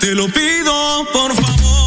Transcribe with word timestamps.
Te 0.00 0.14
lo 0.14 0.26
pido, 0.28 1.04
por 1.12 1.34
favor. 1.34 1.79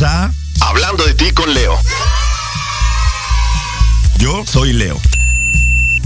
Bienvenidos 0.00 0.02
a 0.02 0.30
Hablando 0.60 1.04
de 1.04 1.14
ti 1.14 1.30
con 1.32 1.52
Leo. 1.52 1.78
Yo 4.18 4.44
soy 4.46 4.72
Leo. 4.72 4.98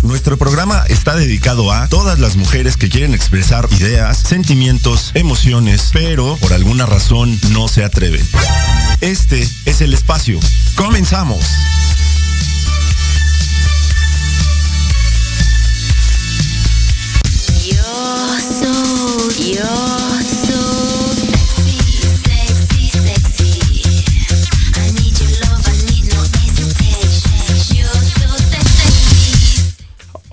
Nuestro 0.03 0.37
programa 0.37 0.85
está 0.89 1.15
dedicado 1.15 1.73
a 1.73 1.89
todas 1.89 2.19
las 2.19 2.37
mujeres 2.37 2.77
que 2.77 2.89
quieren 2.89 3.15
expresar 3.15 3.69
ideas, 3.71 4.19
sentimientos, 4.19 5.13
emociones, 5.15 5.91
pero 5.93 6.37
por 6.41 6.53
alguna 6.53 6.87
razón 6.87 7.39
no 7.51 7.69
se 7.69 7.85
atreven. 7.85 8.27
Este 9.01 9.49
es 9.65 9.81
el 9.81 9.95
espacio. 9.95 10.41
Comenzamos. 10.77 11.45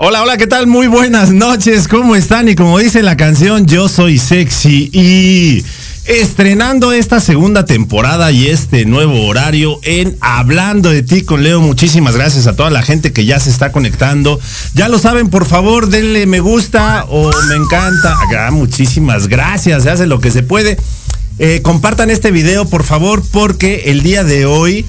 Hola, 0.03 0.23
hola, 0.23 0.35
¿qué 0.35 0.47
tal? 0.47 0.65
Muy 0.65 0.87
buenas 0.87 1.29
noches, 1.29 1.87
¿cómo 1.87 2.15
están? 2.15 2.49
Y 2.49 2.55
como 2.55 2.79
dice 2.79 3.03
la 3.03 3.17
canción, 3.17 3.67
yo 3.67 3.87
soy 3.87 4.17
sexy 4.17 4.89
y 4.91 5.63
estrenando 6.05 6.91
esta 6.91 7.19
segunda 7.19 7.65
temporada 7.65 8.31
y 8.31 8.47
este 8.47 8.85
nuevo 8.85 9.27
horario 9.27 9.79
en 9.83 10.17
Hablando 10.19 10.89
de 10.89 11.03
ti 11.03 11.21
con 11.21 11.43
Leo. 11.43 11.61
Muchísimas 11.61 12.15
gracias 12.15 12.47
a 12.47 12.55
toda 12.55 12.71
la 12.71 12.81
gente 12.81 13.13
que 13.13 13.25
ya 13.25 13.39
se 13.39 13.51
está 13.51 13.71
conectando. 13.71 14.39
Ya 14.73 14.89
lo 14.89 14.97
saben, 14.97 15.29
por 15.29 15.45
favor, 15.45 15.87
denle 15.87 16.25
me 16.25 16.39
gusta 16.39 17.05
o 17.07 17.29
me 17.49 17.55
encanta. 17.57 18.17
Ah, 18.39 18.49
muchísimas 18.49 19.27
gracias, 19.27 19.83
se 19.83 19.91
hace 19.91 20.07
lo 20.07 20.19
que 20.19 20.31
se 20.31 20.41
puede. 20.41 20.79
Eh, 21.37 21.61
compartan 21.61 22.09
este 22.09 22.31
video, 22.31 22.65
por 22.65 22.83
favor, 22.83 23.21
porque 23.31 23.83
el 23.85 24.01
día 24.01 24.23
de 24.23 24.47
hoy 24.47 24.83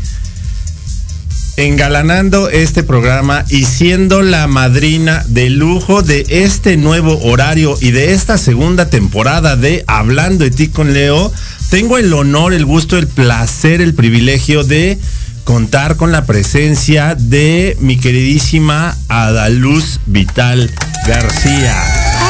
engalanando 1.56 2.49
este 2.49 2.82
programa 2.82 3.44
y 3.49 3.64
siendo 3.64 4.22
la 4.22 4.46
madrina 4.46 5.25
de 5.28 5.50
lujo 5.50 6.02
de 6.02 6.25
este 6.28 6.76
nuevo 6.76 7.19
horario 7.22 7.76
y 7.81 7.90
de 7.90 8.12
esta 8.12 8.38
segunda 8.38 8.88
temporada 8.88 9.56
de 9.56 9.84
Hablando 9.87 10.44
de 10.44 10.50
ti 10.50 10.69
con 10.69 10.94
Leo, 10.94 11.32
tengo 11.70 11.99
el 11.99 12.12
honor, 12.12 12.54
el 12.54 12.64
gusto, 12.64 12.96
el 12.96 13.06
placer, 13.06 13.81
el 13.81 13.94
privilegio 13.94 14.64
de 14.64 14.99
contar 15.44 15.96
con 15.96 16.12
la 16.12 16.25
presencia 16.25 17.14
de 17.19 17.76
mi 17.81 17.99
queridísima 17.99 18.96
Adaluz 19.08 20.00
Vital 20.06 20.70
García. 21.06 21.75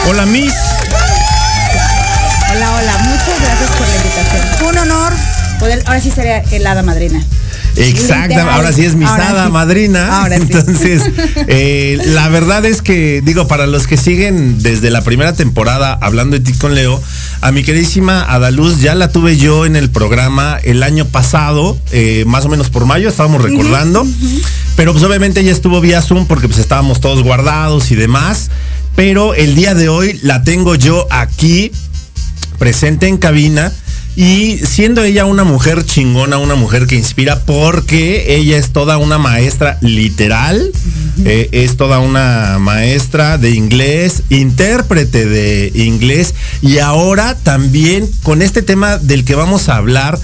Hola, 0.09 0.27
Miss. 0.27 0.55
Hola, 2.51 2.75
hola, 2.75 2.99
muchas 2.99 3.41
gracias 3.41 3.71
por 3.71 3.89
la 3.89 3.97
invitación. 3.97 4.69
Un 4.69 4.79
honor 4.79 5.13
poder, 5.59 5.83
ahora 5.87 6.01
sí 6.01 6.11
sería 6.11 6.39
el 6.39 6.65
madrina. 6.85 7.23
Exacta, 7.77 8.55
ahora 8.55 8.73
sí 8.73 8.85
es 8.85 8.95
mi 8.95 9.05
madrina. 9.05 10.27
Entonces, 10.31 11.03
eh, 11.49 11.99
la 12.07 12.29
verdad 12.29 12.65
es 12.65 12.83
que, 12.83 13.23
digo, 13.25 13.49
para 13.49 13.67
los 13.67 13.87
que 13.87 13.97
siguen 13.97 14.63
desde 14.63 14.91
la 14.91 15.03
primera 15.03 15.33
temporada 15.33 15.99
hablando 16.01 16.39
de 16.39 16.45
ti 16.45 16.53
con 16.53 16.75
Leo, 16.75 17.03
a 17.41 17.53
mi 17.53 17.63
queridísima 17.63 18.23
Adaluz 18.23 18.81
ya 18.81 18.95
la 18.95 19.11
tuve 19.11 19.37
yo 19.37 19.67
en 19.67 19.77
el 19.77 19.91
programa 19.91 20.59
el 20.63 20.83
año 20.83 21.07
pasado, 21.07 21.79
eh, 21.93 22.25
más 22.27 22.45
o 22.45 22.49
menos 22.49 22.71
por 22.71 22.87
mayo, 22.87 23.09
estábamos 23.09 23.43
recordando. 23.43 24.07
Pero 24.77 24.93
pues 24.93 25.05
obviamente 25.05 25.41
ella 25.41 25.53
estuvo 25.53 25.81
vía 25.81 26.03
Zoom 26.03 26.27
porque 26.27 26.49
pues 26.49 26.59
estábamos 26.59 27.01
todos 27.01 27.23
guardados 27.23 27.91
y 27.91 27.95
demás. 27.95 28.51
Pero 28.95 29.35
el 29.35 29.55
día 29.55 29.75
de 29.75 29.89
hoy 29.89 30.19
la 30.23 30.45
tengo 30.45 30.75
yo 30.75 31.07
aquí, 31.11 31.73
presente 32.59 33.09
en 33.09 33.17
cabina 33.17 33.73
y 34.15 34.59
siendo 34.59 35.03
ella 35.03 35.25
una 35.25 35.45
mujer 35.45 35.85
chingona, 35.85 36.37
una 36.39 36.55
mujer 36.55 36.87
que 36.87 36.97
inspira, 36.97 37.41
porque 37.45 38.37
ella 38.37 38.59
es 38.59 38.71
toda 38.71 38.99
una 38.99 39.17
maestra 39.19 39.79
literal, 39.81 40.71
eh, 41.25 41.49
es 41.53 41.77
toda 41.77 41.99
una 41.99 42.59
maestra 42.59 43.39
de 43.39 43.51
inglés, 43.51 44.23
intérprete 44.29 45.27
de 45.27 45.73
inglés, 45.75 46.35
y 46.61 46.79
ahora 46.79 47.37
también 47.43 48.09
con 48.23 48.43
este 48.43 48.63
tema 48.63 48.99
del 48.99 49.25
que 49.25 49.35
vamos 49.35 49.71
a 49.71 49.77
hablar, 49.77 50.19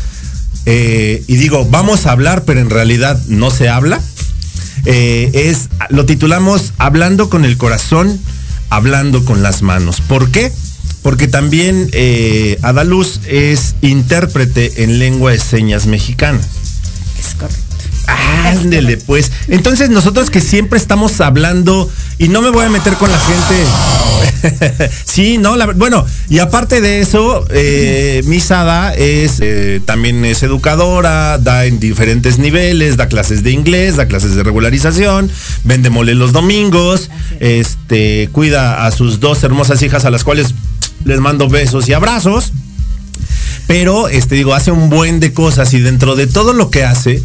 eh, 0.66 1.24
y 1.26 1.36
digo, 1.36 1.64
vamos 1.64 2.04
a 2.04 2.12
hablar, 2.12 2.44
pero 2.44 2.60
en 2.60 2.68
realidad 2.68 3.18
no 3.28 3.50
se 3.50 3.70
habla, 3.70 4.02
eh, 4.84 5.30
es, 5.34 5.68
lo 5.88 6.06
titulamos 6.06 6.72
Hablando 6.78 7.30
con 7.30 7.44
el 7.44 7.56
corazón, 7.56 8.20
hablando 8.70 9.24
con 9.24 9.42
las 9.42 9.62
manos. 9.62 10.00
¿Por 10.00 10.30
qué? 10.30 10.52
Porque 11.02 11.28
también 11.28 11.88
eh, 11.92 12.58
Adaluz 12.62 13.20
es 13.26 13.74
intérprete 13.80 14.84
en 14.84 14.98
lengua 14.98 15.32
de 15.32 15.38
señas 15.38 15.86
mexicana. 15.86 16.40
Es 17.18 17.34
correcto. 17.34 17.68
Ándele, 18.08 18.96
pues. 18.96 19.30
Entonces 19.48 19.90
nosotros 19.90 20.30
que 20.30 20.40
siempre 20.40 20.78
estamos 20.78 21.20
hablando, 21.20 21.90
y 22.18 22.28
no 22.28 22.40
me 22.40 22.50
voy 22.50 22.64
a 22.64 22.68
meter 22.70 22.94
con 22.94 23.10
la 23.10 23.18
gente. 23.18 24.90
sí, 25.04 25.36
no, 25.38 25.56
bueno, 25.74 26.06
y 26.28 26.38
aparte 26.38 26.80
de 26.80 27.00
eso, 27.00 27.44
eh, 27.50 28.22
Misada 28.24 28.94
es 28.94 29.40
eh, 29.40 29.80
también 29.84 30.24
es 30.24 30.42
educadora, 30.42 31.38
da 31.38 31.66
en 31.66 31.80
diferentes 31.80 32.38
niveles, 32.38 32.96
da 32.96 33.08
clases 33.08 33.42
de 33.42 33.50
inglés, 33.50 33.96
da 33.96 34.06
clases 34.08 34.34
de 34.34 34.42
regularización, 34.42 35.30
vende 35.64 35.90
mole 35.90 36.14
los 36.14 36.32
domingos, 36.32 37.10
este, 37.40 38.30
cuida 38.32 38.86
a 38.86 38.90
sus 38.90 39.20
dos 39.20 39.42
hermosas 39.44 39.82
hijas 39.82 40.04
a 40.04 40.10
las 40.10 40.24
cuales 40.24 40.54
les 41.04 41.20
mando 41.20 41.48
besos 41.48 41.88
y 41.88 41.92
abrazos. 41.92 42.52
Pero, 43.66 44.08
este, 44.08 44.34
digo, 44.34 44.54
hace 44.54 44.70
un 44.70 44.88
buen 44.88 45.20
de 45.20 45.32
cosas 45.32 45.74
y 45.74 45.80
dentro 45.80 46.16
de 46.16 46.26
todo 46.26 46.54
lo 46.54 46.70
que 46.70 46.84
hace, 46.84 47.22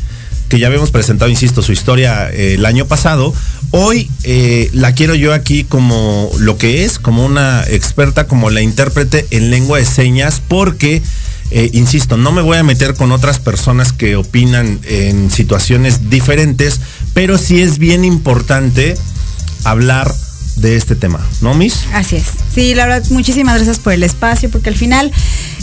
que 0.49 0.59
ya 0.59 0.67
habíamos 0.67 0.91
presentado, 0.91 1.31
insisto, 1.31 1.61
su 1.61 1.71
historia 1.71 2.29
eh, 2.29 2.55
el 2.55 2.65
año 2.65 2.85
pasado, 2.85 3.33
hoy 3.71 4.11
eh, 4.23 4.69
la 4.73 4.93
quiero 4.93 5.15
yo 5.15 5.33
aquí 5.33 5.63
como 5.63 6.29
lo 6.37 6.57
que 6.57 6.83
es, 6.83 6.99
como 6.99 7.25
una 7.25 7.63
experta, 7.63 8.27
como 8.27 8.49
la 8.49 8.61
intérprete 8.61 9.25
en 9.31 9.51
lengua 9.51 9.79
de 9.79 9.85
señas, 9.85 10.41
porque, 10.47 11.01
eh, 11.51 11.69
insisto, 11.73 12.17
no 12.17 12.31
me 12.31 12.41
voy 12.41 12.57
a 12.57 12.63
meter 12.63 12.93
con 12.93 13.11
otras 13.11 13.39
personas 13.39 13.93
que 13.93 14.15
opinan 14.15 14.79
en 14.83 15.31
situaciones 15.31 16.09
diferentes, 16.09 16.81
pero 17.13 17.37
sí 17.37 17.61
es 17.61 17.77
bien 17.77 18.03
importante 18.03 18.95
hablar 19.63 20.13
de 20.55 20.75
este 20.75 20.95
tema, 20.95 21.19
¿no, 21.41 21.53
Miss? 21.53 21.85
Así 21.93 22.17
es. 22.17 22.25
Sí, 22.53 22.75
la 22.75 22.85
verdad, 22.85 23.09
muchísimas 23.09 23.55
gracias 23.55 23.79
por 23.79 23.93
el 23.93 24.03
espacio, 24.03 24.49
porque 24.49 24.69
al 24.69 24.75
final 24.75 25.11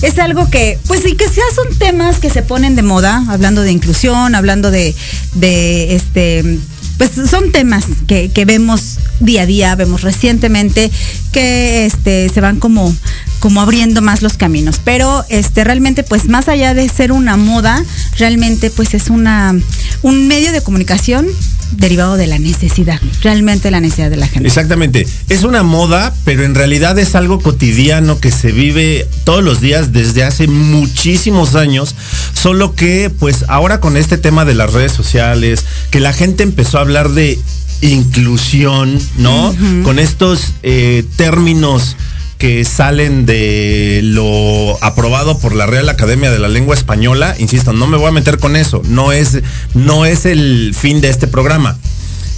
es 0.02 0.18
algo 0.18 0.50
que, 0.50 0.78
pues 0.86 1.02
sí, 1.02 1.14
que 1.14 1.26
ya 1.26 1.42
son 1.54 1.78
temas 1.78 2.18
que 2.18 2.30
se 2.30 2.42
ponen 2.42 2.76
de 2.76 2.82
moda, 2.82 3.24
hablando 3.28 3.62
de 3.62 3.72
inclusión, 3.72 4.34
hablando 4.34 4.70
de, 4.70 4.94
de 5.34 5.94
este 5.94 6.58
pues 7.00 7.12
son 7.30 7.50
temas 7.50 7.86
que, 8.06 8.30
que, 8.30 8.44
vemos 8.44 8.98
día 9.20 9.42
a 9.42 9.46
día, 9.46 9.74
vemos 9.74 10.02
recientemente 10.02 10.90
que 11.32 11.86
este, 11.86 12.28
se 12.28 12.42
van 12.42 12.60
como, 12.60 12.94
como 13.38 13.62
abriendo 13.62 14.02
más 14.02 14.20
los 14.20 14.36
caminos. 14.36 14.82
Pero 14.84 15.24
este, 15.30 15.64
realmente, 15.64 16.02
pues 16.02 16.28
más 16.28 16.48
allá 16.48 16.74
de 16.74 16.86
ser 16.90 17.12
una 17.12 17.38
moda, 17.38 17.82
realmente 18.18 18.68
pues 18.68 18.92
es 18.92 19.08
una, 19.08 19.54
un 20.02 20.28
medio 20.28 20.52
de 20.52 20.60
comunicación 20.60 21.26
derivado 21.72 22.16
de 22.16 22.26
la 22.26 22.38
necesidad, 22.38 23.00
realmente 23.22 23.70
la 23.70 23.80
necesidad 23.80 24.10
de 24.10 24.16
la 24.16 24.26
gente. 24.26 24.48
Exactamente, 24.48 25.06
es 25.28 25.42
una 25.44 25.62
moda, 25.62 26.14
pero 26.24 26.44
en 26.44 26.54
realidad 26.54 26.98
es 26.98 27.14
algo 27.14 27.40
cotidiano 27.40 28.18
que 28.20 28.30
se 28.30 28.52
vive 28.52 29.06
todos 29.24 29.42
los 29.42 29.60
días 29.60 29.92
desde 29.92 30.24
hace 30.24 30.46
muchísimos 30.46 31.54
años, 31.54 31.94
solo 32.32 32.74
que 32.74 33.10
pues 33.10 33.44
ahora 33.48 33.80
con 33.80 33.96
este 33.96 34.18
tema 34.18 34.44
de 34.44 34.54
las 34.54 34.72
redes 34.72 34.92
sociales, 34.92 35.64
que 35.90 36.00
la 36.00 36.12
gente 36.12 36.42
empezó 36.42 36.78
a 36.78 36.82
hablar 36.82 37.10
de 37.10 37.38
inclusión, 37.82 39.00
¿no? 39.16 39.50
Uh 39.50 39.54
-huh. 39.54 39.82
Con 39.84 39.98
estos 39.98 40.52
eh, 40.62 41.04
términos 41.16 41.96
que 42.40 42.64
salen 42.64 43.26
de 43.26 44.00
lo 44.02 44.82
aprobado 44.82 45.38
por 45.38 45.54
la 45.54 45.66
Real 45.66 45.90
Academia 45.90 46.30
de 46.30 46.38
la 46.38 46.48
Lengua 46.48 46.74
Española, 46.74 47.36
insisto, 47.38 47.74
no 47.74 47.86
me 47.86 47.98
voy 47.98 48.08
a 48.08 48.12
meter 48.12 48.38
con 48.38 48.56
eso, 48.56 48.80
no 48.88 49.12
es, 49.12 49.42
no 49.74 50.06
es 50.06 50.24
el 50.24 50.74
fin 50.74 51.02
de 51.02 51.10
este 51.10 51.26
programa. 51.26 51.76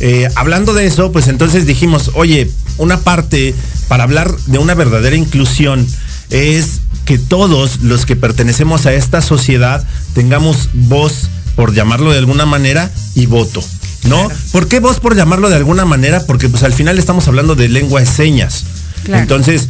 Eh, 0.00 0.28
hablando 0.34 0.74
de 0.74 0.86
eso, 0.86 1.12
pues 1.12 1.28
entonces 1.28 1.66
dijimos, 1.66 2.10
oye, 2.14 2.50
una 2.78 2.98
parte 2.98 3.54
para 3.86 4.02
hablar 4.02 4.36
de 4.46 4.58
una 4.58 4.74
verdadera 4.74 5.14
inclusión 5.14 5.86
es 6.30 6.80
que 7.04 7.18
todos 7.18 7.82
los 7.82 8.04
que 8.04 8.16
pertenecemos 8.16 8.86
a 8.86 8.94
esta 8.94 9.22
sociedad 9.22 9.86
tengamos 10.14 10.70
voz, 10.72 11.28
por 11.54 11.74
llamarlo 11.74 12.10
de 12.10 12.18
alguna 12.18 12.44
manera, 12.44 12.90
y 13.14 13.26
voto. 13.26 13.62
¿No? 14.02 14.26
Claro. 14.26 14.40
¿Por 14.50 14.66
qué 14.66 14.80
voz 14.80 14.98
por 14.98 15.14
llamarlo 15.14 15.48
de 15.48 15.54
alguna 15.54 15.84
manera? 15.84 16.26
Porque 16.26 16.48
pues 16.48 16.64
al 16.64 16.72
final 16.72 16.98
estamos 16.98 17.28
hablando 17.28 17.54
de 17.54 17.68
lengua 17.68 18.00
de 18.00 18.06
señas. 18.06 18.64
Claro. 19.04 19.22
Entonces, 19.22 19.68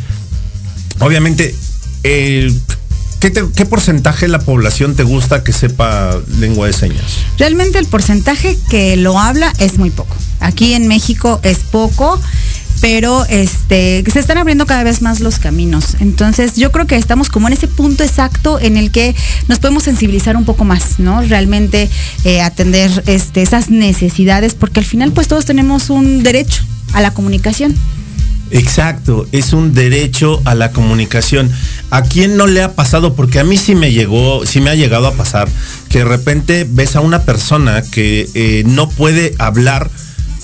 obviamente, 1.02 1.54
eh, 2.04 2.52
¿qué, 3.20 3.30
te, 3.30 3.42
¿qué, 3.54 3.66
porcentaje 3.66 4.26
de 4.26 4.32
la 4.32 4.40
población 4.40 4.94
te 4.94 5.02
gusta 5.02 5.44
que 5.44 5.52
sepa 5.52 6.18
lengua 6.38 6.66
de 6.66 6.72
señas? 6.72 7.18
Realmente 7.38 7.78
el 7.78 7.86
porcentaje 7.86 8.58
que 8.70 8.96
lo 8.96 9.18
habla 9.18 9.52
es 9.58 9.78
muy 9.78 9.90
poco. 9.90 10.16
Aquí 10.40 10.74
en 10.74 10.88
México 10.88 11.40
es 11.42 11.58
poco 11.58 12.20
pero 12.82 13.24
este 13.26 14.02
se 14.12 14.18
están 14.18 14.38
abriendo 14.38 14.66
cada 14.66 14.82
vez 14.82 15.02
más 15.02 15.20
los 15.20 15.38
caminos. 15.38 15.96
Entonces, 16.00 16.56
yo 16.56 16.72
creo 16.72 16.86
que 16.88 16.96
estamos 16.96 17.28
como 17.28 17.46
en 17.46 17.54
ese 17.54 17.68
punto 17.68 18.02
exacto 18.02 18.58
en 18.58 18.76
el 18.76 18.90
que 18.90 19.14
nos 19.46 19.60
podemos 19.60 19.84
sensibilizar 19.84 20.36
un 20.36 20.44
poco 20.44 20.64
más, 20.64 20.98
¿no? 20.98 21.22
Realmente 21.22 21.88
eh, 22.24 22.40
atender 22.40 23.04
este, 23.06 23.40
esas 23.40 23.70
necesidades, 23.70 24.54
porque 24.54 24.80
al 24.80 24.86
final, 24.86 25.12
pues 25.12 25.28
todos 25.28 25.44
tenemos 25.44 25.90
un 25.90 26.24
derecho 26.24 26.64
a 26.92 27.00
la 27.00 27.14
comunicación. 27.14 27.72
Exacto, 28.52 29.26
es 29.32 29.52
un 29.52 29.74
derecho 29.74 30.40
a 30.44 30.54
la 30.54 30.72
comunicación. 30.72 31.50
¿A 31.90 32.02
quién 32.02 32.36
no 32.36 32.46
le 32.46 32.62
ha 32.62 32.74
pasado? 32.74 33.14
Porque 33.14 33.38
a 33.40 33.44
mí 33.44 33.56
sí 33.56 33.74
me 33.74 33.92
llegó, 33.92 34.44
sí 34.46 34.60
me 34.60 34.70
ha 34.70 34.74
llegado 34.74 35.06
a 35.06 35.14
pasar 35.14 35.48
que 35.88 35.98
de 35.98 36.04
repente 36.04 36.66
ves 36.68 36.96
a 36.96 37.00
una 37.00 37.22
persona 37.22 37.82
que 37.82 38.28
eh, 38.34 38.62
no 38.66 38.88
puede 38.88 39.34
hablar 39.38 39.90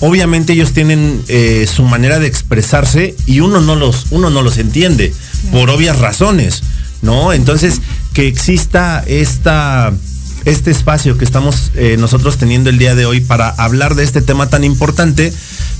obviamente 0.01 0.53
ellos 0.53 0.73
tienen 0.73 1.21
eh, 1.27 1.67
su 1.71 1.83
manera 1.83 2.19
de 2.19 2.27
expresarse 2.27 3.15
y 3.25 3.41
uno 3.41 3.61
no 3.61 3.75
los, 3.75 4.07
uno 4.11 4.29
no 4.29 4.41
los 4.41 4.57
entiende 4.57 5.13
por 5.51 5.69
obvias 5.69 5.99
razones, 5.99 6.63
¿no? 7.01 7.33
Entonces, 7.33 7.81
que 8.13 8.27
exista 8.27 9.03
esta, 9.07 9.93
este 10.45 10.71
espacio 10.71 11.17
que 11.17 11.25
estamos 11.25 11.71
eh, 11.75 11.97
nosotros 11.99 12.37
teniendo 12.37 12.69
el 12.69 12.77
día 12.77 12.95
de 12.95 13.05
hoy 13.05 13.19
para 13.21 13.49
hablar 13.49 13.95
de 13.95 14.03
este 14.03 14.21
tema 14.21 14.49
tan 14.49 14.63
importante. 14.63 15.33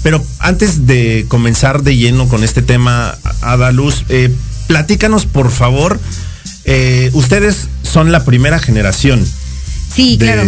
Pero 0.03 0.23
antes 0.39 0.87
de 0.87 1.25
comenzar 1.27 1.83
de 1.83 1.97
lleno 1.97 2.27
con 2.27 2.43
este 2.43 2.61
tema, 2.61 3.17
Ada 3.41 3.71
Luz, 3.71 4.05
eh, 4.09 4.33
platícanos 4.67 5.25
por 5.25 5.51
favor, 5.51 5.99
ustedes 7.13 7.67
son 7.83 8.11
la 8.11 8.23
primera 8.23 8.59
generación. 8.59 9.25
Sí, 9.93 10.17
de, 10.17 10.25
claro 10.25 10.43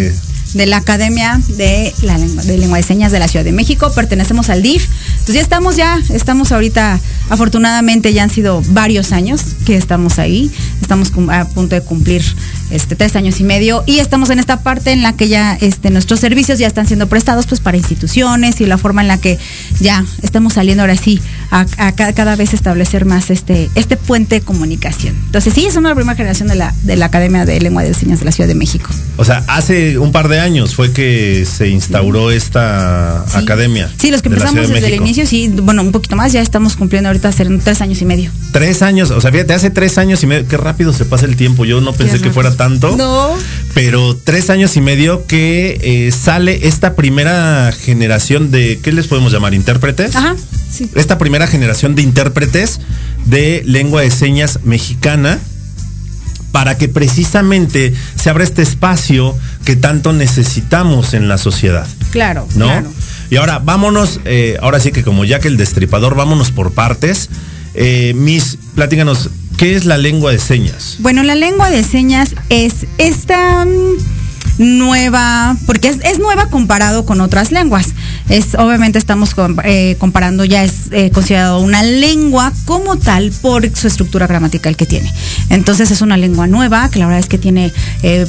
de 0.53 0.65
la 0.65 0.77
Academia 0.77 1.39
de 1.57 1.93
la 2.01 2.17
lengua 2.17 2.43
de, 2.43 2.57
lengua 2.57 2.77
de 2.77 2.83
Señas 2.83 3.11
de 3.11 3.19
la 3.19 3.27
Ciudad 3.27 3.45
de 3.45 3.51
México. 3.51 3.91
Pertenecemos 3.93 4.49
al 4.49 4.61
DIF. 4.61 4.87
Entonces 5.11 5.35
ya 5.35 5.41
estamos, 5.41 5.75
ya 5.75 5.99
estamos 6.09 6.51
ahorita, 6.51 6.99
afortunadamente 7.29 8.13
ya 8.13 8.23
han 8.23 8.29
sido 8.29 8.61
varios 8.69 9.11
años 9.11 9.41
que 9.65 9.77
estamos 9.77 10.19
ahí. 10.19 10.51
Estamos 10.81 11.11
a 11.29 11.45
punto 11.45 11.75
de 11.75 11.81
cumplir 11.81 12.23
este, 12.71 12.95
tres 12.95 13.15
años 13.15 13.39
y 13.39 13.43
medio 13.43 13.83
y 13.85 13.99
estamos 13.99 14.29
en 14.29 14.39
esta 14.39 14.63
parte 14.63 14.91
en 14.91 15.01
la 15.01 15.13
que 15.13 15.27
ya 15.27 15.57
este, 15.59 15.89
nuestros 15.89 16.19
servicios 16.19 16.59
ya 16.59 16.67
están 16.67 16.87
siendo 16.87 17.07
prestados 17.07 17.45
pues 17.47 17.61
para 17.61 17.77
instituciones 17.77 18.61
y 18.61 18.65
la 18.65 18.77
forma 18.77 19.01
en 19.01 19.07
la 19.07 19.17
que 19.17 19.37
ya 19.79 20.05
estamos 20.21 20.53
saliendo 20.53 20.83
ahora 20.83 20.95
sí 20.95 21.21
a, 21.51 21.65
a 21.77 21.91
cada 21.93 22.35
vez 22.35 22.53
establecer 22.53 23.05
más 23.05 23.29
este, 23.29 23.69
este 23.75 23.97
puente 23.97 24.35
de 24.35 24.41
comunicación. 24.41 25.15
Entonces 25.25 25.53
sí, 25.53 25.67
somos 25.71 25.89
la 25.89 25.95
primera 25.95 26.15
generación 26.15 26.47
de 26.47 26.55
la, 26.55 26.73
de 26.83 26.95
la 26.95 27.05
Academia 27.07 27.45
de 27.45 27.59
Lengua 27.59 27.83
de 27.83 27.93
Señas 27.93 28.19
de 28.19 28.25
la 28.25 28.31
Ciudad 28.31 28.47
de 28.47 28.55
México. 28.55 28.89
O 29.17 29.25
sea, 29.25 29.43
hace 29.47 29.97
un 29.97 30.11
par 30.11 30.27
de 30.27 30.39
años 30.39 30.75
fue 30.75 30.91
que 30.93 31.45
se 31.45 31.69
instauró 31.69 32.31
esta 32.31 33.25
sí. 33.27 33.37
academia. 33.37 33.89
Sí, 33.97 34.11
los 34.11 34.21
que 34.21 34.29
empezamos 34.29 34.67
de 34.67 34.73
desde 34.73 34.87
el 34.87 34.95
inicio, 34.95 35.25
sí, 35.25 35.49
bueno, 35.61 35.81
un 35.81 35.91
poquito 35.91 36.15
más, 36.15 36.31
ya 36.31 36.41
estamos 36.41 36.75
cumpliendo 36.75 37.09
ahorita 37.09 37.27
hacer 37.27 37.49
tres 37.63 37.81
años 37.81 38.01
y 38.01 38.05
medio. 38.05 38.31
Tres 38.51 38.81
años, 38.81 39.11
o 39.11 39.21
sea, 39.21 39.31
fíjate, 39.31 39.53
hace 39.53 39.69
tres 39.69 39.97
años 39.97 40.23
y 40.23 40.27
medio, 40.27 40.47
qué 40.47 40.57
rápido 40.57 40.93
se 40.93 41.05
pasa 41.05 41.25
el 41.25 41.35
tiempo, 41.35 41.65
yo 41.65 41.81
no 41.81 41.93
pensé 41.93 42.19
que 42.19 42.31
fuera 42.31 42.55
tanto. 42.61 42.95
No. 42.95 43.35
Pero 43.73 44.15
tres 44.15 44.51
años 44.51 44.77
y 44.77 44.81
medio 44.81 45.25
que 45.25 45.79
eh, 45.81 46.11
sale 46.11 46.67
esta 46.67 46.93
primera 46.93 47.71
generación 47.71 48.51
de, 48.51 48.79
¿qué 48.83 48.91
les 48.91 49.07
podemos 49.07 49.31
llamar? 49.31 49.55
¿Intérpretes? 49.55 50.15
Ajá, 50.15 50.35
sí. 50.69 50.87
Esta 50.93 51.17
primera 51.17 51.47
generación 51.47 51.95
de 51.95 52.03
intérpretes 52.03 52.79
de 53.25 53.63
lengua 53.65 54.01
de 54.03 54.11
señas 54.11 54.59
mexicana 54.63 55.39
para 56.51 56.77
que 56.77 56.87
precisamente 56.87 57.95
se 58.15 58.29
abra 58.29 58.43
este 58.43 58.61
espacio 58.61 59.35
que 59.65 59.75
tanto 59.75 60.13
necesitamos 60.13 61.15
en 61.15 61.27
la 61.27 61.39
sociedad. 61.39 61.87
Claro, 62.11 62.47
¿no? 62.53 62.65
claro. 62.67 62.91
Y 63.31 63.37
ahora 63.37 63.57
vámonos, 63.57 64.19
eh, 64.25 64.59
ahora 64.61 64.79
sí 64.79 64.91
que 64.91 65.03
como 65.03 65.25
ya 65.25 65.39
que 65.39 65.47
el 65.47 65.57
destripador, 65.57 66.13
vámonos 66.13 66.51
por 66.51 66.73
partes. 66.73 67.29
Eh, 67.73 68.13
Miss, 68.15 68.59
platícanos, 68.75 69.31
¿qué 69.61 69.75
es 69.75 69.85
la 69.85 69.99
lengua 69.99 70.31
de 70.31 70.39
señas? 70.39 70.95
Bueno, 71.01 71.21
la 71.21 71.35
lengua 71.35 71.69
de 71.69 71.83
señas 71.83 72.33
es 72.49 72.87
esta 72.97 73.63
nueva, 74.57 75.55
porque 75.67 75.89
es, 75.89 76.17
nueva 76.17 76.49
comparado 76.49 77.05
con 77.05 77.21
otras 77.21 77.51
lenguas. 77.51 77.89
Es, 78.27 78.55
obviamente 78.55 78.97
estamos 78.97 79.35
eh, 79.63 79.97
comparando, 79.99 80.45
ya 80.45 80.63
es 80.63 80.87
eh, 80.89 81.11
considerado 81.11 81.59
una 81.59 81.83
lengua 81.83 82.51
como 82.65 82.97
tal 82.97 83.31
por 83.43 83.69
su 83.77 83.85
estructura 83.85 84.25
gramatical 84.25 84.75
que 84.75 84.87
tiene. 84.87 85.13
Entonces 85.49 85.91
es 85.91 86.01
una 86.01 86.17
lengua 86.17 86.47
nueva, 86.47 86.89
que 86.89 86.97
la 86.97 87.05
verdad 87.05 87.19
es 87.19 87.27
que 87.27 87.37
tiene 87.37 87.71
eh, 88.01 88.25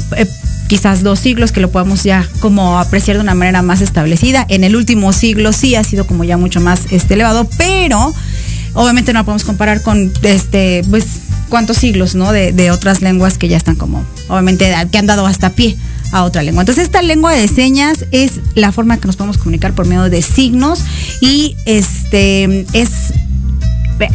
quizás 0.69 1.03
dos 1.03 1.19
siglos 1.19 1.51
que 1.51 1.61
lo 1.61 1.71
podemos 1.71 2.03
ya 2.03 2.29
como 2.41 2.79
apreciar 2.79 3.17
de 3.17 3.23
una 3.23 3.35
manera 3.35 3.63
más 3.63 3.81
establecida. 3.81 4.45
En 4.51 4.65
el 4.65 4.77
último 4.77 5.15
siglo 5.15 5.55
sí 5.55 5.77
ha 5.77 5.85
sido 5.85 6.07
como 6.07 6.25
ya 6.25 6.37
mucho 6.37 6.61
más 6.61 6.81
este, 6.91 7.15
elevado, 7.15 7.49
pero 7.57 8.15
obviamente 8.75 9.13
no 9.13 9.21
la 9.21 9.25
podemos 9.25 9.45
comparar 9.45 9.83
con 9.83 10.13
este, 10.23 10.83
pues, 10.91 11.07
cuántos 11.49 11.77
siglos, 11.79 12.15
¿no? 12.15 12.33
De, 12.33 12.53
de 12.53 12.71
otras 12.71 13.03
lenguas 13.03 13.39
que 13.39 13.49
ya 13.49 13.57
están 13.57 13.77
como, 13.77 14.05
obviamente, 14.29 14.75
que 14.91 14.99
han 14.99 15.07
dado 15.07 15.27
hasta 15.27 15.51
pie 15.51 15.77
a 16.13 16.25
otra 16.25 16.43
lengua. 16.43 16.63
Entonces 16.63 16.85
esta 16.85 17.03
lengua 17.03 17.33
de 17.33 17.49
señas 17.49 18.05
es 18.11 18.41
la 18.55 18.71
forma 18.71 18.99
que 18.99 19.07
nos 19.07 19.17
podemos 19.17 19.39
comunicar 19.39 19.75
por 19.75 19.87
medio 19.87 20.09
de 20.11 20.23
signos 20.23 20.81
y 21.21 21.57
este 21.65 22.67
es 22.73 23.15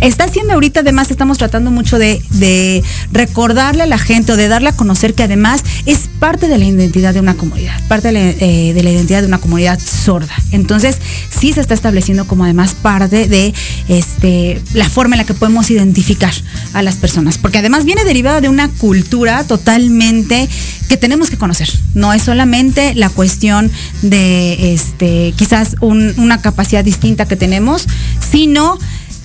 está 0.01 0.25
haciendo 0.25 0.53
ahorita, 0.53 0.81
además 0.81 1.11
estamos 1.11 1.37
tratando 1.37 1.71
mucho 1.71 1.97
de, 1.97 2.83
recordarle 3.11 3.83
a 3.83 3.85
la 3.85 3.97
gente 3.97 4.33
o 4.33 4.37
de 4.37 4.47
darle 4.47 4.69
a 4.69 4.75
conocer 4.75 5.13
que 5.13 5.23
además 5.23 5.63
es 5.85 6.09
parte 6.19 6.47
de 6.47 6.57
la 6.57 6.65
identidad 6.65 7.13
de 7.13 7.19
una 7.19 7.35
comunidad, 7.35 7.79
parte 7.87 8.09
de 8.09 8.13
la, 8.13 8.19
eh, 8.19 8.81
la 8.81 8.89
identidad 8.89 9.21
de 9.21 9.27
una 9.27 9.37
comunidad 9.39 9.79
sorda. 9.79 10.33
Entonces, 10.51 10.97
sí 11.29 11.53
se 11.53 11.61
está 11.61 11.73
estableciendo 11.73 12.27
como 12.27 12.43
además 12.43 12.75
parte 12.75 13.27
de 13.27 13.53
este, 13.87 14.61
la 14.73 14.89
forma 14.89 15.15
en 15.15 15.19
la 15.19 15.25
que 15.25 15.33
podemos 15.33 15.69
identificar 15.69 16.33
a 16.73 16.81
las 16.81 16.95
personas, 16.95 17.37
porque 17.37 17.59
además 17.59 17.85
viene 17.85 18.03
derivada 18.03 18.41
de 18.41 18.49
una 18.49 18.69
cultura 18.69 19.43
totalmente 19.45 20.47
que 20.87 20.97
tenemos 20.97 21.29
que 21.29 21.37
conocer. 21.37 21.69
No 21.93 22.13
es 22.13 22.23
solamente 22.23 22.95
la 22.95 23.09
cuestión 23.09 23.71
de 24.01 24.73
este, 24.73 25.33
quizás 25.35 25.75
un, 25.81 26.13
una 26.17 26.41
capacidad 26.41 26.83
distinta 26.83 27.25
que 27.25 27.35
tenemos, 27.35 27.87
sino 28.31 28.77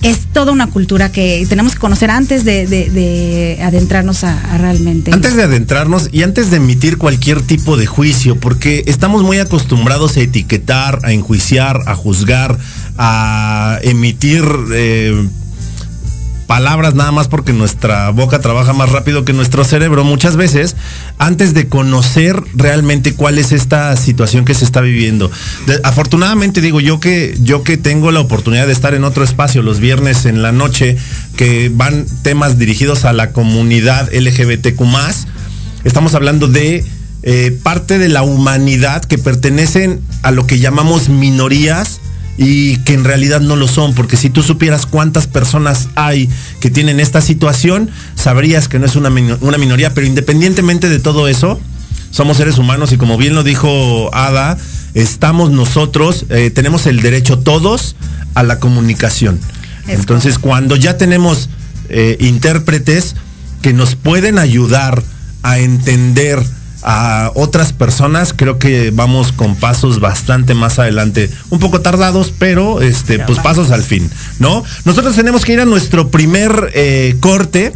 es 0.03 0.27
toda 0.33 0.51
una 0.51 0.67
cultura 0.67 1.11
que 1.11 1.45
tenemos 1.47 1.73
que 1.73 1.79
conocer 1.79 2.11
antes 2.11 2.43
de, 2.43 2.67
de, 2.67 2.89
de 2.89 3.59
adentrarnos 3.61 4.23
a, 4.23 4.37
a, 4.53 4.57
realmente. 4.57 5.11
Antes 5.13 5.35
de 5.35 5.43
adentrarnos 5.43 6.09
y 6.11 6.23
antes 6.23 6.51
de 6.51 6.57
emitir 6.57 6.97
cualquier 6.97 7.41
tipo 7.41 7.77
de 7.77 7.85
juicio, 7.85 8.35
porque 8.35 8.83
estamos 8.85 9.23
muy 9.23 9.39
acostumbrados 9.39 10.17
a 10.17 10.19
etiquetar, 10.21 10.99
a 11.03 11.13
enjuiciar, 11.13 11.81
a 11.87 11.95
juzgar, 11.95 12.57
a 12.97 13.79
emitir 13.81 14.43
eh, 14.73 15.27
palabras 16.53 16.93
nada 16.93 17.11
más 17.11 17.29
porque 17.29 17.51
nuestra 17.51 18.11
boca 18.11 18.37
trabaja 18.37 18.73
más 18.73 18.91
rápido 18.91 19.25
que 19.25 19.33
nuestro 19.33 19.63
cerebro 19.63 20.03
muchas 20.03 20.35
veces 20.35 20.75
antes 21.17 21.55
de 21.55 21.67
conocer 21.67 22.39
realmente 22.53 23.15
cuál 23.15 23.39
es 23.39 23.51
esta 23.51 23.95
situación 23.95 24.45
que 24.45 24.53
se 24.53 24.63
está 24.63 24.79
viviendo. 24.79 25.31
afortunadamente 25.83 26.61
digo 26.61 26.79
yo 26.79 26.99
que 26.99 27.35
yo 27.41 27.63
que 27.63 27.77
tengo 27.77 28.11
la 28.11 28.19
oportunidad 28.19 28.67
de 28.67 28.73
estar 28.73 28.93
en 28.93 29.03
otro 29.03 29.23
espacio 29.23 29.63
los 29.63 29.79
viernes 29.79 30.27
en 30.27 30.43
la 30.43 30.51
noche 30.51 30.95
que 31.37 31.71
van 31.73 32.05
temas 32.21 32.59
dirigidos 32.59 33.03
a 33.03 33.13
la 33.13 33.31
comunidad 33.31 34.13
LGBTQ+, 34.13 34.79
estamos 35.85 36.13
hablando 36.13 36.47
de 36.47 36.85
eh, 37.23 37.57
parte 37.63 37.97
de 37.97 38.09
la 38.09 38.21
humanidad 38.21 39.03
que 39.03 39.17
pertenecen 39.17 40.01
a 40.21 40.29
lo 40.29 40.45
que 40.45 40.59
llamamos 40.59 41.09
minorías 41.09 41.99
y 42.37 42.77
que 42.77 42.93
en 42.93 43.03
realidad 43.03 43.41
no 43.41 43.55
lo 43.55 43.67
son, 43.67 43.93
porque 43.93 44.17
si 44.17 44.29
tú 44.29 44.41
supieras 44.41 44.85
cuántas 44.85 45.27
personas 45.27 45.89
hay 45.95 46.29
que 46.59 46.69
tienen 46.69 46.99
esta 46.99 47.21
situación, 47.21 47.89
sabrías 48.15 48.67
que 48.67 48.79
no 48.79 48.85
es 48.85 48.95
una, 48.95 49.09
una 49.09 49.57
minoría, 49.57 49.93
pero 49.93 50.07
independientemente 50.07 50.89
de 50.89 50.99
todo 50.99 51.27
eso, 51.27 51.59
somos 52.09 52.37
seres 52.37 52.57
humanos 52.57 52.91
y 52.91 52.97
como 52.97 53.17
bien 53.17 53.35
lo 53.35 53.43
dijo 53.43 54.13
Ada, 54.13 54.57
estamos 54.93 55.51
nosotros, 55.51 56.25
eh, 56.29 56.51
tenemos 56.53 56.85
el 56.85 57.01
derecho 57.01 57.39
todos 57.39 57.95
a 58.35 58.43
la 58.43 58.59
comunicación. 58.59 59.39
Entonces, 59.87 60.39
cuando 60.39 60.75
ya 60.75 60.97
tenemos 60.97 61.49
eh, 61.89 62.17
intérpretes 62.19 63.15
que 63.61 63.73
nos 63.73 63.95
pueden 63.95 64.37
ayudar 64.37 65.03
a 65.41 65.59
entender 65.59 66.41
a 66.83 67.31
otras 67.35 67.73
personas, 67.73 68.33
creo 68.33 68.59
que 68.59 68.91
vamos 68.91 69.31
con 69.31 69.55
pasos 69.55 69.99
bastante 69.99 70.53
más 70.53 70.79
adelante, 70.79 71.29
un 71.49 71.59
poco 71.59 71.81
tardados, 71.81 72.33
pero 72.37 72.81
este, 72.81 73.19
pues 73.19 73.39
pasos 73.39 73.71
al 73.71 73.83
fin, 73.83 74.09
¿no? 74.39 74.63
Nosotros 74.85 75.15
tenemos 75.15 75.45
que 75.45 75.53
ir 75.53 75.59
a 75.59 75.65
nuestro 75.65 76.09
primer 76.09 76.71
eh, 76.73 77.15
corte. 77.19 77.73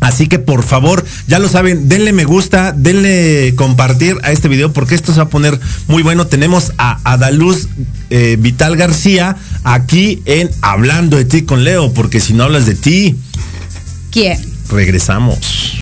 Así 0.00 0.26
que 0.26 0.40
por 0.40 0.64
favor, 0.64 1.04
ya 1.28 1.38
lo 1.38 1.48
saben, 1.48 1.88
denle 1.88 2.12
me 2.12 2.24
gusta, 2.24 2.72
denle 2.72 3.54
compartir 3.54 4.16
a 4.24 4.32
este 4.32 4.48
video 4.48 4.72
porque 4.72 4.96
esto 4.96 5.12
se 5.12 5.18
va 5.18 5.26
a 5.26 5.28
poner 5.28 5.60
muy 5.86 6.02
bueno. 6.02 6.26
Tenemos 6.26 6.72
a 6.76 6.98
Adaluz 7.04 7.68
eh, 8.10 8.36
Vital 8.36 8.76
García 8.76 9.36
aquí 9.62 10.20
en 10.24 10.50
Hablando 10.60 11.18
de 11.18 11.24
ti 11.24 11.42
con 11.42 11.62
Leo, 11.62 11.92
porque 11.92 12.18
si 12.18 12.34
no 12.34 12.42
hablas 12.42 12.66
de 12.66 12.74
ti, 12.74 13.16
¿quién? 14.10 14.44
Regresamos. 14.68 15.81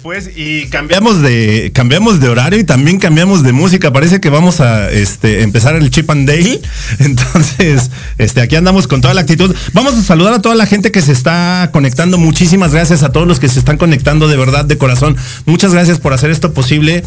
Pues, 0.00 0.30
y 0.36 0.66
cambiamos 0.66 1.22
de, 1.22 1.72
cambiamos 1.74 2.20
de 2.20 2.28
horario 2.28 2.58
y 2.58 2.64
también 2.64 2.98
cambiamos 2.98 3.42
de 3.42 3.52
música. 3.52 3.92
Parece 3.92 4.20
que 4.20 4.30
vamos 4.30 4.60
a 4.60 4.90
este, 4.90 5.42
empezar 5.42 5.74
el 5.74 5.90
Chip 5.90 6.08
and 6.10 6.28
Dale. 6.28 6.60
Entonces, 6.98 7.90
este, 8.18 8.40
aquí 8.40 8.56
andamos 8.56 8.86
con 8.86 9.00
toda 9.00 9.12
la 9.14 9.22
actitud. 9.22 9.54
Vamos 9.72 9.94
a 9.94 10.02
saludar 10.02 10.34
a 10.34 10.42
toda 10.42 10.54
la 10.54 10.66
gente 10.66 10.92
que 10.92 11.02
se 11.02 11.12
está 11.12 11.70
conectando. 11.72 12.16
Muchísimas 12.16 12.72
gracias 12.72 13.02
a 13.02 13.10
todos 13.10 13.26
los 13.26 13.40
que 13.40 13.48
se 13.48 13.58
están 13.58 13.76
conectando 13.76 14.28
de 14.28 14.36
verdad, 14.36 14.64
de 14.64 14.78
corazón. 14.78 15.16
Muchas 15.46 15.72
gracias 15.72 15.98
por 15.98 16.12
hacer 16.12 16.30
esto 16.30 16.52
posible. 16.54 17.02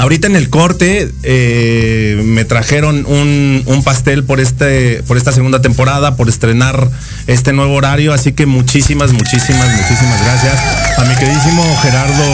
Ahorita 0.00 0.26
en 0.28 0.34
el 0.34 0.48
corte 0.48 1.12
eh, 1.22 2.22
me 2.24 2.46
trajeron 2.46 3.04
un, 3.04 3.82
pastel 3.84 4.24
por 4.24 4.40
este 4.40 5.02
por 5.06 5.18
esta 5.18 5.30
segunda 5.30 5.60
temporada, 5.60 6.16
por 6.16 6.30
estrenar 6.30 6.90
este 7.26 7.52
nuevo 7.52 7.74
horario, 7.74 8.14
así 8.14 8.32
que 8.32 8.46
muchísimas, 8.46 9.12
muchísimas, 9.12 9.68
muchísimas 9.76 10.24
gracias 10.24 10.54
a 10.96 11.04
mi 11.04 11.14
queridísimo 11.16 11.62
Gerardo 11.82 12.24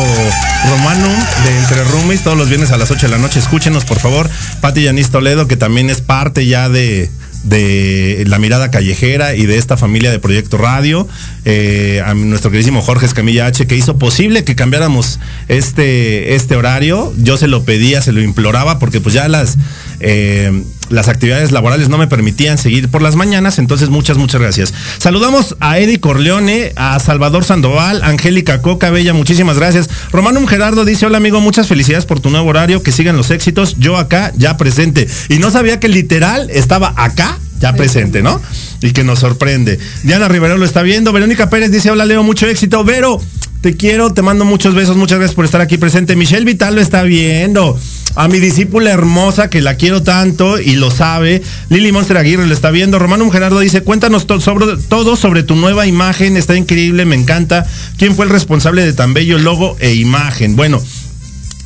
Romano 0.70 1.08
de 1.44 1.58
Entre 1.58 1.84
Rumis, 1.84 2.22
todos 2.22 2.38
los 2.38 2.48
viernes 2.48 2.70
a 2.70 2.76
las 2.76 2.92
8 2.92 3.06
de 3.06 3.12
la 3.12 3.18
noche, 3.18 3.40
escúchenos 3.40 3.84
por 3.84 3.98
favor, 3.98 4.30
Pati 4.60 4.84
Yanis 4.84 5.10
Toledo, 5.10 5.48
que 5.48 5.56
también 5.56 5.90
es 5.90 6.00
parte 6.00 6.46
ya 6.46 6.68
de, 6.68 7.10
de 7.46 8.24
La 8.26 8.38
Mirada 8.38 8.70
Callejera 8.70 9.34
y 9.34 9.46
de 9.46 9.56
esta 9.56 9.76
familia 9.76 10.10
de 10.10 10.18
Proyecto 10.18 10.58
Radio, 10.58 11.08
eh, 11.44 12.02
a 12.04 12.12
nuestro 12.14 12.50
queridísimo 12.50 12.82
Jorge 12.82 13.06
Escamilla 13.06 13.46
H, 13.46 13.66
que 13.66 13.76
hizo 13.76 13.98
posible 13.98 14.44
que 14.44 14.56
cambiáramos 14.56 15.20
este, 15.48 16.34
este 16.34 16.56
horario. 16.56 17.12
Yo 17.18 17.36
se 17.36 17.46
lo 17.46 17.64
pedía, 17.64 18.02
se 18.02 18.12
lo 18.12 18.20
imploraba, 18.20 18.78
porque 18.78 19.00
pues 19.00 19.14
ya 19.14 19.28
las, 19.28 19.56
eh, 20.00 20.64
las 20.88 21.08
actividades 21.08 21.52
laborales 21.52 21.88
no 21.88 21.98
me 21.98 22.06
permitían 22.06 22.58
seguir 22.58 22.88
por 22.90 23.02
las 23.02 23.16
mañanas, 23.16 23.58
entonces 23.58 23.88
muchas, 23.88 24.18
muchas 24.18 24.40
gracias. 24.40 24.74
Saludamos 24.98 25.56
a 25.60 25.78
Eddie 25.78 26.00
Corleone, 26.00 26.72
a 26.76 26.98
Salvador 27.00 27.44
Sandoval, 27.44 28.02
Angélica 28.02 28.62
Coca 28.62 28.90
Bella, 28.90 29.12
muchísimas 29.12 29.58
gracias. 29.58 29.88
Romanum 30.12 30.46
Gerardo 30.46 30.84
dice, 30.84 31.06
hola 31.06 31.18
amigo, 31.18 31.40
muchas 31.40 31.66
felicidades 31.66 32.06
por 32.06 32.20
tu 32.20 32.30
nuevo 32.30 32.48
horario, 32.48 32.82
que 32.82 32.92
sigan 32.92 33.16
los 33.16 33.30
éxitos, 33.30 33.76
yo 33.78 33.96
acá 33.96 34.32
ya 34.36 34.56
presente. 34.56 35.08
Y 35.28 35.38
no 35.38 35.50
sabía 35.50 35.80
que 35.80 35.88
literal 35.88 36.50
estaba 36.50 36.94
acá 36.96 37.38
ya 37.60 37.72
presente, 37.72 38.22
¿no? 38.22 38.40
Y 38.82 38.92
que 38.92 39.04
nos 39.04 39.20
sorprende. 39.20 39.78
Diana 40.02 40.28
Rivero 40.28 40.58
lo 40.58 40.64
está 40.64 40.82
viendo. 40.82 41.12
Verónica 41.12 41.48
Pérez 41.48 41.70
dice, 41.70 41.90
hola 41.90 42.04
Leo, 42.04 42.22
mucho 42.22 42.46
éxito. 42.46 42.84
Vero, 42.84 43.20
te 43.66 43.76
quiero, 43.76 44.12
te 44.12 44.22
mando 44.22 44.44
muchos 44.44 44.76
besos, 44.76 44.96
muchas 44.96 45.18
gracias 45.18 45.34
por 45.34 45.44
estar 45.44 45.60
aquí 45.60 45.76
presente. 45.76 46.14
Michelle 46.14 46.44
Vital 46.44 46.76
lo 46.76 46.80
está 46.80 47.02
viendo. 47.02 47.76
A 48.14 48.28
mi 48.28 48.38
discípula 48.38 48.92
hermosa, 48.92 49.50
que 49.50 49.60
la 49.60 49.74
quiero 49.74 50.04
tanto 50.04 50.60
y 50.60 50.76
lo 50.76 50.92
sabe. 50.92 51.42
Lili 51.68 51.90
Monster 51.90 52.16
Aguirre 52.16 52.46
lo 52.46 52.54
está 52.54 52.70
viendo. 52.70 53.00
Romano 53.00 53.28
Gerardo 53.28 53.58
dice, 53.58 53.82
cuéntanos 53.82 54.24
sobre, 54.38 54.76
todo 54.88 55.16
sobre 55.16 55.42
tu 55.42 55.56
nueva 55.56 55.84
imagen. 55.84 56.36
Está 56.36 56.56
increíble, 56.56 57.06
me 57.06 57.16
encanta. 57.16 57.66
¿Quién 57.98 58.14
fue 58.14 58.26
el 58.26 58.30
responsable 58.30 58.86
de 58.86 58.92
tan 58.92 59.14
bello 59.14 59.36
logo 59.36 59.76
e 59.80 59.94
imagen? 59.94 60.54
Bueno, 60.54 60.80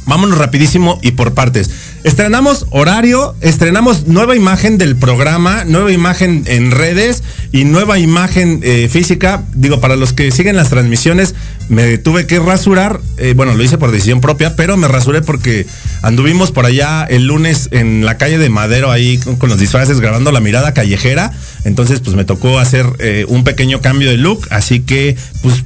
vámonos 0.07 0.39
rapidísimo 0.39 0.99
y 1.03 1.13
por 1.13 1.35
partes. 1.35 1.71
Estrenamos 2.03 2.67
horario, 2.71 3.35
estrenamos 3.41 4.07
nueva 4.07 4.35
imagen 4.35 4.79
del 4.79 4.97
programa, 4.97 5.65
nueva 5.65 5.93
imagen 5.93 6.45
en 6.47 6.71
redes 6.71 7.23
y 7.53 7.65
nueva 7.65 7.99
imagen 7.99 8.61
eh, 8.63 8.89
física. 8.91 9.43
Digo, 9.55 9.81
para 9.81 9.97
los 9.97 10.13
que 10.13 10.31
siguen 10.31 10.57
las 10.57 10.71
transmisiones, 10.71 11.35
me 11.69 11.99
tuve 11.99 12.27
que 12.27 12.39
rasurar. 12.39 13.01
Eh, 13.19 13.35
bueno, 13.37 13.55
lo 13.55 13.63
hice 13.63 13.77
por 13.77 13.93
decisión 13.93 14.21
propia, 14.21 14.57
pero 14.57 14.77
me 14.77 14.89
rasuré 14.89 15.21
porque 15.21 15.67
anduvimos 16.03 16.53
por 16.53 16.65
allá 16.65 17.05
el 17.05 17.27
lunes 17.27 17.69
en 17.71 18.05
la 18.05 18.17
calle 18.17 18.39
de 18.39 18.49
Madero, 18.49 18.91
ahí 18.91 19.19
con, 19.19 19.49
los 19.49 19.59
disfraces, 19.59 20.01
grabando 20.01 20.33
la 20.33 20.41
mirada 20.41 20.73
callejera. 20.73 21.33
Entonces, 21.65 22.01
pues 22.01 22.17
me 22.17 22.25
tocó 22.25 22.59
hacer 22.59 22.87
eh, 22.99 23.27
un 23.29 23.45
pequeño 23.45 23.81
cambio 23.81 24.11
de 24.11 24.17
look. 24.17 24.47
Así 24.51 24.81
que, 24.81 25.17
pues, 25.43 25.65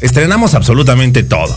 estrenamos 0.00 0.54
absolutamente 0.54 1.22
todo. 1.22 1.56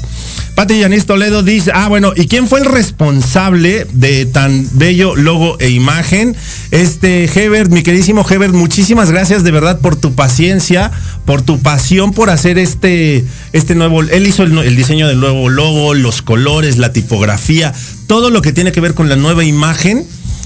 Pati 0.56 0.80
Yanis 0.80 1.06
Toledo 1.06 1.42
dice, 1.42 1.72
ah, 1.74 1.88
bueno, 1.88 2.12
¿y 2.16 2.28
quién 2.28 2.48
fue 2.48 2.60
el 2.60 2.66
responsable 2.66 3.88
de 3.94 4.26
tan 4.26 4.68
bello 4.74 5.16
logo 5.16 5.58
e 5.60 5.70
imagen? 5.70 6.36
Este, 6.72 7.26
Hebert, 7.26 7.72
mi 7.72 7.82
queridísimo 7.82 8.26
Hebert, 8.30 8.54
muchísimas 8.54 9.12
gracias 9.12 9.44
de 9.44 9.52
verdad 9.52 9.80
por 9.80 9.96
tu 9.96 10.16
paciencia, 10.16 10.92
por 11.26 11.42
tu 11.42 11.60
pasión 11.60 12.12
por 12.12 12.30
hacer 12.30 12.58
este, 12.58 13.24
este 13.54 13.76
nuevo, 13.76 14.02
él 14.02 14.28
hizo 14.28 14.44
el, 14.44 14.58
el 14.58 14.76
diseño 14.76 15.08
del 15.08 15.20
nuevo 15.20 15.50
logo, 15.50 15.94
los 15.94 16.22
colores, 16.22 16.78
la 16.78 16.92
tipografía, 16.92 17.74
todo 18.08 18.30
lo 18.30 18.42
que 18.42 18.52
tiene 18.52 18.72
que 18.72 18.82
ver 18.82 18.96
con 18.96 19.08
la 19.08 19.16
nueva 19.16 19.46
imagen 19.46 20.06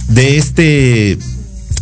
de 0.09 0.37
este 0.37 1.17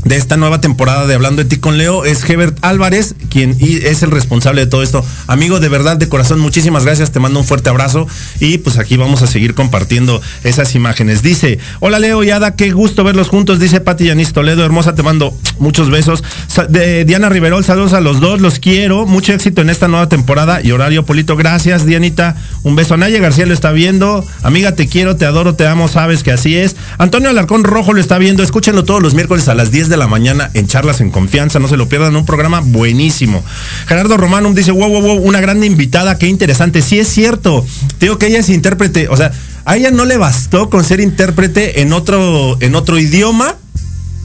de 0.03 0.15
esta 0.15 0.37
nueva 0.37 0.61
temporada 0.61 1.05
de 1.05 1.13
Hablando 1.13 1.43
de 1.43 1.49
ti 1.49 1.57
con 1.57 1.77
Leo 1.77 2.05
es 2.05 2.27
Hebert 2.27 2.57
Álvarez, 2.61 3.15
quien 3.29 3.55
es 3.59 4.01
el 4.01 4.11
responsable 4.11 4.61
de 4.61 4.67
todo 4.67 4.81
esto. 4.81 5.05
Amigo, 5.27 5.59
de 5.59 5.69
verdad, 5.69 5.97
de 5.97 6.09
corazón, 6.09 6.39
muchísimas 6.39 6.85
gracias, 6.85 7.11
te 7.11 7.19
mando 7.19 7.39
un 7.39 7.45
fuerte 7.45 7.69
abrazo 7.69 8.07
y 8.39 8.57
pues 8.57 8.77
aquí 8.77 8.97
vamos 8.97 9.21
a 9.21 9.27
seguir 9.27 9.53
compartiendo 9.53 10.21
esas 10.43 10.73
imágenes. 10.75 11.21
Dice, 11.21 11.59
hola 11.79 11.99
Leo 11.99 12.23
y 12.23 12.31
Ada, 12.31 12.55
qué 12.55 12.71
gusto 12.71 13.03
verlos 13.03 13.29
juntos, 13.29 13.59
dice 13.59 13.79
Pati 13.79 14.05
Yanis 14.05 14.33
Toledo, 14.33 14.65
hermosa, 14.65 14.95
te 14.95 15.03
mando 15.03 15.37
muchos 15.59 15.89
besos. 15.89 16.23
De 16.69 17.05
Diana 17.05 17.29
Riverol, 17.29 17.63
saludos 17.63 17.93
a 17.93 18.01
los 18.01 18.19
dos, 18.19 18.41
los 18.41 18.59
quiero, 18.59 19.05
mucho 19.05 19.33
éxito 19.33 19.61
en 19.61 19.69
esta 19.69 19.87
nueva 19.87 20.09
temporada 20.09 20.61
y 20.63 20.71
horario 20.71 21.05
Polito, 21.05 21.35
gracias 21.35 21.85
Dianita, 21.85 22.35
un 22.63 22.75
beso. 22.75 22.97
Naya 22.97 23.19
García 23.19 23.45
lo 23.45 23.53
está 23.53 23.71
viendo, 23.71 24.25
amiga, 24.41 24.73
te 24.73 24.87
quiero, 24.87 25.15
te 25.15 25.25
adoro, 25.25 25.53
te 25.53 25.67
amo, 25.67 25.87
sabes 25.87 26.23
que 26.23 26.31
así 26.31 26.55
es. 26.55 26.75
Antonio 26.97 27.29
Alarcón 27.29 27.63
Rojo 27.63 27.93
lo 27.93 28.01
está 28.01 28.17
viendo, 28.17 28.41
escúchenlo 28.41 28.83
todos 28.83 29.01
los 29.01 29.13
miércoles 29.13 29.47
a 29.47 29.53
las 29.53 29.71
10 29.71 29.90
de 29.91 29.97
la 29.97 30.07
mañana 30.07 30.49
en 30.55 30.65
Charlas 30.67 31.01
en 31.01 31.11
Confianza. 31.11 31.59
No 31.59 31.67
se 31.67 31.77
lo 31.77 31.87
pierdan, 31.87 32.15
un 32.15 32.25
programa 32.25 32.61
buenísimo. 32.61 33.43
Gerardo 33.85 34.17
Romanum 34.17 34.55
dice, 34.55 34.71
wow, 34.71 34.89
wow, 34.89 35.01
wow, 35.01 35.17
una 35.17 35.39
gran 35.39 35.63
invitada, 35.63 36.17
qué 36.17 36.27
interesante. 36.27 36.81
Sí 36.81 36.97
es 36.97 37.07
cierto. 37.07 37.63
Digo 37.99 38.17
que 38.17 38.27
ella 38.27 38.39
es 38.39 38.49
intérprete, 38.49 39.07
o 39.09 39.17
sea, 39.17 39.31
a 39.65 39.77
ella 39.77 39.91
no 39.91 40.05
le 40.05 40.17
bastó 40.17 40.71
con 40.71 40.83
ser 40.83 40.99
intérprete 40.99 41.81
en 41.81 41.93
otro, 41.93 42.57
en 42.61 42.73
otro 42.73 42.97
idioma. 42.97 43.55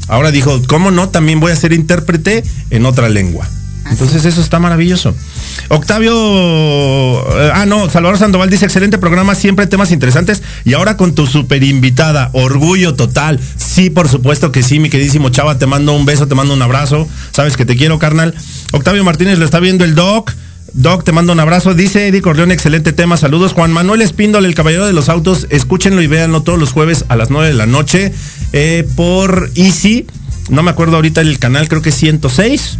Ahora 0.09 0.31
dijo, 0.31 0.62
¿cómo 0.68 0.90
no? 0.90 1.11
También 1.11 1.40
voy 1.40 1.52
a 1.52 1.57
ser 1.57 1.72
intérprete 1.72 2.44
en 2.70 2.87
otra 2.87 3.09
lengua. 3.09 3.46
Entonces 3.90 4.25
eso 4.25 4.40
está 4.40 4.59
maravilloso. 4.59 5.14
Octavio, 5.68 6.12
eh, 6.12 7.51
ah 7.55 7.66
no, 7.66 7.88
Salvador 7.88 8.18
Sandoval 8.18 8.51
dice 8.51 8.64
excelente 8.64 8.99
programa, 8.99 9.35
siempre 9.35 9.66
temas 9.66 9.92
interesantes 9.92 10.42
y 10.64 10.75
ahora 10.75 10.96
con 10.96 11.14
tu 11.14 11.27
super 11.27 11.62
invitada, 11.62 12.31
orgullo 12.33 12.94
total. 12.94 13.40
Sí, 13.57 13.90
por 13.90 14.09
supuesto 14.09 14.53
que 14.53 14.62
sí, 14.62 14.79
mi 14.79 14.90
queridísimo 14.90 15.29
Chava, 15.31 15.59
te 15.59 15.66
mando 15.66 15.92
un 15.92 16.05
beso, 16.05 16.27
te 16.27 16.35
mando 16.35 16.55
un 16.55 16.62
abrazo, 16.62 17.09
sabes 17.33 17.57
que 17.57 17.64
te 17.64 17.77
quiero, 17.77 17.99
carnal. 17.99 18.35
Octavio 18.72 19.05
Martínez 19.05 19.38
lo 19.38 19.44
está 19.44 19.61
viendo 19.61 19.85
el 19.85 19.94
Doc. 19.94 20.33
Doc, 20.72 21.05
te 21.05 21.12
mando 21.12 21.33
un 21.33 21.40
abrazo. 21.40 21.72
Dice 21.72 22.09
Eddie 22.09 22.20
Corleón, 22.20 22.51
excelente 22.51 22.92
tema. 22.92 23.16
Saludos. 23.16 23.55
Juan 23.55 23.72
Manuel 23.72 24.03
Espíndol, 24.03 24.44
el 24.44 24.55
caballero 24.55 24.87
de 24.87 24.92
los 24.92 25.09
autos. 25.09 25.46
Escúchenlo 25.49 26.03
y 26.03 26.07
véanlo 26.07 26.42
todos 26.42 26.59
los 26.59 26.72
jueves 26.72 27.07
a 27.09 27.16
las 27.16 27.31
9 27.31 27.49
de 27.49 27.55
la 27.55 27.66
noche 27.66 28.12
eh, 28.53 28.87
por 28.94 29.51
Easy. 29.55 30.07
No 30.51 30.62
me 30.62 30.70
acuerdo 30.70 30.96
ahorita 30.96 31.22
el 31.22 31.38
canal, 31.38 31.68
creo 31.68 31.81
que 31.81 31.88
es 31.88 31.94
106. 31.94 32.79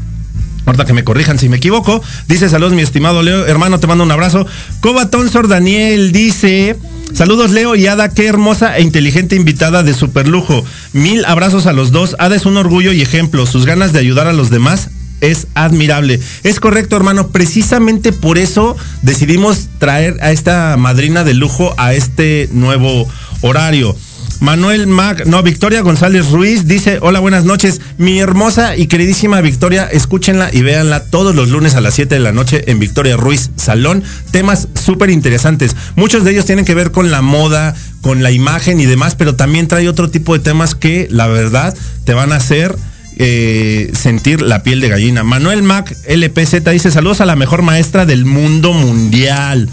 Ahorita 0.67 0.85
que 0.85 0.93
me 0.93 1.05
corrijan 1.05 1.39
si 1.39 1.49
me 1.49 1.57
equivoco. 1.57 2.03
Dice 2.29 2.49
saludos, 2.49 2.75
mi 2.75 2.83
estimado 2.83 3.23
Leo. 3.23 3.47
Hermano, 3.47 3.79
te 3.79 3.87
mando 3.87 4.05
un 4.05 4.11
abrazo. 4.11 4.47
Coba 4.81 5.11
Tonsor 5.11 5.49
Daniel 5.49 6.13
dice. 6.13 6.77
Saludos 7.15 7.53
Leo 7.53 7.77
y 7.77 7.87
Ada, 7.87 8.09
qué 8.09 8.27
hermosa 8.27 8.77
e 8.77 8.83
inteligente 8.83 9.37
invitada 9.37 9.85
de 9.85 9.95
superlujo. 9.95 10.65
Mil 10.93 11.25
abrazos 11.25 11.67
a 11.67 11.73
los 11.73 11.93
dos. 11.93 12.17
Ada 12.19 12.35
es 12.35 12.47
un 12.47 12.57
orgullo 12.57 12.93
y 12.93 13.01
ejemplo. 13.01 13.47
Sus 13.47 13.65
ganas 13.65 13.93
de 13.93 14.01
ayudar 14.01 14.27
a 14.27 14.33
los 14.33 14.51
demás 14.51 14.91
es 15.21 15.47
admirable. 15.55 16.21
Es 16.43 16.61
correcto, 16.61 16.97
hermano. 16.97 17.29
Precisamente 17.29 18.13
por 18.13 18.37
eso 18.37 18.77
decidimos 19.03 19.69
traer 19.79 20.17
a 20.21 20.33
esta 20.33 20.77
madrina 20.77 21.25
de 21.25 21.35
lujo 21.35 21.75
a 21.79 21.95
este 21.95 22.49
nuevo 22.53 23.09
horario. 23.41 23.97
Manuel 24.40 24.87
Mac, 24.87 25.25
no, 25.27 25.42
Victoria 25.42 25.81
González 25.81 26.31
Ruiz 26.31 26.66
dice, 26.66 26.99
hola, 27.01 27.20
buenas 27.20 27.44
noches. 27.44 27.81
Mi 27.99 28.18
hermosa 28.18 28.77
y 28.77 28.87
queridísima 28.87 29.40
Victoria, 29.40 29.87
escúchenla 29.87 30.51
y 30.53 30.62
véanla 30.62 31.05
todos 31.05 31.35
los 31.35 31.49
lunes 31.49 31.75
a 31.75 31.81
las 31.81 31.94
7 31.94 32.14
de 32.14 32.20
la 32.20 32.33
noche 32.33 32.70
en 32.70 32.79
Victoria 32.79 33.16
Ruiz 33.16 33.51
Salón. 33.57 34.03
Temas 34.31 34.68
súper 34.75 35.11
interesantes. 35.11 35.75
Muchos 35.96 36.25
de 36.25 36.33
ellos 36.33 36.44
tienen 36.44 36.64
que 36.64 36.75
ver 36.75 36.90
con 36.90 37.11
la 37.11 37.22
moda, 37.22 37.75
con 38.03 38.22
la 38.22 38.31
imagen 38.31 38.79
y 38.79 38.87
demás, 38.87 39.14
pero 39.14 39.37
también 39.37 39.68
trae 39.68 39.88
otro 39.88 40.11
tipo 40.11 40.35
de 40.35 40.44
temas 40.44 40.75
que 40.75 41.09
la 41.11 41.27
verdad 41.27 41.75
te 42.05 42.14
van 42.14 42.33
a 42.33 42.37
hacer 42.37 42.77
eh, 43.18 43.90
sentir 43.94 44.42
la 44.42 44.62
piel 44.62 44.81
de 44.81 44.90
gallina. 44.90 45.25
Manuel 45.25 45.62
Mac 45.62 45.96
LPZ 46.07 46.70
dice 46.70 46.90
saludos 46.90 47.22
a 47.22 47.27
la 47.27 47.35
mejor 47.35 47.62
maestra 47.62 48.05
del 48.05 48.27
mundo 48.27 48.75
mundial. 48.75 49.70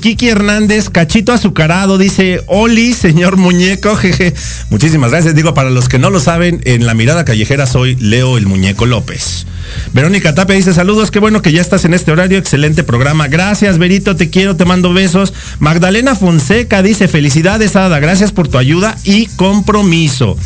Kiki 0.00 0.28
Hernández, 0.28 0.88
cachito 0.88 1.32
azucarado, 1.32 1.98
dice, 1.98 2.42
Oli, 2.46 2.94
señor 2.94 3.36
muñeco, 3.36 3.96
jeje. 3.96 4.34
Muchísimas 4.70 5.10
gracias. 5.10 5.34
Digo, 5.34 5.54
para 5.54 5.70
los 5.70 5.88
que 5.88 5.98
no 5.98 6.10
lo 6.10 6.20
saben, 6.20 6.60
en 6.64 6.86
la 6.86 6.94
mirada 6.94 7.24
callejera 7.24 7.66
soy 7.66 7.96
Leo 7.96 8.38
el 8.38 8.46
Muñeco 8.46 8.86
López. 8.86 9.46
Verónica 9.92 10.34
Tapia 10.34 10.56
dice, 10.56 10.72
saludos, 10.72 11.10
qué 11.10 11.18
bueno 11.18 11.42
que 11.42 11.52
ya 11.52 11.60
estás 11.60 11.84
en 11.84 11.94
este 11.94 12.10
horario, 12.10 12.38
excelente 12.38 12.82
programa. 12.82 13.28
Gracias, 13.28 13.78
Verito, 13.78 14.16
te 14.16 14.30
quiero, 14.30 14.56
te 14.56 14.64
mando 14.64 14.92
besos. 14.92 15.32
Magdalena 15.58 16.14
Fonseca 16.14 16.82
dice, 16.82 17.08
felicidades, 17.08 17.76
Ada, 17.76 18.00
gracias 18.00 18.32
por 18.32 18.48
tu 18.48 18.58
ayuda 18.58 18.96
y 19.04 19.26
compromiso. 19.26 20.36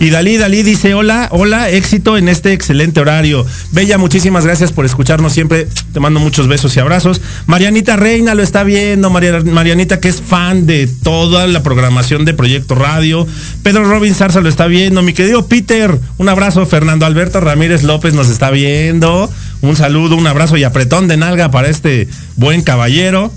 Y 0.00 0.10
Dalí, 0.10 0.36
Dalí 0.36 0.62
dice, 0.62 0.94
hola, 0.94 1.28
hola, 1.30 1.70
éxito 1.70 2.16
en 2.16 2.28
este 2.28 2.52
excelente 2.52 3.00
horario. 3.00 3.46
Bella, 3.72 3.98
muchísimas 3.98 4.44
gracias 4.44 4.72
por 4.72 4.84
escucharnos 4.84 5.32
siempre. 5.32 5.68
Te 5.92 6.00
mando 6.00 6.20
muchos 6.20 6.48
besos 6.48 6.76
y 6.76 6.80
abrazos. 6.80 7.20
Marianita 7.46 7.96
Reina 7.96 8.34
lo 8.34 8.42
está 8.42 8.64
viendo, 8.64 9.10
Marianita 9.10 10.00
que 10.00 10.08
es 10.08 10.20
fan 10.20 10.66
de 10.66 10.88
toda 11.02 11.46
la 11.46 11.62
programación 11.62 12.24
de 12.24 12.34
Proyecto 12.34 12.74
Radio. 12.74 13.26
Pedro 13.62 13.84
Robin 13.84 14.14
Zarza 14.14 14.40
lo 14.40 14.48
está 14.48 14.66
viendo. 14.66 15.02
Mi 15.02 15.12
querido 15.12 15.46
Peter, 15.46 15.98
un 16.18 16.28
abrazo. 16.28 16.66
Fernando 16.66 17.06
Alberto 17.06 17.40
Ramírez 17.40 17.82
López 17.82 18.14
nos 18.14 18.28
está 18.28 18.50
viendo. 18.50 19.30
Un 19.60 19.76
saludo, 19.76 20.16
un 20.16 20.26
abrazo 20.26 20.56
y 20.56 20.64
apretón 20.64 21.08
de 21.08 21.16
nalga 21.16 21.50
para 21.50 21.68
este 21.68 22.08
buen 22.36 22.62
caballero. 22.62 23.32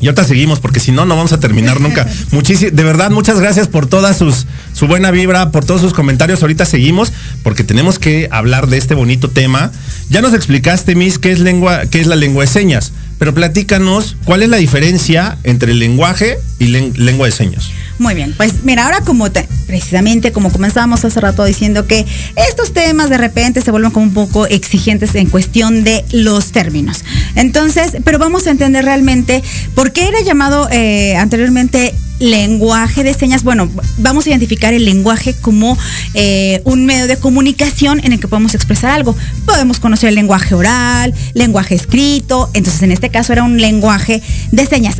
Y 0.00 0.06
ahorita 0.06 0.24
seguimos, 0.24 0.60
porque 0.60 0.80
si 0.80 0.92
no, 0.92 1.04
no 1.04 1.16
vamos 1.16 1.32
a 1.32 1.40
terminar 1.40 1.80
nunca. 1.80 2.06
Muchísimas, 2.32 2.74
de 2.74 2.84
verdad, 2.84 3.10
muchas 3.10 3.38
gracias 3.38 3.68
por 3.68 3.86
todas 3.86 4.16
sus, 4.16 4.46
su 4.72 4.86
buena 4.86 5.10
vibra, 5.10 5.50
por 5.50 5.64
todos 5.64 5.80
sus 5.80 5.92
comentarios. 5.92 6.42
Ahorita 6.42 6.64
seguimos, 6.64 7.12
porque 7.42 7.64
tenemos 7.64 7.98
que 7.98 8.28
hablar 8.30 8.68
de 8.68 8.78
este 8.78 8.94
bonito 8.94 9.30
tema. 9.30 9.70
Ya 10.08 10.22
nos 10.22 10.32
explicaste, 10.34 10.94
Miss, 10.94 11.18
qué 11.18 11.32
es 11.32 11.40
lengua, 11.40 11.82
qué 11.90 12.00
es 12.00 12.06
la 12.06 12.16
lengua 12.16 12.44
de 12.44 12.50
señas. 12.50 12.92
Pero 13.18 13.34
platícanos, 13.34 14.16
¿cuál 14.24 14.42
es 14.42 14.48
la 14.48 14.56
diferencia 14.56 15.36
entre 15.44 15.72
el 15.72 15.78
lenguaje 15.78 16.38
y 16.58 16.68
lengua 16.68 17.26
de 17.26 17.32
señas? 17.32 17.70
Muy 17.98 18.14
bien, 18.14 18.32
pues 18.34 18.64
mira, 18.64 18.86
ahora 18.86 19.02
como 19.02 19.26
precisamente 19.66 20.32
como 20.32 20.50
comenzábamos 20.50 21.04
hace 21.04 21.20
rato 21.20 21.44
diciendo 21.44 21.86
que 21.86 22.06
estos 22.34 22.72
temas 22.72 23.10
de 23.10 23.18
repente 23.18 23.60
se 23.60 23.70
vuelven 23.70 23.90
como 23.90 24.06
un 24.06 24.14
poco 24.14 24.46
exigentes 24.46 25.14
en 25.16 25.28
cuestión 25.28 25.84
de 25.84 26.02
los 26.12 26.50
términos. 26.50 27.04
Entonces, 27.34 27.96
pero 28.04 28.18
vamos 28.18 28.46
a 28.46 28.50
entender 28.50 28.84
realmente 28.84 29.42
por 29.74 29.92
qué 29.92 30.08
era 30.08 30.20
llamado 30.20 30.68
eh, 30.70 31.16
anteriormente 31.16 31.94
lenguaje 32.20 33.02
de 33.02 33.14
señas, 33.14 33.42
bueno, 33.42 33.68
vamos 33.98 34.26
a 34.26 34.28
identificar 34.28 34.74
el 34.74 34.84
lenguaje 34.84 35.34
como 35.40 35.76
eh, 36.14 36.60
un 36.64 36.84
medio 36.84 37.06
de 37.06 37.16
comunicación 37.16 38.00
en 38.04 38.12
el 38.12 38.20
que 38.20 38.28
podemos 38.28 38.54
expresar 38.54 38.90
algo. 38.90 39.16
Podemos 39.46 39.80
conocer 39.80 40.10
el 40.10 40.14
lenguaje 40.14 40.54
oral, 40.54 41.14
lenguaje 41.34 41.74
escrito, 41.74 42.50
entonces 42.52 42.82
en 42.82 42.92
este 42.92 43.08
caso 43.08 43.32
era 43.32 43.42
un 43.42 43.60
lenguaje 43.60 44.22
de 44.52 44.66
señas. 44.66 44.96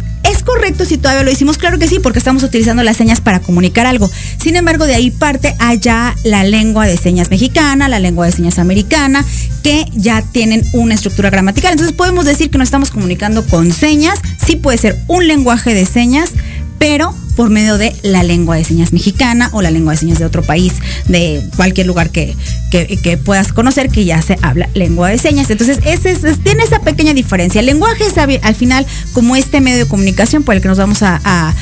¿Es 0.51 0.57
correcto 0.57 0.85
si 0.85 0.99
todavía 0.99 1.23
lo 1.23 1.31
hicimos? 1.31 1.59
Claro 1.59 1.79
que 1.79 1.87
sí, 1.87 2.01
porque 2.01 2.19
estamos 2.19 2.43
utilizando 2.43 2.83
las 2.83 2.97
señas 2.97 3.21
para 3.21 3.39
comunicar 3.39 3.87
algo. 3.87 4.11
Sin 4.37 4.57
embargo, 4.57 4.85
de 4.85 4.97
ahí 4.97 5.13
parte 5.13 5.55
allá 5.61 6.15
la 6.25 6.43
lengua 6.43 6.87
de 6.87 6.97
señas 6.97 7.31
mexicana, 7.31 7.89
la 7.89 8.01
lengua 8.01 8.27
de 8.27 8.33
señas 8.33 8.59
americana, 8.59 9.25
que 9.63 9.87
ya 9.95 10.23
tienen 10.23 10.65
una 10.73 10.95
estructura 10.95 11.31
gramatical. 11.31 11.71
Entonces 11.71 11.95
podemos 11.95 12.25
decir 12.25 12.51
que 12.51 12.59
nos 12.59 12.67
estamos 12.67 12.91
comunicando 12.91 13.47
con 13.47 13.71
señas, 13.71 14.19
sí 14.45 14.57
puede 14.57 14.77
ser 14.79 14.99
un 15.07 15.29
lenguaje 15.29 15.73
de 15.73 15.87
señas, 15.87 16.33
pero 16.81 17.15
por 17.37 17.51
medio 17.51 17.77
de 17.77 17.95
la 18.03 18.23
lengua 18.23 18.57
de 18.57 18.65
señas 18.65 18.95
mexicana 18.95 19.51
o 19.53 19.61
la 19.61 19.71
lengua 19.71 19.93
de 19.93 19.99
señas 19.99 20.19
de 20.19 20.25
otro 20.25 20.43
país, 20.43 20.73
de 21.07 21.47
cualquier 21.55 21.87
lugar 21.87 22.09
que, 22.09 22.35
que, 22.71 23.19
puedas 23.19 23.53
conocer 23.53 23.91
que 23.91 24.07
ya 24.07 24.23
se 24.23 24.39
habla 24.41 24.67
lengua 24.73 25.11
de 25.11 25.19
señas. 25.19 25.51
Entonces, 25.51 25.79
ese 25.85 26.17
tiene 26.37 26.63
esa 26.63 26.81
pequeña 26.81 27.13
diferencia. 27.13 27.61
El 27.61 27.67
lenguaje 27.67 28.05
es 28.07 28.17
al 28.17 28.55
final 28.55 28.87
como 29.13 29.37
este 29.37 29.61
medio 29.61 29.77
de 29.77 29.87
comunicación 29.87 30.43
por 30.43 30.55
el 30.55 30.63
que 30.63 30.69
nos 30.69 30.79
vamos 30.79 31.03
a 31.03 31.55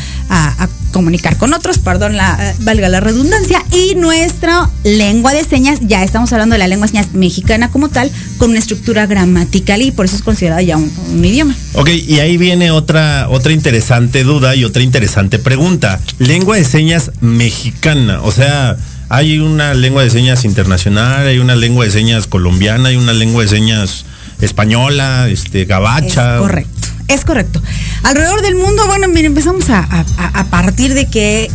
comunicar 0.92 1.36
con 1.36 1.54
otros, 1.54 1.78
perdón, 1.78 2.16
la, 2.16 2.54
valga 2.60 2.88
la 2.88 3.00
redundancia, 3.00 3.62
y 3.72 3.94
nuestra 3.94 4.68
lengua 4.84 5.32
de 5.32 5.44
señas, 5.44 5.80
ya 5.82 6.02
estamos 6.02 6.32
hablando 6.32 6.54
de 6.54 6.58
la 6.58 6.68
lengua 6.68 6.86
de 6.86 6.92
señas 6.92 7.12
mexicana 7.12 7.70
como 7.70 7.88
tal, 7.88 8.10
con 8.38 8.50
una 8.50 8.58
estructura 8.58 9.06
gramatical 9.06 9.82
y 9.82 9.90
por 9.90 10.06
eso 10.06 10.16
es 10.16 10.22
considerada 10.22 10.62
ya 10.62 10.76
un, 10.76 10.90
idioma. 11.24 11.54
Ok, 11.74 11.90
y 11.90 12.18
ahí 12.20 12.36
viene 12.36 12.70
otra, 12.70 13.28
otra 13.28 13.52
interesante 13.52 14.24
duda 14.24 14.56
y 14.56 14.64
otra 14.64 14.82
interesante 14.82 15.38
pregunta. 15.38 16.00
Lengua 16.18 16.56
de 16.56 16.64
señas 16.64 17.12
mexicana, 17.20 18.20
o 18.22 18.32
sea, 18.32 18.76
hay 19.08 19.38
una 19.38 19.74
lengua 19.74 20.02
de 20.02 20.10
señas 20.10 20.44
internacional, 20.44 21.26
hay 21.26 21.38
una 21.38 21.56
lengua 21.56 21.84
de 21.84 21.90
señas 21.90 22.26
colombiana, 22.26 22.90
hay 22.90 22.96
una 22.96 23.12
lengua 23.12 23.42
de 23.42 23.48
señas 23.48 24.04
española, 24.40 25.28
este, 25.28 25.64
gabacha. 25.64 26.38
correcto. 26.38 26.77
Es 27.08 27.24
correcto. 27.24 27.62
Alrededor 28.02 28.42
del 28.42 28.54
mundo, 28.54 28.86
bueno, 28.86 29.08
mire, 29.08 29.26
empezamos 29.26 29.68
a, 29.70 30.04
partir 30.50 30.94
de 30.94 31.06
que 31.06 31.50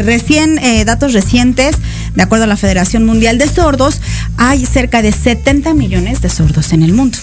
recién, 0.00 0.58
eh, 0.58 0.84
datos 0.84 1.12
recientes, 1.12 1.76
de 2.14 2.22
acuerdo 2.22 2.44
a 2.44 2.46
la 2.46 2.56
Federación 2.56 3.04
Mundial 3.04 3.38
de 3.38 3.48
Sordos, 3.48 4.00
hay 4.36 4.64
cerca 4.64 5.02
de 5.02 5.12
70 5.12 5.74
millones 5.74 6.22
de 6.22 6.30
sordos 6.30 6.72
en 6.72 6.82
el 6.82 6.92
mundo. 6.92 7.18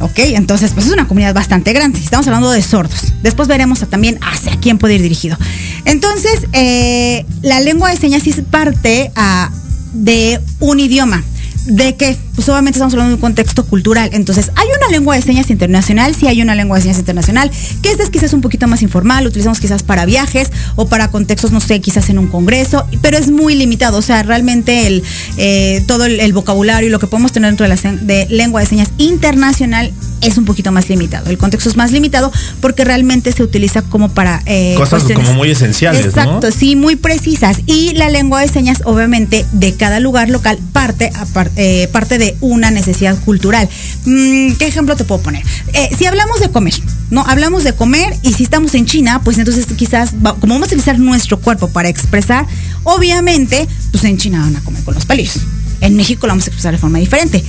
Ok, 0.00 0.18
entonces 0.18 0.72
pues 0.72 0.86
es 0.86 0.92
una 0.92 1.06
comunidad 1.06 1.34
bastante 1.34 1.72
grande. 1.72 1.98
Estamos 1.98 2.26
hablando 2.26 2.50
de 2.50 2.62
sordos. 2.62 3.12
Después 3.22 3.48
veremos 3.48 3.80
también 3.88 4.18
hacia 4.22 4.58
quién 4.58 4.78
puede 4.78 4.94
ir 4.94 5.02
dirigido. 5.02 5.36
Entonces, 5.84 6.46
eh, 6.52 7.26
la 7.42 7.60
lengua 7.60 7.90
de 7.90 7.98
señas 7.98 8.26
es 8.26 8.40
parte 8.40 9.12
ah, 9.14 9.50
de 9.92 10.40
un 10.58 10.80
idioma 10.80 11.22
de 11.66 11.96
que, 11.96 12.16
pues 12.34 12.48
obviamente 12.48 12.78
estamos 12.78 12.94
hablando 12.94 13.10
de 13.10 13.14
un 13.16 13.20
contexto 13.20 13.64
cultural. 13.66 14.10
Entonces, 14.12 14.50
hay 14.56 14.66
una 14.76 14.88
lengua 14.90 15.16
de 15.16 15.22
señas 15.22 15.50
internacional, 15.50 16.14
sí 16.14 16.26
hay 16.26 16.42
una 16.42 16.54
lengua 16.54 16.76
de 16.76 16.82
señas 16.82 16.98
internacional, 16.98 17.50
que 17.82 17.90
esta 17.90 18.02
es 18.02 18.10
quizás 18.10 18.32
un 18.32 18.40
poquito 18.40 18.66
más 18.66 18.82
informal, 18.82 19.26
utilizamos 19.26 19.60
quizás 19.60 19.82
para 19.82 20.06
viajes 20.06 20.50
o 20.76 20.88
para 20.88 21.10
contextos, 21.10 21.52
no 21.52 21.60
sé, 21.60 21.80
quizás 21.80 22.08
en 22.08 22.18
un 22.18 22.28
congreso, 22.28 22.86
pero 23.02 23.18
es 23.18 23.30
muy 23.30 23.54
limitado. 23.54 23.98
O 23.98 24.02
sea, 24.02 24.22
realmente 24.22 24.86
el, 24.86 25.02
eh, 25.36 25.84
todo 25.86 26.06
el, 26.06 26.32
vocabulario 26.32 26.88
y 26.88 26.92
lo 26.92 26.98
que 26.98 27.06
podemos 27.06 27.32
tener 27.32 27.50
dentro 27.50 27.68
de 27.68 27.74
la 27.74 27.92
de 27.92 28.26
lengua 28.30 28.60
de 28.60 28.66
señas 28.66 28.90
internacional 28.98 29.92
es 30.20 30.38
un 30.38 30.44
poquito 30.44 30.72
más 30.72 30.88
limitado. 30.88 31.30
El 31.30 31.38
contexto 31.38 31.68
es 31.68 31.76
más 31.76 31.92
limitado 31.92 32.32
porque 32.60 32.84
realmente 32.84 33.32
se 33.32 33.42
utiliza 33.42 33.82
como 33.82 34.10
para... 34.10 34.42
Eh, 34.46 34.74
Cosas 34.76 35.04
como 35.04 35.34
muy 35.34 35.50
esenciales. 35.50 36.06
Exacto, 36.06 36.50
sí, 36.50 36.76
muy 36.76 36.96
precisas. 36.96 37.60
Y 37.66 37.92
la 37.92 38.08
lengua 38.08 38.40
de 38.40 38.48
señas, 38.48 38.82
obviamente, 38.84 39.46
de 39.52 39.74
cada 39.74 40.00
lugar 40.00 40.28
local 40.28 40.58
parte, 40.72 41.12
eh, 41.56 41.88
parte 41.92 42.18
de 42.18 42.36
una 42.40 42.70
necesidad 42.70 43.18
cultural. 43.24 43.68
Mm, 44.04 44.52
¿Qué 44.54 44.66
ejemplo 44.66 44.96
te 44.96 45.04
puedo 45.04 45.22
poner? 45.22 45.44
Eh, 45.72 45.90
si 45.96 46.06
hablamos 46.06 46.40
de 46.40 46.50
comer, 46.50 46.74
¿no? 47.10 47.24
Hablamos 47.26 47.64
de 47.64 47.72
comer 47.72 48.14
y 48.22 48.32
si 48.32 48.44
estamos 48.44 48.74
en 48.74 48.86
China, 48.86 49.20
pues 49.22 49.38
entonces 49.38 49.66
quizás, 49.76 50.10
como 50.40 50.54
vamos 50.54 50.62
a 50.62 50.66
utilizar 50.66 50.98
nuestro 50.98 51.38
cuerpo 51.40 51.68
para 51.68 51.88
expresar, 51.88 52.46
obviamente, 52.84 53.68
pues 53.90 54.04
en 54.04 54.18
China 54.18 54.40
van 54.40 54.56
a 54.56 54.60
comer 54.60 54.82
con 54.84 54.94
los 54.94 55.06
palillos. 55.06 55.40
En 55.80 55.96
México 55.96 56.26
lo 56.26 56.32
vamos 56.32 56.44
a 56.44 56.48
expresar 56.48 56.72
de 56.72 56.78
forma 56.78 56.98
diferente 56.98 57.42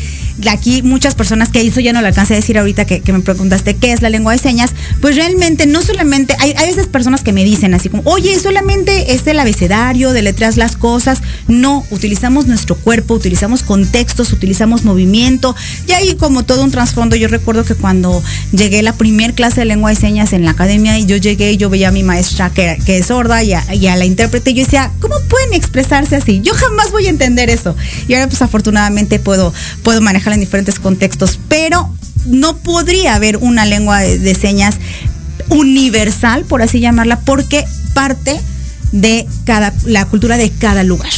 aquí 0.50 0.82
muchas 0.82 1.16
personas 1.16 1.50
que 1.50 1.62
eso 1.62 1.80
ya 1.80 1.94
no 1.94 2.02
lo 2.02 2.08
alcancé 2.08 2.34
a 2.34 2.38
decir 2.38 2.58
ahorita 2.58 2.86
que, 2.86 3.02
me 3.12 3.20
preguntaste 3.20 3.76
qué 3.76 3.92
es 3.92 4.02
la 4.02 4.10
lengua 4.10 4.32
de 4.32 4.40
señas, 4.40 4.72
pues 5.02 5.16
realmente 5.16 5.66
no 5.66 5.82
solamente, 5.82 6.36
hay, 6.40 6.54
hay 6.58 6.68
veces 6.68 6.88
personas 6.88 7.24
que 7.24 7.34
me 7.34 7.44
dicen 7.44 7.74
así 7.74 7.90
como, 7.90 8.04
oye, 8.06 8.40
solamente 8.40 9.14
es 9.14 9.28
el 9.28 9.40
abecedario, 9.40 10.14
de 10.14 10.22
letras 10.22 10.58
las 10.58 10.76
cosas. 10.76 11.22
No, 11.48 11.86
utilizamos 11.90 12.48
nuestro 12.48 12.76
cuerpo, 12.76 13.14
utilizamos 13.16 13.64
contextos, 13.64 14.32
utilizamos 14.34 14.84
movimiento. 14.86 15.56
Y 15.88 15.92
ahí 15.92 16.16
como 16.16 16.44
todo 16.44 16.64
un 16.64 16.72
trasfondo, 16.72 17.16
yo 17.16 17.28
recuerdo 17.28 17.64
que 17.64 17.76
cuando 17.76 18.24
llegué 18.52 18.82
la 18.82 18.94
primer 18.94 19.34
clase 19.34 19.62
de 19.62 19.66
lengua 19.66 19.90
de 19.90 19.96
señas 19.96 20.34
en 20.34 20.46
la 20.46 20.52
academia 20.52 20.98
y 20.98 21.06
yo 21.06 21.18
llegué 21.18 21.54
y 21.54 21.58
yo 21.58 21.70
veía 21.70 21.90
a 21.90 21.92
mi 21.92 22.04
maestra 22.04 22.50
que, 22.50 22.78
que 22.86 23.00
es 23.00 23.08
sorda 23.08 23.44
y 23.44 23.54
a, 23.54 23.96
la 23.96 24.06
intérprete, 24.06 24.54
yo 24.54 24.64
decía, 24.64 24.92
¿cómo 25.00 25.16
pueden 25.28 25.54
expresarse 25.54 26.16
así? 26.16 26.42
Yo 26.42 26.54
jamás 26.54 26.92
voy 26.92 27.08
a 27.08 27.10
entender 27.10 27.50
eso. 27.50 27.76
Y 28.08 28.14
ahora 28.14 28.28
pues 28.28 28.42
afortunadamente 28.42 29.20
puedo, 29.20 29.54
puedo 29.84 30.02
manejar 30.02 30.21
en 30.30 30.40
diferentes 30.40 30.80
contextos, 30.80 31.40
pero 31.48 31.90
no 32.26 32.58
podría 32.58 33.16
haber 33.16 33.38
una 33.38 33.66
lengua 33.66 34.00
de, 34.00 34.36
señas 34.36 34.76
universal, 35.50 36.46
por 36.46 36.62
así 36.62 36.80
llamarla, 36.80 37.20
porque 37.22 37.66
parte 37.94 38.40
de 38.92 39.28
cada, 39.46 39.74
la 39.86 40.06
cultura 40.06 40.38
de 40.38 40.50
cada 40.52 40.84
lugar 40.84 41.12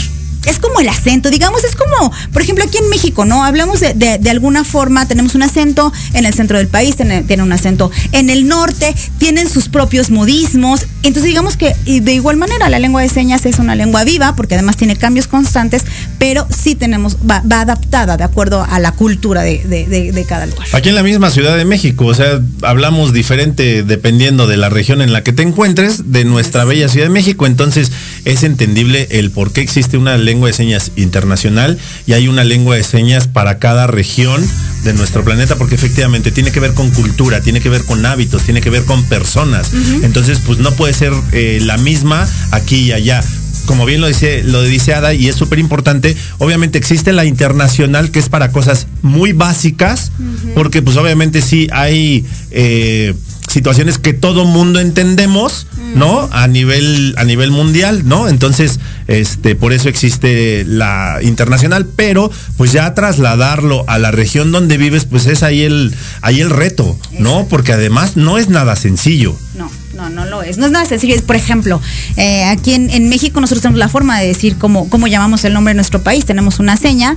es 0.46 0.60
como 0.60 0.80
el 0.80 0.90
acento, 0.90 1.30
digamos, 1.30 1.64
es 1.64 1.76
como, 1.76 2.12
por 2.32 2.42
ejemplo, 2.42 2.64
aquí 2.64 2.78
en 2.78 2.90
México, 2.90 3.26
¿no? 3.26 3.44
Hablamos 3.44 3.80
de, 3.80 3.94
de, 3.94 4.30
alguna 4.30 4.64
forma, 4.64 5.08
tenemos 5.08 5.36
un 5.36 5.44
acento 5.44 5.92
en 6.14 6.26
el 6.26 6.34
centro 6.34 6.58
del 6.58 6.68
país, 6.68 6.96
tiene, 6.96 7.44
un 7.44 7.54
acento 7.54 7.92
en 8.12 8.30
el 8.30 8.48
norte, 8.48 8.96
tienen 9.18 9.50
sus 9.50 9.70
propios 9.70 10.10
modismos. 10.10 10.86
Entonces, 11.04 11.24
digamos 11.24 11.58
que 11.58 11.76
de 11.86 12.14
igual 12.14 12.38
manera 12.38 12.70
la 12.70 12.80
lengua 12.80 13.02
de 13.02 13.10
señas 13.10 13.46
es 13.46 13.60
una 13.60 13.76
lengua 13.76 14.04
viva, 14.04 14.36
porque 14.36 14.56
además 14.56 14.78
tiene 14.78 14.96
cambios 14.96 15.28
constantes, 15.28 15.84
pero 16.18 16.48
sí 16.50 16.76
tenemos, 16.76 17.18
va, 17.30 17.44
adaptada 17.50 18.18
de 18.18 18.24
acuerdo 18.24 18.66
a 18.68 18.80
la 18.80 18.92
cultura 18.92 19.42
de, 19.42 19.60
de, 19.66 20.26
cada 20.28 20.46
lugar. 20.46 20.68
Aquí 20.74 20.90
en 20.90 20.96
la 20.96 21.04
misma 21.04 21.30
Ciudad 21.30 21.58
de 21.58 21.66
México, 21.66 22.06
o 22.06 22.14
sea, 22.14 22.40
hablamos 22.62 23.14
diferente 23.14 23.84
dependiendo 23.84 24.48
de 24.48 24.58
la 24.58 24.70
región 24.70 25.02
en 25.02 25.14
la 25.14 25.24
que 25.24 25.34
te 25.34 25.44
encuentres, 25.44 26.12
de 26.12 26.26
nuestra 26.26 26.64
bella 26.66 26.88
Ciudad 26.88 27.08
de 27.08 27.14
México, 27.14 27.46
entonces 27.46 27.92
es 28.26 28.44
entendible 28.44 29.08
el 29.12 29.32
por 29.32 29.52
qué 29.52 29.62
existe 29.62 29.98
una 29.98 30.18
lengua 30.18 30.48
de 30.48 30.54
señas 30.54 30.92
internacional 30.96 31.78
y 32.06 32.14
hay 32.14 32.28
una 32.28 32.44
lengua 32.44 32.76
de 32.76 32.84
señas 32.84 33.28
para 33.28 33.60
cada 33.60 33.88
región 33.88 34.44
de 34.84 34.94
nuestro 34.94 35.24
planeta 35.24 35.56
porque 35.56 35.76
efectivamente 35.76 36.32
tiene 36.32 36.52
que 36.52 36.60
ver 36.60 36.74
con 36.74 36.90
cultura, 36.92 37.42
tiene 37.42 37.62
que 37.62 37.70
ver 37.70 37.84
con 37.86 38.06
hábitos, 38.06 38.44
tiene 38.44 38.62
que 38.62 38.70
ver 38.70 38.86
con 38.86 39.04
personas. 39.06 39.72
Entonces, 40.02 40.40
pues 40.46 40.60
no 40.60 40.72
puede 40.72 40.94
ser 40.94 41.14
eh, 41.32 41.60
la 41.62 41.78
misma 41.78 42.28
aquí 42.52 42.78
y 42.78 42.92
allá 42.92 43.22
como 43.65 43.86
bien 43.86 44.02
lo 44.02 44.08
dice, 44.08 44.43
lo 44.43 44.62
dice 44.62 44.93
Ada, 44.93 45.13
y 45.13 45.28
es 45.28 45.36
súper 45.36 45.60
importante, 45.60 46.15
obviamente 46.38 46.78
existe 46.78 47.13
la 47.13 47.26
internacional 47.26 48.12
que 48.12 48.19
es 48.19 48.30
para 48.30 48.52
cosas 48.52 48.88
muy 49.02 49.34
básicas, 49.34 50.12
porque 50.54 50.82
pues 50.82 50.97
obviamente 50.97 51.41
sí 51.41 51.67
hay 51.71 52.26
eh, 52.52 53.13
situaciones 53.47 53.99
que 53.99 54.13
todo 54.13 54.45
mundo 54.45 54.80
entendemos, 54.80 55.67
¿no? 55.95 56.28
A 56.32 56.47
nivel, 56.47 57.13
a 57.17 57.23
nivel 57.23 57.52
mundial, 57.52 58.08
¿no? 58.08 58.28
Entonces, 58.28 58.80
este, 59.08 59.56
por 59.56 59.73
eso 59.73 59.89
existe 59.89 60.65
la 60.65 61.19
internacional, 61.21 61.86
pero 61.86 62.32
pues 62.58 62.71
ya 62.71 62.93
trasladarlo 62.93 63.86
a 63.88 63.99
la 63.99 64.12
región 64.12 64.52
donde 64.52 64.78
vives, 64.78 65.06
pues 65.06 65.28
es 65.28 65.43
ahí 65.43 65.62
el, 65.62 65.93
ahí 66.21 66.41
el 66.41 66.49
reto, 66.49 66.97
¿no? 67.19 67.47
Porque 67.49 67.73
además 67.73 68.17
no 68.17 68.38
es 68.38 68.49
nada 68.49 68.76
sencillo. 68.76 69.36
No. 69.56 69.69
No, 69.96 70.10
no 70.10 70.26
lo 70.26 70.42
es. 70.42 70.58
No 70.58 70.66
es 70.66 70.72
nada 70.72 70.86
sencillo. 70.86 71.16
Por 71.24 71.36
ejemplo, 71.36 71.80
eh, 72.18 72.46
aquí 72.46 72.74
en, 72.74 73.10
México 73.10 73.40
nosotros 73.40 73.62
tenemos 73.62 73.80
la 73.80 73.90
forma 73.90 74.20
de 74.20 74.28
decir 74.28 74.58
cómo, 74.58 74.90
cómo 74.90 75.08
llamamos 75.08 75.44
el 75.46 75.54
nombre 75.54 75.72
de 75.72 75.76
nuestro 75.76 76.02
país. 76.02 76.26
Tenemos 76.26 76.60
una 76.60 76.78
seña 76.78 77.16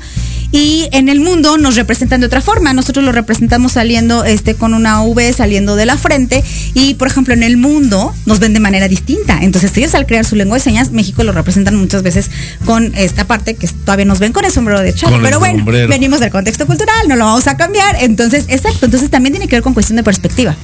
y 0.52 0.88
en 0.92 1.08
el 1.08 1.20
mundo 1.20 1.58
nos 1.58 1.76
representan 1.76 2.20
de 2.20 2.26
otra 2.26 2.40
forma. 2.40 2.72
Nosotros 2.72 3.04
lo 3.04 3.12
representamos 3.12 3.72
saliendo 3.72 4.24
este, 4.24 4.54
con 4.54 4.74
una 4.74 5.02
V 5.02 5.32
saliendo 5.32 5.76
de 5.76 5.86
la 5.86 5.96
frente 5.96 6.44
y, 6.74 6.94
por 6.94 7.08
ejemplo, 7.08 7.34
en 7.34 7.42
el 7.42 7.56
mundo 7.56 8.14
nos 8.26 8.40
ven 8.40 8.52
de 8.52 8.60
manera 8.60 8.88
distinta. 8.88 9.38
Entonces 9.42 9.76
ellos 9.76 9.94
al 9.94 10.06
crear 10.06 10.24
su 10.24 10.36
lengua 10.36 10.58
de 10.58 10.62
señas, 10.62 10.90
México 10.90 11.24
lo 11.24 11.32
representan 11.32 11.76
muchas 11.76 12.02
veces 12.02 12.30
con 12.64 12.94
esta 12.94 13.26
parte 13.26 13.54
que 13.54 13.68
todavía 13.68 14.04
nos 14.04 14.18
ven 14.18 14.32
con 14.32 14.44
el 14.44 14.52
sombrero 14.52 14.80
de 14.80 14.92
chat. 14.94 15.12
Pero 15.22 15.38
bueno, 15.38 15.64
venimos 15.64 16.20
del 16.20 16.30
contexto 16.30 16.66
cultural, 16.66 17.08
no 17.08 17.16
lo 17.16 17.24
vamos 17.24 17.46
a 17.46 17.56
cambiar. 17.56 17.96
Entonces, 18.00 18.44
exacto. 18.48 18.84
Entonces 18.84 19.10
también 19.10 19.32
tiene 19.32 19.48
que 19.48 19.56
ver 19.56 19.62
con 19.62 19.72
cuestión 19.74 19.96
de 19.96 20.02
perspectiva. 20.02 20.54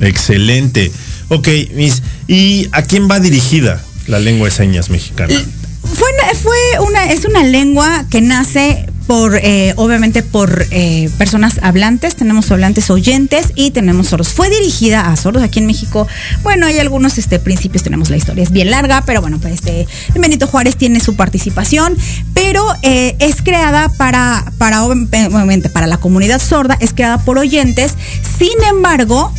Excelente. 0.00 0.92
Ok, 1.28 1.48
Miss, 1.74 2.02
¿y 2.26 2.68
a 2.72 2.82
quién 2.82 3.08
va 3.10 3.20
dirigida 3.20 3.82
la 4.06 4.18
lengua 4.18 4.48
de 4.48 4.54
señas 4.54 4.88
mexicana? 4.90 5.34
Fue, 5.82 6.08
fue 6.34 6.86
una, 6.86 7.12
es 7.12 7.24
una 7.24 7.44
lengua 7.44 8.06
que 8.10 8.20
nace 8.20 8.86
por, 9.08 9.36
eh, 9.36 9.72
obviamente, 9.76 10.22
por 10.22 10.66
eh, 10.70 11.08
personas 11.16 11.58
hablantes, 11.62 12.14
tenemos 12.14 12.50
hablantes 12.50 12.90
oyentes 12.90 13.52
y 13.54 13.70
tenemos 13.70 14.08
sordos. 14.08 14.34
Fue 14.34 14.50
dirigida 14.50 15.10
a 15.10 15.16
sordos 15.16 15.42
aquí 15.42 15.60
en 15.60 15.66
México. 15.66 16.06
Bueno, 16.42 16.66
hay 16.66 16.78
algunos 16.78 17.16
este, 17.16 17.38
principios, 17.38 17.82
tenemos 17.82 18.10
la 18.10 18.18
historia, 18.18 18.44
es 18.44 18.50
bien 18.52 18.70
larga, 18.70 19.02
pero 19.06 19.22
bueno, 19.22 19.38
pues 19.40 19.54
este, 19.54 19.88
Benito 20.14 20.46
Juárez 20.46 20.76
tiene 20.76 21.00
su 21.00 21.16
participación, 21.16 21.96
pero 22.34 22.62
eh, 22.82 23.16
es 23.18 23.40
creada 23.40 23.88
para, 23.96 24.52
para, 24.58 24.84
obviamente, 24.84 25.70
para 25.70 25.86
la 25.86 25.96
comunidad 25.96 26.38
sorda, 26.38 26.76
es 26.78 26.92
creada 26.92 27.16
por 27.16 27.38
oyentes. 27.38 27.94
Sin 28.38 28.62
embargo, 28.68 29.32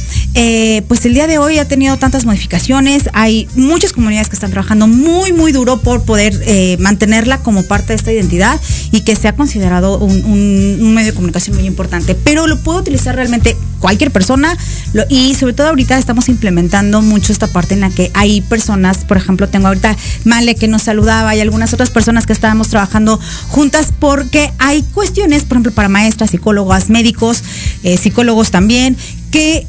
pues 0.88 1.06
el 1.06 1.14
día 1.14 1.28
de 1.28 1.38
hoy 1.38 1.60
ha 1.60 1.68
tenido 1.68 1.98
tantas 1.98 2.26
modificaciones, 2.26 3.10
hay 3.14 3.48
muchas 3.56 3.92
comunidades 3.92 4.30
que 4.30 4.36
están 4.36 4.52
trabajando 4.52 4.88
muy, 4.88 5.32
muy 5.34 5.52
duro 5.52 5.80
por 5.82 6.04
poder 6.04 6.34
mantenerla 6.80 7.40
como 7.40 7.64
parte 7.64 7.88
de 7.88 7.96
esta 7.96 8.12
identidad 8.12 8.60
y 8.92 9.02
que 9.02 9.16
sea 9.16 9.36
considerada 9.36 9.59
un, 9.98 10.94
medio 10.94 11.12
de 11.12 11.16
comunicación 11.16 11.56
muy 11.56 11.66
importante, 11.66 12.16
pero 12.16 12.48
lo 12.48 12.62
puede 12.62 12.80
utilizar 12.80 13.16
realmente 13.16 13.56
cualquier 13.80 14.12
persona 14.12 14.58
y 15.10 15.36
sobre 15.36 15.54
todo 15.54 15.68
ahorita 15.68 15.98
estamos 15.98 16.30
implementando 16.30 17.02
mucho 17.02 17.32
esta 17.32 17.48
parte 17.48 17.74
en 17.74 17.82
la 17.82 17.90
que 17.90 18.12
hay 18.14 18.42
personas, 18.42 19.06
por 19.06 19.18
ejemplo, 19.18 19.48
tengo 19.48 19.68
ahorita 19.68 19.96
Male 20.26 20.56
que 20.56 20.68
nos 20.68 20.84
saludaba 20.84 21.36
y 21.36 21.42
algunas 21.42 21.74
otras 21.74 21.90
personas 21.90 22.26
que 22.26 22.34
estábamos 22.34 22.70
trabajando 22.70 23.20
juntas 23.48 23.94
porque 23.98 24.52
hay 24.60 24.84
cuestiones, 24.84 25.44
por 25.44 25.56
ejemplo, 25.56 25.72
para 25.72 25.90
maestras, 25.90 26.32
psicólogas, 26.32 26.90
médicos, 26.90 27.44
eh, 27.84 27.98
psicólogos 27.98 28.52
también, 28.52 28.98
que 29.32 29.66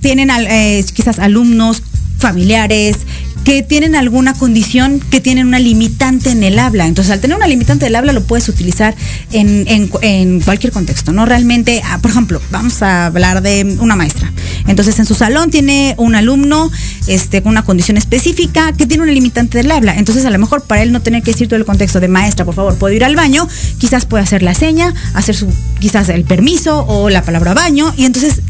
tienen 0.00 0.30
eh, 0.30 0.84
quizás 0.94 1.18
alumnos, 1.18 1.82
familiares, 2.18 2.98
que 3.46 3.62
tienen 3.62 3.94
alguna 3.94 4.34
condición 4.34 4.98
que 4.98 5.20
tienen 5.20 5.46
una 5.46 5.60
limitante 5.60 6.30
en 6.30 6.42
el 6.42 6.58
habla. 6.58 6.88
Entonces, 6.88 7.12
al 7.12 7.20
tener 7.20 7.36
una 7.36 7.46
limitante 7.46 7.84
del 7.84 7.94
habla, 7.94 8.12
lo 8.12 8.24
puedes 8.24 8.48
utilizar 8.48 8.96
en, 9.30 10.40
cualquier 10.44 10.72
contexto, 10.72 11.12
¿no? 11.12 11.26
Realmente, 11.26 11.80
ah, 11.84 12.00
por 12.02 12.10
ejemplo, 12.10 12.42
vamos 12.50 12.82
a 12.82 13.06
hablar 13.06 13.42
de 13.42 13.76
una 13.78 13.94
maestra. 13.94 14.32
Entonces, 14.66 14.98
en 14.98 15.06
su 15.06 15.14
salón 15.14 15.52
tiene 15.52 15.94
un 15.96 16.16
alumno 16.16 16.72
este, 17.06 17.40
con 17.40 17.52
una 17.52 17.62
condición 17.62 17.96
específica 17.96 18.72
que 18.72 18.84
tiene 18.84 19.04
una 19.04 19.12
limitante 19.12 19.58
del 19.58 19.70
habla. 19.70 19.94
Entonces, 19.96 20.24
a 20.24 20.30
lo 20.30 20.40
mejor 20.40 20.64
para 20.64 20.82
él 20.82 20.90
no 20.90 21.00
tener 21.00 21.22
que 21.22 21.30
decir 21.30 21.46
todo 21.46 21.56
el 21.56 21.64
contexto 21.64 22.00
de 22.00 22.08
maestra, 22.08 22.44
por 22.44 22.56
favor, 22.56 22.76
puedo 22.76 22.96
ir 22.96 23.04
al 23.04 23.14
baño, 23.14 23.46
quizás 23.78 24.06
puede 24.06 24.24
hacer 24.24 24.42
la 24.42 24.54
seña, 24.54 24.92
hacer 25.14 25.36
su, 25.36 25.46
quizás 25.78 26.08
el 26.08 26.24
permiso 26.24 26.84
o 26.88 27.10
la 27.10 27.22
palabra 27.22 27.54
baño, 27.54 27.94
y 27.96 28.06
entonces 28.06 28.40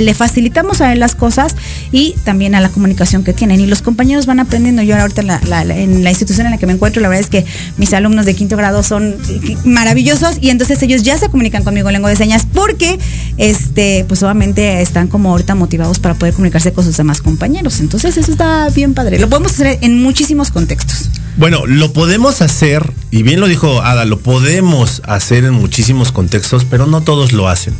le 0.00 0.14
facilitamos 0.14 0.80
a 0.80 0.92
él 0.92 1.00
las 1.00 1.14
cosas 1.14 1.56
y 1.92 2.14
también 2.24 2.54
a 2.54 2.60
la 2.60 2.68
comunicación 2.68 3.24
que 3.24 3.32
tienen. 3.32 3.60
Y 3.60 3.66
los 3.66 3.82
compañeros 3.82 4.26
van 4.26 4.40
aprendiendo. 4.40 4.82
Yo 4.82 4.96
ahorita 4.96 5.22
en 5.22 6.04
la, 6.04 6.10
institución 6.10 6.46
en 6.46 6.52
la 6.52 6.58
que 6.58 6.66
me 6.66 6.72
encuentro, 6.72 7.02
la 7.02 7.08
verdad 7.08 7.24
es 7.24 7.30
que 7.30 7.44
mis 7.76 7.92
alumnos 7.92 8.26
de 8.26 8.34
quinto 8.34 8.56
grado 8.56 8.82
son 8.82 9.16
maravillosos 9.64 10.38
y 10.40 10.50
entonces 10.50 10.82
ellos 10.82 11.02
ya 11.02 11.18
se 11.18 11.28
comunican 11.28 11.64
conmigo 11.64 11.88
en 11.88 11.94
lengua 11.94 12.10
de 12.10 12.16
señas 12.16 12.46
porque, 12.52 12.98
este, 13.36 14.04
pues 14.08 14.22
obviamente 14.22 14.80
están 14.82 15.08
como 15.08 15.30
ahorita 15.30 15.54
motivados 15.54 15.98
para 15.98 16.14
poder 16.14 16.34
comunicarse 16.34 16.72
con 16.72 16.84
sus 16.84 16.96
demás 16.96 17.20
compañeros. 17.20 17.80
Entonces 17.80 18.16
eso 18.16 18.30
está 18.30 18.68
bien 18.70 18.94
padre. 18.94 19.18
Lo 19.18 19.28
podemos 19.28 19.52
hacer 19.52 19.78
en 19.80 20.02
muchísimos 20.02 20.50
contextos. 20.50 21.10
Bueno, 21.38 21.66
lo 21.66 21.92
podemos 21.92 22.42
hacer, 22.42 22.92
y 23.12 23.22
bien 23.22 23.38
lo 23.38 23.46
dijo 23.46 23.80
Ada, 23.80 24.04
lo 24.04 24.18
podemos 24.18 25.02
hacer 25.04 25.44
en 25.44 25.54
muchísimos 25.54 26.10
contextos, 26.10 26.64
pero 26.64 26.86
no 26.86 27.02
todos 27.02 27.32
lo 27.32 27.48
hacen. 27.48 27.74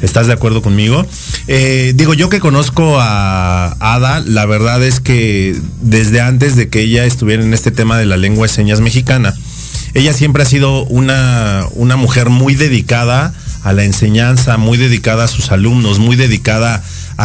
¿Estás 0.00 0.28
de 0.28 0.32
acuerdo 0.32 0.62
conmigo? 0.62 1.06
Eh, 1.46 1.92
digo, 1.94 2.14
yo 2.14 2.30
que 2.30 2.40
conozco 2.40 2.98
a 2.98 3.76
Ada, 3.80 4.20
la 4.20 4.46
verdad 4.46 4.82
es 4.82 5.00
que 5.00 5.54
desde 5.82 6.22
antes 6.22 6.56
de 6.56 6.70
que 6.70 6.80
ella 6.80 7.04
estuviera 7.04 7.42
en 7.42 7.52
este 7.52 7.70
tema 7.70 7.98
de 7.98 8.06
la 8.06 8.16
lengua 8.16 8.46
de 8.46 8.52
señas 8.54 8.80
mexicana, 8.80 9.34
ella 9.92 10.14
siempre 10.14 10.42
ha 10.42 10.46
sido 10.46 10.84
una, 10.84 11.66
una 11.74 11.96
mujer 11.96 12.30
muy 12.30 12.54
dedicada 12.54 13.34
a 13.62 13.74
la 13.74 13.84
enseñanza, 13.84 14.56
muy 14.56 14.78
dedicada 14.78 15.24
a 15.24 15.28
sus 15.28 15.52
alumnos, 15.52 15.98
muy 15.98 16.16
dedicada 16.16 16.76
a 16.76 16.82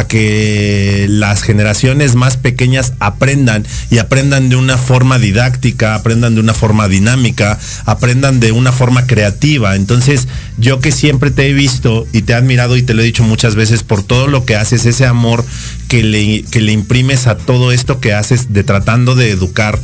que 0.08 1.08
las 1.10 1.42
generaciones 1.42 2.16
más 2.16 2.38
pequeñas 2.38 2.94
aprendan 3.00 3.66
y 3.90 3.98
aprendan 3.98 4.50
de 4.50 4.56
una 4.56 4.78
forma 4.78 5.20
didáctica, 5.20 5.96
aprendan 5.96 6.36
de 6.36 6.42
una 6.42 6.54
forma 6.54 6.88
dinámica, 6.88 7.60
aprendan 7.86 8.40
de 8.40 8.52
una 8.52 8.72
forma 8.72 9.08
creativa. 9.08 9.76
Entonces, 9.76 10.28
yo 10.58 10.80
que 10.80 10.92
siempre 10.92 11.32
te 11.32 11.50
he 11.50 11.54
visto 11.54 12.06
y 12.14 12.22
te 12.22 12.34
he 12.34 12.36
admirado 12.36 12.78
y 12.78 12.84
te 12.84 12.94
lo 12.94 13.02
he 13.02 13.06
dicho 13.06 13.24
muchas 13.24 13.56
veces 13.56 13.84
por 13.84 14.04
todo 14.04 14.28
lo 14.28 14.46
que 14.46 14.56
haces, 14.56 14.86
ese 14.86 15.06
amor 15.06 15.46
que 15.88 16.04
le, 16.04 16.44
que 16.44 16.62
le 16.62 16.72
imprimes 16.72 17.28
a 17.28 17.38
todo 17.38 17.72
esto 17.72 18.00
que 18.00 18.14
haces 18.14 18.54
de 18.54 18.64
tratando 18.64 19.16
de 19.16 19.32
educar 19.32 19.80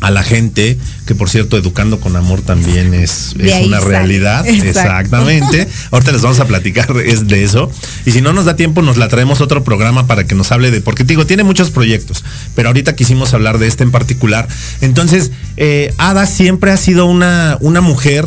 a 0.00 0.10
la 0.10 0.22
gente, 0.22 0.78
que 1.06 1.14
por 1.14 1.28
cierto, 1.28 1.56
educando 1.56 2.00
con 2.00 2.16
amor 2.16 2.42
también 2.42 2.94
es, 2.94 3.34
una 3.64 3.80
realidad. 3.80 4.46
Exactamente. 4.46 5.68
Ahorita 5.90 6.12
les 6.12 6.22
vamos 6.22 6.40
a 6.40 6.46
platicar 6.46 6.88
es 7.04 7.26
de 7.26 7.44
eso. 7.44 7.70
Y 8.06 8.12
si 8.12 8.20
no 8.20 8.32
nos 8.32 8.44
da 8.44 8.56
tiempo, 8.56 8.82
nos 8.82 8.96
la 8.96 9.08
traemos 9.08 9.40
otro 9.40 9.64
programa 9.64 10.06
para 10.06 10.24
que 10.24 10.34
nos 10.34 10.52
hable 10.52 10.70
de, 10.70 10.80
porque 10.80 11.04
digo, 11.04 11.26
tiene 11.26 11.44
muchos 11.44 11.70
proyectos, 11.70 12.24
pero 12.54 12.68
ahorita 12.68 12.94
quisimos 12.94 13.34
hablar 13.34 13.58
de 13.58 13.66
este 13.66 13.82
en 13.82 13.90
particular. 13.90 14.48
Entonces, 14.80 15.30
eh, 15.56 15.94
Ada 15.98 16.26
siempre 16.26 16.70
ha 16.70 16.76
sido 16.76 17.06
una, 17.06 17.58
una 17.60 17.80
mujer 17.80 18.26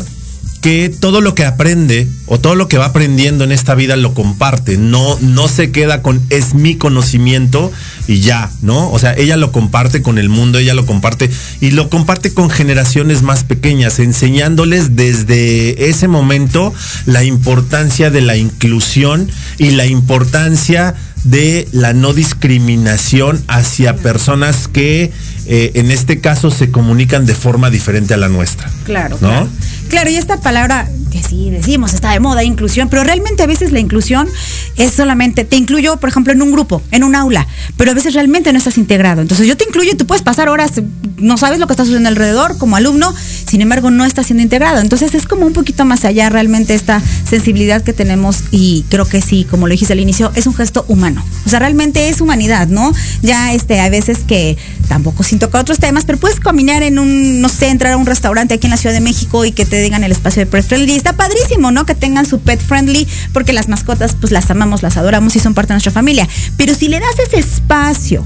que 0.62 0.88
todo 0.88 1.20
lo 1.20 1.34
que 1.34 1.44
aprende 1.44 2.06
o 2.26 2.38
todo 2.38 2.54
lo 2.54 2.68
que 2.68 2.78
va 2.78 2.86
aprendiendo 2.86 3.42
en 3.42 3.50
esta 3.50 3.74
vida 3.74 3.96
lo 3.96 4.14
comparte, 4.14 4.78
no, 4.78 5.18
no 5.20 5.48
se 5.48 5.72
queda 5.72 6.02
con 6.02 6.22
es 6.30 6.54
mi 6.54 6.76
conocimiento 6.76 7.72
y 8.06 8.20
ya, 8.20 8.48
¿no? 8.62 8.88
O 8.92 8.98
sea, 9.00 9.12
ella 9.12 9.36
lo 9.36 9.50
comparte 9.50 10.02
con 10.02 10.18
el 10.18 10.28
mundo, 10.28 10.60
ella 10.60 10.74
lo 10.74 10.86
comparte 10.86 11.28
y 11.60 11.72
lo 11.72 11.90
comparte 11.90 12.32
con 12.32 12.48
generaciones 12.48 13.22
más 13.22 13.42
pequeñas, 13.42 13.98
enseñándoles 13.98 14.94
desde 14.94 15.90
ese 15.90 16.06
momento 16.06 16.72
la 17.06 17.24
importancia 17.24 18.10
de 18.10 18.20
la 18.20 18.36
inclusión 18.36 19.28
y 19.58 19.72
la 19.72 19.86
importancia 19.86 20.94
de 21.24 21.68
la 21.72 21.92
no 21.92 22.12
discriminación 22.12 23.42
hacia 23.48 23.96
personas 23.96 24.68
que 24.68 25.12
eh, 25.46 25.72
en 25.74 25.90
este 25.90 26.20
caso 26.20 26.50
se 26.50 26.70
comunican 26.70 27.26
de 27.26 27.34
forma 27.34 27.70
diferente 27.70 28.14
a 28.14 28.16
la 28.16 28.28
nuestra. 28.28 28.70
Claro, 28.84 29.18
¿no? 29.20 29.28
Claro. 29.28 29.48
Claro, 29.92 30.08
y 30.08 30.16
esta 30.16 30.38
palabra 30.38 30.88
sí 31.20 31.50
decimos 31.50 31.94
está 31.94 32.12
de 32.12 32.20
moda, 32.20 32.44
inclusión, 32.44 32.88
pero 32.88 33.02
realmente 33.02 33.42
a 33.42 33.46
veces 33.46 33.72
la 33.72 33.80
inclusión 33.80 34.28
es 34.76 34.92
solamente, 34.92 35.44
te 35.44 35.56
incluyo, 35.56 35.96
por 35.96 36.08
ejemplo, 36.08 36.32
en 36.32 36.42
un 36.42 36.52
grupo, 36.52 36.80
en 36.90 37.02
un 37.02 37.16
aula, 37.16 37.46
pero 37.76 37.90
a 37.90 37.94
veces 37.94 38.14
realmente 38.14 38.52
no 38.52 38.58
estás 38.58 38.78
integrado. 38.78 39.20
Entonces 39.22 39.46
yo 39.46 39.56
te 39.56 39.64
incluyo 39.64 39.90
y 39.92 39.96
tú 39.96 40.06
puedes 40.06 40.22
pasar 40.22 40.48
horas, 40.48 40.72
no 41.18 41.36
sabes 41.36 41.58
lo 41.58 41.66
que 41.66 41.72
está 41.72 41.84
sucediendo 41.84 42.08
alrededor 42.08 42.56
como 42.58 42.76
alumno, 42.76 43.12
sin 43.46 43.60
embargo 43.60 43.90
no 43.90 44.04
estás 44.04 44.26
siendo 44.26 44.42
integrado. 44.42 44.80
Entonces 44.80 45.14
es 45.14 45.26
como 45.26 45.46
un 45.46 45.52
poquito 45.52 45.84
más 45.84 46.04
allá 46.04 46.28
realmente 46.30 46.74
esta 46.74 47.02
sensibilidad 47.28 47.82
que 47.82 47.92
tenemos 47.92 48.44
y 48.50 48.84
creo 48.88 49.04
que 49.06 49.20
sí, 49.20 49.44
como 49.48 49.66
lo 49.66 49.72
dijiste 49.72 49.92
al 49.92 50.00
inicio, 50.00 50.32
es 50.34 50.46
un 50.46 50.54
gesto 50.54 50.84
humano. 50.88 51.24
O 51.46 51.48
sea, 51.48 51.58
realmente 51.58 52.08
es 52.08 52.20
humanidad, 52.20 52.68
¿no? 52.68 52.92
Ya 53.22 53.52
este, 53.52 53.80
hay 53.80 53.90
veces 53.90 54.20
que 54.26 54.56
tampoco 54.88 55.22
sin 55.22 55.38
tocar 55.38 55.62
otros 55.62 55.78
temas, 55.78 56.04
pero 56.04 56.18
puedes 56.18 56.40
caminar 56.40 56.82
en 56.82 56.98
un, 56.98 57.40
no 57.40 57.48
sé, 57.48 57.68
entrar 57.68 57.92
a 57.92 57.96
un 57.96 58.06
restaurante 58.06 58.54
aquí 58.54 58.66
en 58.66 58.70
la 58.70 58.76
Ciudad 58.76 58.94
de 58.94 59.00
México 59.00 59.44
y 59.44 59.52
que 59.52 59.64
te 59.64 59.80
digan 59.80 60.04
el 60.04 60.12
espacio 60.12 60.44
de 60.44 60.62
friendly. 60.62 61.01
Está 61.02 61.14
padrísimo, 61.14 61.72
¿no? 61.72 61.84
Que 61.84 61.96
tengan 61.96 62.26
su 62.26 62.38
pet 62.38 62.60
friendly, 62.60 63.08
porque 63.32 63.52
las 63.52 63.66
mascotas, 63.66 64.14
pues 64.20 64.30
las 64.30 64.48
amamos, 64.52 64.84
las 64.84 64.96
adoramos 64.96 65.34
y 65.34 65.40
son 65.40 65.52
parte 65.52 65.70
de 65.70 65.74
nuestra 65.74 65.90
familia. 65.90 66.28
Pero 66.56 66.76
si 66.76 66.86
le 66.86 67.00
das 67.00 67.18
ese 67.26 67.40
espacio 67.40 68.24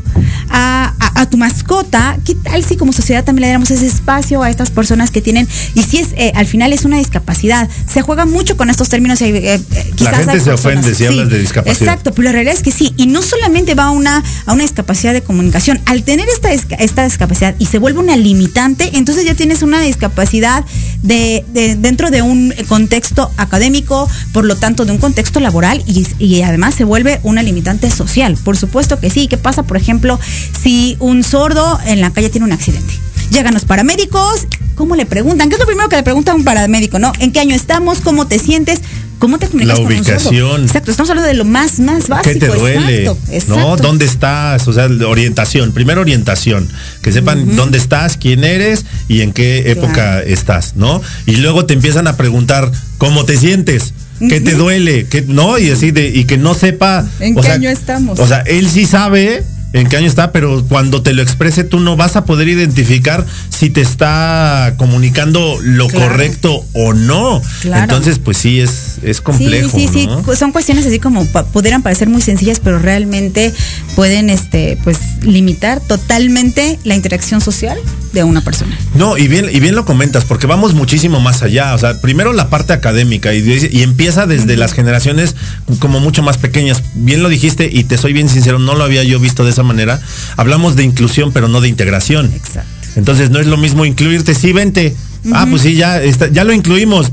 a, 0.50 0.92
tu 1.30 1.38
mascota, 1.38 2.18
¿qué 2.26 2.34
tal 2.34 2.62
si 2.62 2.76
como 2.76 2.92
sociedad 2.92 3.24
también 3.24 3.48
le 3.48 3.52
damos 3.52 3.70
ese 3.70 3.86
espacio 3.86 4.42
a 4.42 4.50
estas 4.50 4.70
personas 4.70 5.10
que 5.10 5.22
tienen, 5.22 5.48
y 5.74 5.82
si 5.84 5.96
es, 5.96 6.08
eh, 6.18 6.32
al 6.34 6.44
final 6.44 6.74
es 6.74 6.84
una 6.84 6.98
discapacidad? 6.98 7.66
Se 7.90 8.02
juega 8.02 8.26
mucho 8.26 8.58
con 8.58 8.68
estos 8.68 8.90
términos. 8.90 9.22
Eh, 9.22 9.54
eh, 9.54 9.60
la 10.00 10.12
gente 10.12 10.38
se 10.40 10.52
ofende 10.52 10.94
si 10.94 11.06
hablas 11.06 11.30
de 11.30 11.38
discapacidad. 11.38 11.88
Exacto, 11.88 12.12
pero 12.12 12.26
la 12.26 12.32
realidad 12.32 12.54
es 12.54 12.62
que 12.62 12.72
sí. 12.72 12.92
Y 12.98 13.06
no 13.06 13.22
solamente 13.22 13.74
va 13.74 13.84
a 13.84 13.90
una, 13.90 14.22
a 14.44 14.52
una 14.52 14.64
discapacidad 14.64 15.14
de 15.14 15.22
comunicación. 15.22 15.80
Al 15.86 16.02
tener 16.02 16.28
esta, 16.28 16.52
esta 16.52 17.04
discapacidad 17.04 17.54
y 17.58 17.64
se 17.64 17.78
vuelve 17.78 18.00
una 18.00 18.16
limitante, 18.16 18.90
entonces 18.98 19.24
ya 19.24 19.34
tienes 19.34 19.62
una 19.62 19.80
discapacidad 19.80 20.66
de 21.06 21.76
dentro 21.78 22.10
de 22.10 22.22
un 22.22 22.52
contexto 22.68 23.30
académico, 23.36 24.08
por 24.32 24.44
lo 24.44 24.56
tanto 24.56 24.84
de 24.84 24.92
un 24.92 24.98
contexto 24.98 25.40
laboral 25.40 25.82
y, 25.86 26.42
además 26.42 26.74
se 26.74 26.84
vuelve 26.84 27.20
una 27.22 27.42
limitante 27.42 27.90
social. 27.90 28.36
Por 28.44 28.56
supuesto 28.56 29.00
que 29.00 29.10
sí. 29.10 29.28
¿Qué 29.28 29.38
pasa, 29.38 29.62
por 29.62 29.76
ejemplo, 29.76 30.18
si 30.62 30.96
un 31.00 31.22
sordo 31.22 31.78
en 31.86 32.00
la 32.00 32.10
calle 32.10 32.30
tiene 32.30 32.46
un 32.46 32.52
accidente? 32.52 32.94
Llegan 33.30 33.54
los 33.54 33.64
paramédicos 33.64 34.46
¿cómo 34.76 34.94
le 34.94 35.06
preguntan? 35.06 35.48
¿Qué 35.48 35.54
es 35.54 35.60
lo 35.60 35.66
primero 35.66 35.88
que 35.88 35.96
le 35.96 36.02
pregunta 36.02 36.32
a 36.32 36.34
un 36.34 36.44
paramédico, 36.44 36.98
no? 36.98 37.12
¿En 37.18 37.32
qué 37.32 37.40
año 37.40 37.54
estamos? 37.56 38.00
¿Cómo 38.00 38.28
te 38.28 38.38
sientes? 38.38 38.82
¿Cómo 39.18 39.38
te 39.38 39.46
comunicas 39.46 39.78
La 39.78 39.84
con 39.84 39.92
ubicación. 39.92 40.62
Exacto, 40.62 40.90
estamos 40.90 41.08
hablando 41.10 41.28
de 41.28 41.34
lo 41.34 41.44
más, 41.44 41.78
más 41.78 42.08
básico. 42.08 42.34
¿Qué 42.34 42.38
te 42.38 42.46
duele? 42.48 43.06
Exacto, 43.30 43.56
¿No? 43.56 43.76
¿Dónde 43.76 44.04
estás? 44.04 44.68
O 44.68 44.72
sea, 44.72 44.88
orientación. 45.06 45.72
Primero 45.72 46.02
orientación. 46.02 46.68
Que 47.00 47.12
sepan 47.12 47.56
dónde 47.56 47.78
estás, 47.78 48.16
quién 48.18 48.44
eres 48.44 48.84
y 49.08 49.22
en 49.22 49.32
qué 49.32 49.70
época 49.70 49.92
Claro. 49.94 50.26
estás, 50.26 50.76
¿no? 50.76 51.00
Y 51.24 51.36
luego 51.36 51.64
te 51.64 51.74
empiezan 51.74 52.06
a 52.06 52.16
preguntar 52.16 52.70
cómo 52.98 53.24
te 53.24 53.36
sientes. 53.38 53.94
¿Qué 54.18 54.40
te 54.40 54.54
duele? 54.54 55.06
¿Qué, 55.06 55.22
no? 55.22 55.58
Y 55.58 55.70
así 55.70 55.90
de, 55.90 56.08
y 56.08 56.24
que 56.24 56.38
no 56.38 56.54
sepa. 56.54 57.06
¿En 57.20 57.36
o 57.38 57.40
qué 57.40 57.46
sea, 57.46 57.54
año 57.56 57.70
estamos? 57.70 58.18
O 58.18 58.26
sea, 58.26 58.40
él 58.40 58.68
sí 58.68 58.86
sabe 58.86 59.44
en 59.72 59.88
qué 59.88 59.96
año 59.96 60.06
está, 60.06 60.32
pero 60.32 60.64
cuando 60.68 61.02
te 61.02 61.12
lo 61.12 61.22
exprese 61.22 61.64
tú 61.64 61.80
no 61.80 61.96
vas 61.96 62.16
a 62.16 62.24
poder 62.24 62.48
identificar 62.48 63.26
si 63.48 63.70
te 63.70 63.80
está 63.80 64.74
comunicando 64.76 65.58
lo 65.62 65.86
Claro. 65.88 66.08
correcto 66.08 66.64
o 66.72 66.92
no. 66.92 67.40
Claro. 67.60 67.84
Entonces, 67.84 68.18
pues 68.18 68.36
sí, 68.36 68.60
es, 68.60 68.98
es 69.02 69.20
complejo. 69.20 69.70
sí, 69.76 69.88
sí, 69.92 70.06
¿no? 70.06 70.22
sí. 70.24 70.36
Son 70.36 70.52
cuestiones 70.52 70.86
así 70.86 70.98
como 70.98 71.24
pudieran 71.52 71.82
parecer 71.82 72.08
muy 72.08 72.20
sencillas, 72.22 72.60
pero 72.60 72.78
realmente 72.78 73.52
pueden, 73.94 74.30
este, 74.30 74.78
pues, 74.84 74.98
limitar 75.22 75.80
totalmente 75.80 76.78
la 76.84 76.94
interacción 76.94 77.40
social 77.40 77.78
de 78.12 78.24
una 78.24 78.40
persona. 78.40 78.76
No, 78.94 79.16
y 79.16 79.28
bien, 79.28 79.46
y 79.50 79.60
bien 79.60 79.74
lo 79.74 79.84
comentas, 79.84 80.24
porque 80.24 80.46
vamos 80.46 80.74
muchísimo 80.74 81.20
más 81.20 81.42
allá. 81.42 81.74
O 81.74 81.78
sea, 81.78 82.00
primero 82.00 82.32
la 82.32 82.48
parte 82.48 82.72
académica 82.72 83.34
y, 83.34 83.68
y 83.70 83.82
empieza 83.82 84.26
desde 84.26 84.56
las 84.56 84.72
generaciones 84.72 85.34
como 85.78 86.00
mucho 86.00 86.22
más 86.22 86.38
pequeñas. 86.38 86.82
Bien 86.94 87.22
lo 87.22 87.28
dijiste 87.28 87.68
y 87.72 87.84
te 87.84 87.98
soy 87.98 88.12
bien 88.12 88.28
sincero, 88.28 88.58
no 88.58 88.74
lo 88.74 88.84
había 88.84 89.02
yo 89.04 89.18
visto 89.20 89.44
de 89.44 89.52
esa 89.56 89.62
manera. 89.64 90.00
Hablamos 90.36 90.76
de 90.76 90.84
inclusión, 90.84 91.32
pero 91.32 91.48
no 91.48 91.60
de 91.60 91.68
integración. 91.68 92.32
Exacto. 92.34 92.70
Entonces 92.96 93.30
no 93.30 93.40
es 93.40 93.46
lo 93.46 93.56
mismo 93.56 93.84
incluirte, 93.84 94.34
sí, 94.34 94.52
vente. 94.52 94.94
Ah, 95.32 95.44
pues 95.50 95.62
sí, 95.62 95.74
ya, 95.74 96.00
está- 96.00 96.28
ya 96.28 96.44
lo 96.44 96.52
incluimos. 96.52 97.10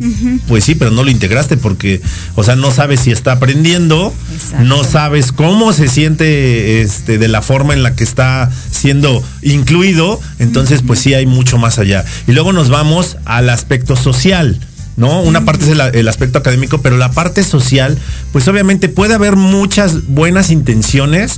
Pues 0.48 0.64
sí, 0.64 0.76
pero 0.76 0.92
no 0.92 1.04
lo 1.04 1.10
integraste 1.10 1.58
porque, 1.58 2.00
o 2.36 2.44
sea, 2.44 2.56
no 2.56 2.70
sabes 2.72 3.00
si 3.00 3.12
está 3.12 3.32
aprendiendo, 3.34 4.14
Exacto. 4.34 4.64
no 4.66 4.84
sabes 4.84 5.32
cómo 5.32 5.74
se 5.74 5.88
siente 5.88 6.82
este, 6.84 7.18
de 7.18 7.28
la 7.28 7.42
forma 7.42 7.74
en 7.74 7.82
la 7.82 7.96
que 7.96 8.04
está 8.04 8.52
siendo 8.72 9.24
incluido. 9.42 10.22
Entonces, 10.40 10.82
pues 10.86 11.00
sí, 11.00 11.14
hay 11.16 11.26
mucho 11.26 11.58
más 11.58 11.80
allá. 11.80 12.06
Y 12.28 12.34
luego 12.34 12.54
nos 12.54 12.70
vamos 12.70 13.18
al 13.26 13.50
aspecto 13.50 13.96
social. 13.96 14.60
¿No? 14.96 15.22
Una 15.24 15.44
parte 15.44 15.64
es 15.66 15.72
el, 15.72 15.82
el 15.82 16.08
aspecto 16.08 16.38
académico, 16.38 16.84
pero 16.84 16.98
la 16.98 17.10
parte 17.12 17.44
social, 17.44 17.98
pues 18.32 18.48
obviamente 18.48 18.90
puede 18.90 19.16
haber 19.16 19.36
muchas 19.36 20.06
buenas 20.06 20.52
intenciones, 20.52 21.34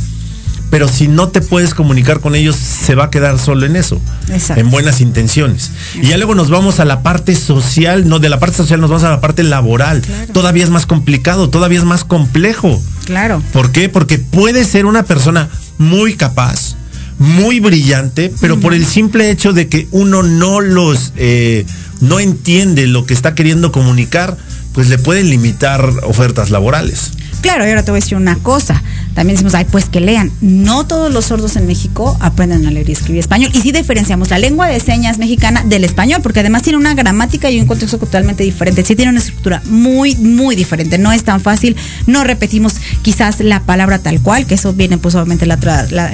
pero 0.75 0.89
si 0.89 1.07
no 1.07 1.29
te 1.29 1.39
puedes 1.39 1.73
comunicar 1.73 2.19
con 2.19 2.35
ellos, 2.35 2.57
se 2.57 2.95
va 2.95 3.05
a 3.05 3.09
quedar 3.09 3.39
solo 3.39 3.65
en 3.65 3.77
eso, 3.77 3.97
Exacto. 4.27 4.59
en 4.59 4.69
buenas 4.69 4.99
intenciones. 4.99 5.71
Y 5.93 6.07
ya 6.07 6.17
luego 6.17 6.35
nos 6.35 6.49
vamos 6.49 6.81
a 6.81 6.83
la 6.83 7.01
parte 7.01 7.33
social, 7.33 8.09
no, 8.09 8.19
de 8.19 8.27
la 8.27 8.39
parte 8.39 8.57
social 8.57 8.81
nos 8.81 8.89
vamos 8.89 9.05
a 9.05 9.09
la 9.09 9.21
parte 9.21 9.41
laboral. 9.43 10.01
Claro. 10.01 10.33
Todavía 10.33 10.65
es 10.65 10.69
más 10.69 10.85
complicado, 10.85 11.49
todavía 11.49 11.79
es 11.79 11.85
más 11.85 12.03
complejo. 12.03 12.83
Claro. 13.05 13.41
¿Por 13.53 13.71
qué? 13.71 13.87
Porque 13.87 14.19
puede 14.19 14.65
ser 14.65 14.85
una 14.85 15.03
persona 15.03 15.47
muy 15.77 16.15
capaz, 16.15 16.75
muy 17.19 17.61
brillante, 17.61 18.33
pero 18.41 18.59
por 18.59 18.73
el 18.73 18.85
simple 18.85 19.31
hecho 19.31 19.53
de 19.53 19.69
que 19.69 19.87
uno 19.91 20.23
no 20.23 20.59
los, 20.59 21.13
eh, 21.15 21.65
no 22.01 22.19
entiende 22.19 22.85
lo 22.87 23.05
que 23.05 23.13
está 23.13 23.33
queriendo 23.33 23.71
comunicar, 23.71 24.35
pues 24.73 24.89
le 24.89 24.97
pueden 24.97 25.29
limitar 25.29 25.89
ofertas 26.03 26.49
laborales. 26.49 27.13
Claro, 27.45 27.63
y 27.65 27.69
ahora 27.69 27.83
te 27.83 27.91
voy 27.91 27.99
a 27.99 28.01
decir 28.01 28.17
una 28.17 28.35
cosa. 28.37 28.81
También 29.15 29.35
decimos, 29.35 29.55
ay, 29.55 29.65
pues 29.71 29.85
que 29.85 30.01
lean. 30.01 30.31
No 30.41 30.85
todos 30.85 31.11
los 31.11 31.25
sordos 31.25 31.55
en 31.55 31.65
México 31.65 32.17
aprenden 32.19 32.67
a 32.67 32.71
leer 32.71 32.89
y 32.89 32.91
escribir 32.91 33.21
español. 33.21 33.49
Y 33.53 33.61
sí 33.61 33.71
diferenciamos 33.71 34.29
la 34.29 34.37
lengua 34.37 34.67
de 34.67 34.79
señas 34.79 35.17
mexicana 35.17 35.63
del 35.63 35.85
español, 35.85 36.19
porque 36.21 36.41
además 36.41 36.63
tiene 36.63 36.77
una 36.77 36.93
gramática 36.93 37.49
y 37.49 37.59
un 37.59 37.65
contexto 37.65 37.97
totalmente 37.97 38.43
diferente. 38.43 38.83
Sí 38.83 38.95
tiene 38.95 39.11
una 39.11 39.19
estructura 39.19 39.61
muy, 39.65 40.15
muy 40.17 40.55
diferente. 40.55 40.97
No 40.97 41.13
es 41.13 41.23
tan 41.23 41.39
fácil. 41.39 41.77
No 42.07 42.25
repetimos 42.25 42.75
quizás 43.01 43.39
la 43.39 43.61
palabra 43.61 43.99
tal 43.99 44.21
cual, 44.21 44.45
que 44.45 44.55
eso 44.55 44.73
viene 44.73 44.97
pues 44.97 45.15
obviamente 45.15 45.45
la, 45.45 45.57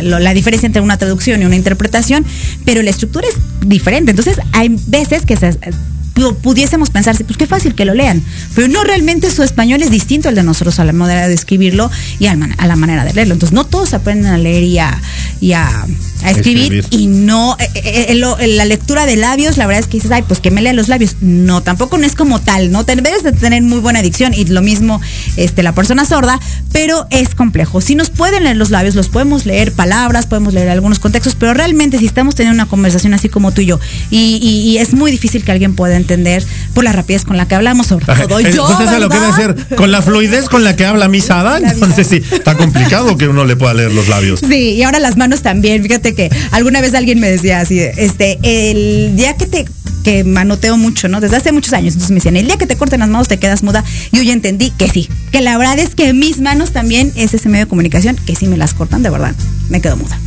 la, 0.01 0.33
diferencia 0.33 0.67
entre 0.67 0.81
una 0.81 0.97
traducción 0.97 1.41
y 1.41 1.45
una 1.45 1.55
interpretación, 1.55 2.23
pero 2.65 2.83
la 2.83 2.91
estructura 2.91 3.27
es 3.27 3.67
diferente. 3.67 4.11
Entonces 4.11 4.37
hay 4.53 4.75
veces 4.87 5.25
que 5.25 5.35
se 5.37 5.57
pudiésemos 6.41 6.89
pensarse, 6.89 7.23
pues 7.23 7.37
qué 7.37 7.47
fácil 7.47 7.73
que 7.75 7.85
lo 7.85 7.93
lean, 7.93 8.21
pero 8.55 8.67
no 8.67 8.83
realmente 8.83 9.31
su 9.31 9.43
español 9.43 9.81
es 9.81 9.89
distinto 9.91 10.29
al 10.29 10.35
de 10.35 10.43
nosotros 10.43 10.79
a 10.79 10.85
la 10.85 10.93
manera 10.93 11.27
de 11.27 11.33
escribirlo 11.33 11.89
y 12.19 12.27
a 12.27 12.35
la 12.35 12.75
manera 12.75 13.03
de 13.05 13.13
leerlo. 13.13 13.33
Entonces 13.33 13.53
no 13.53 13.65
todos 13.65 13.93
aprenden 13.93 14.31
a 14.31 14.37
leer 14.37 14.63
y 14.63 14.77
a, 14.79 15.01
y 15.39 15.53
a, 15.53 15.67
a 16.23 16.29
escribir, 16.31 16.73
Escribir. 16.75 16.85
y 16.91 17.07
no, 17.07 17.55
eh, 17.59 17.69
eh, 17.75 18.05
eh, 18.09 18.15
lo- 18.15 18.37
la 18.37 18.65
lectura 18.65 19.05
de 19.05 19.15
labios, 19.15 19.57
la 19.57 19.65
verdad 19.67 19.79
es 19.81 19.87
que 19.87 19.97
dices, 19.97 20.11
ay, 20.11 20.23
pues 20.27 20.39
que 20.39 20.51
me 20.51 20.61
lea 20.61 20.73
los 20.73 20.87
labios. 20.89 21.15
No, 21.21 21.61
tampoco 21.63 21.97
no 21.97 22.05
es 22.05 22.15
como 22.15 22.39
tal, 22.41 22.71
¿no? 22.71 22.83
Debes 22.83 23.23
de 23.23 23.31
tener 23.31 23.63
muy 23.63 23.79
buena 23.79 24.01
dicción 24.01 24.33
y 24.33 24.45
lo 24.45 24.61
mismo 24.61 25.01
este, 25.37 25.63
la 25.63 25.73
persona 25.73 26.05
sorda, 26.05 26.39
pero 26.71 27.07
es 27.09 27.33
complejo. 27.35 27.81
Si 27.81 27.95
nos 27.95 28.09
pueden 28.09 28.43
leer 28.43 28.57
los 28.57 28.69
labios, 28.69 28.95
los 28.95 29.09
podemos 29.09 29.45
leer 29.45 29.71
palabras, 29.71 30.25
podemos 30.27 30.53
leer 30.53 30.69
algunos 30.69 30.99
contextos, 30.99 31.35
pero 31.35 31.53
realmente 31.53 31.97
si 31.97 32.05
estamos 32.05 32.35
teniendo 32.35 32.61
una 32.61 32.69
conversación 32.69 33.13
así 33.13 33.29
como 33.29 33.51
tú 33.51 33.61
y 33.61 33.65
yo, 33.67 33.79
y, 34.09 34.39
y- 34.41 34.69
y 34.71 34.77
es 34.77 34.93
muy 34.93 35.09
difícil 35.11 35.43
que 35.43 35.51
alguien 35.51 35.75
pueda 35.75 35.95
entender 36.01 36.43
por 36.73 36.83
la 36.83 36.91
rapidez 36.91 37.23
con 37.23 37.37
la 37.37 37.47
que 37.47 37.55
hablamos, 37.55 37.87
sobre 37.87 38.05
todo 38.05 38.39
Eh, 38.39 38.51
yo, 38.53 38.65
justo 38.65 38.83
eso 38.83 38.93
es 38.93 38.99
lo 38.99 39.09
que 39.09 39.17
¿verdad? 39.19 39.55
decir. 39.55 39.75
Con 39.75 39.91
la 39.91 40.01
fluidez 40.01 40.49
con 40.49 40.63
la 40.63 40.75
que 40.75 40.85
habla 40.85 41.07
Misada, 41.07 41.59
La 41.59 41.71
entonces 41.71 42.07
sí, 42.07 42.21
está 42.31 42.55
complicado 42.55 43.17
que 43.17 43.27
uno 43.27 43.45
le 43.45 43.55
pueda 43.55 43.73
leer 43.73 43.91
los 43.93 44.07
labios. 44.07 44.41
Sí, 44.47 44.73
y 44.75 44.83
ahora 44.83 44.99
las 44.99 45.17
manos 45.17 45.41
también. 45.41 45.81
Fíjate 45.83 46.13
que 46.13 46.29
alguna 46.51 46.81
vez 46.81 46.93
alguien 46.93 47.19
me 47.19 47.29
decía 47.29 47.59
así, 47.61 47.79
este, 47.79 48.39
el 48.43 49.15
día 49.15 49.35
que 49.37 49.47
te 49.47 49.65
que 50.03 50.23
manoteo 50.23 50.77
mucho, 50.77 51.07
¿no? 51.09 51.21
Desde 51.21 51.35
hace 51.37 51.51
muchos 51.51 51.73
años. 51.73 51.93
Entonces 51.93 52.09
me 52.09 52.15
decían, 52.15 52.35
el 52.35 52.47
día 52.47 52.57
que 52.57 52.65
te 52.65 52.75
corten 52.75 53.01
las 53.01 53.09
manos 53.09 53.27
te 53.27 53.37
quedas 53.37 53.61
muda. 53.61 53.83
Y 54.11 54.17
yo 54.17 54.23
ya 54.23 54.33
entendí 54.33 54.71
que 54.71 54.89
sí, 54.89 55.07
que 55.31 55.41
la 55.41 55.57
verdad 55.59 55.77
es 55.77 55.93
que 55.95 56.13
mis 56.13 56.39
manos 56.39 56.71
también 56.71 57.11
es 57.15 57.33
ese 57.35 57.49
medio 57.49 57.65
de 57.65 57.69
comunicación 57.69 58.15
que 58.25 58.35
si 58.35 58.47
me 58.47 58.57
las 58.57 58.73
cortan, 58.73 59.03
de 59.03 59.11
verdad, 59.11 59.35
me 59.69 59.79
quedo 59.79 59.97
muda. 59.97 60.17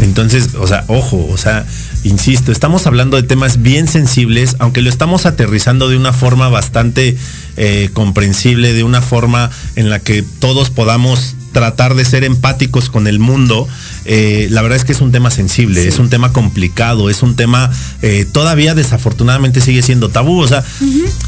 Entonces, 0.00 0.50
o 0.54 0.66
sea, 0.68 0.84
ojo, 0.86 1.26
o 1.28 1.36
sea, 1.36 1.66
insisto, 2.04 2.52
estamos 2.52 2.86
hablando 2.86 3.16
de 3.16 3.22
temas 3.22 3.62
bien 3.62 3.88
sensibles, 3.88 4.56
aunque 4.58 4.82
lo 4.82 4.90
estamos 4.90 5.26
aterrizando 5.26 5.88
de 5.88 5.96
una 5.96 6.12
forma 6.12 6.48
bastante 6.48 7.16
eh, 7.56 7.90
comprensible, 7.92 8.72
de 8.72 8.84
una 8.84 9.02
forma 9.02 9.50
en 9.76 9.90
la 9.90 9.98
que 9.98 10.22
todos 10.22 10.70
podamos 10.70 11.34
tratar 11.52 11.94
de 11.94 12.04
ser 12.04 12.24
empáticos 12.24 12.88
con 12.88 13.06
el 13.06 13.18
mundo, 13.18 13.66
eh, 14.04 14.48
la 14.50 14.62
verdad 14.62 14.76
es 14.76 14.84
que 14.84 14.92
es 14.92 15.00
un 15.00 15.12
tema 15.12 15.30
sensible, 15.30 15.86
es 15.86 15.98
un 15.98 16.08
tema 16.10 16.32
complicado, 16.32 17.10
es 17.10 17.22
un 17.22 17.36
tema 17.36 17.70
eh, 18.02 18.26
todavía 18.30 18.74
desafortunadamente 18.74 19.60
sigue 19.60 19.82
siendo 19.82 20.08
tabú. 20.08 20.40
O 20.40 20.48
sea, 20.48 20.64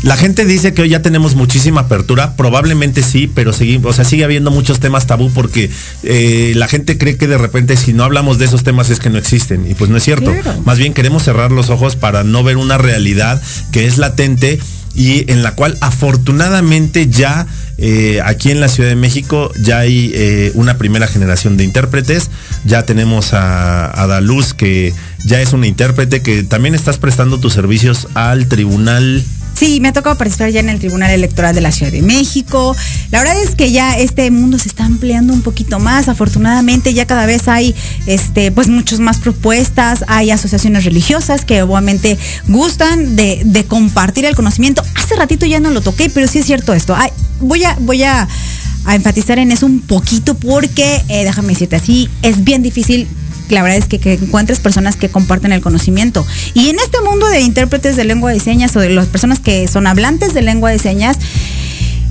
la 0.03 0.17
gente 0.17 0.45
dice 0.45 0.75
que 0.75 0.83
hoy 0.83 0.91
ya 0.91 1.03
tenemos 1.03 1.35
muchísima 1.35 1.83
apertura, 1.83 2.37
probablemente 2.37 3.03
sí, 3.03 3.31
pero 3.33 3.53
seguimos, 3.53 3.91
o 3.91 3.93
sea, 3.93 4.05
sigue 4.05 4.25
habiendo 4.25 4.51
muchos 4.51 4.81
temas 4.81 5.07
tabú 5.07 5.31
porque 5.33 5.71
eh, 6.03 6.53
la 6.57 6.69
gente 6.69 6.99
cree 6.99 7.17
que 7.17 7.27
de 7.27 7.39
repente 7.39 7.77
si 7.77 7.93
no 7.93 8.05
hablamos 8.05 8.39
de 8.39 8.47
esos 8.47 8.63
temas 8.63 8.91
es 8.91 8.99
que 9.01 9.11
no 9.11 9.19
existen. 9.19 9.71
Y 9.71 9.75
pues 9.75 9.91
no 9.91 9.97
es 9.97 10.05
cierto. 10.05 10.33
Claro. 10.33 10.63
Más 10.65 10.79
bien 10.79 10.95
queremos 10.95 11.23
cerrar 11.23 11.53
los 11.53 11.71
ojos 11.71 11.97
para 11.97 12.25
no 12.25 12.43
ver 12.43 12.57
una 12.57 12.79
realidad 12.79 13.43
que 13.73 13.87
es 13.87 13.99
latente 13.99 14.59
y 14.95 15.31
en 15.31 15.43
la 15.43 15.55
cual 15.55 15.77
afortunadamente 15.81 17.09
ya 17.09 17.47
eh, 17.79 18.21
aquí 18.25 18.51
en 18.51 18.61
la 18.61 18.69
Ciudad 18.69 18.89
de 18.89 18.97
México 18.97 19.53
ya 19.63 19.79
hay 19.79 20.13
eh, 20.15 20.53
una 20.55 20.77
primera 20.77 21.07
generación 21.07 21.57
de 21.57 21.65
intérpretes, 21.65 22.31
ya 22.65 22.85
tenemos 22.85 23.33
a, 23.33 24.03
a 24.03 24.07
Daluz 24.07 24.53
que 24.53 24.93
ya 25.25 25.41
es 25.41 25.53
una 25.53 25.67
intérprete 25.67 26.23
que 26.23 26.43
también 26.43 26.75
estás 26.75 26.99
prestando 26.99 27.39
tus 27.39 27.53
servicios 27.53 28.09
al 28.15 28.49
tribunal. 28.49 29.23
Sí, 29.61 29.79
me 29.79 29.89
ha 29.89 29.93
tocado 29.93 30.17
participar 30.17 30.49
ya 30.49 30.61
en 30.61 30.71
el 30.71 30.79
Tribunal 30.79 31.11
Electoral 31.11 31.55
de 31.55 31.61
la 31.61 31.71
Ciudad 31.71 31.93
de 31.93 32.01
México. 32.01 32.75
La 33.11 33.19
verdad 33.19 33.39
es 33.43 33.55
que 33.55 33.71
ya 33.71 33.93
este 33.93 34.31
mundo 34.31 34.59
se 34.59 34.71
está 34.71 34.87
ampliando 34.87 35.35
un 35.35 35.43
poquito 35.43 35.79
más. 35.79 36.09
Afortunadamente 36.09 36.95
ya 36.95 37.05
cada 37.05 37.27
vez 37.27 37.47
hay 37.47 37.75
este 38.07 38.53
pues 38.53 38.69
muchas 38.69 39.01
más 39.01 39.19
propuestas, 39.19 40.07
hay 40.09 40.31
asociaciones 40.31 40.87
religiosas 40.87 41.45
que 41.45 41.61
obviamente 41.61 42.17
gustan 42.49 43.17
de, 43.17 43.67
compartir 43.69 44.25
el 44.25 44.35
conocimiento. 44.35 44.83
Hace 44.95 45.17
ratito 45.17 45.45
ya 45.45 45.61
no 45.61 45.69
lo 45.69 45.83
toqué, 45.83 46.09
pero 46.09 46.27
sí 46.27 46.39
es 46.39 46.47
cierto 46.47 46.73
esto. 46.73 46.97
Ay, 46.97 47.11
voy 47.41 47.63
a, 47.65 47.77
voy 47.81 48.03
a, 48.03 48.27
a 48.87 48.95
enfatizar 48.95 49.39
en 49.39 49.53
eso 49.53 49.67
un 49.67 49.83
poquito 49.83 50.37
porque, 50.37 51.03
eh, 51.09 51.25
déjame 51.25 51.49
decirte 51.49 51.77
así, 51.77 52.09
es 52.23 52.45
bien 52.45 52.63
difícil 52.63 53.07
la 53.55 53.63
verdad 53.63 53.79
es 53.79 53.87
que, 53.87 53.99
que 53.99 54.15
encuentres 54.15 54.61
personas 54.61 54.97
que 54.97 55.09
comparten 55.09 55.53
el 55.53 55.61
conocimiento. 55.61 56.27
Y 56.55 56.69
en 56.69 56.79
este 56.79 57.01
mundo 57.01 57.29
de 57.29 57.41
intérpretes 57.41 57.97
de 57.97 58.05
lengua 58.05 58.33
de 58.33 58.41
señas 58.41 58.75
o 58.77 58.81
de 58.81 58.91
las 58.91 59.07
personas 59.07 59.41
que 59.41 59.67
son 59.69 59.87
hablantes 59.87 60.35
de 60.35 60.43
lengua 60.43 60.71
de 60.71 60.79
señas, 60.79 61.19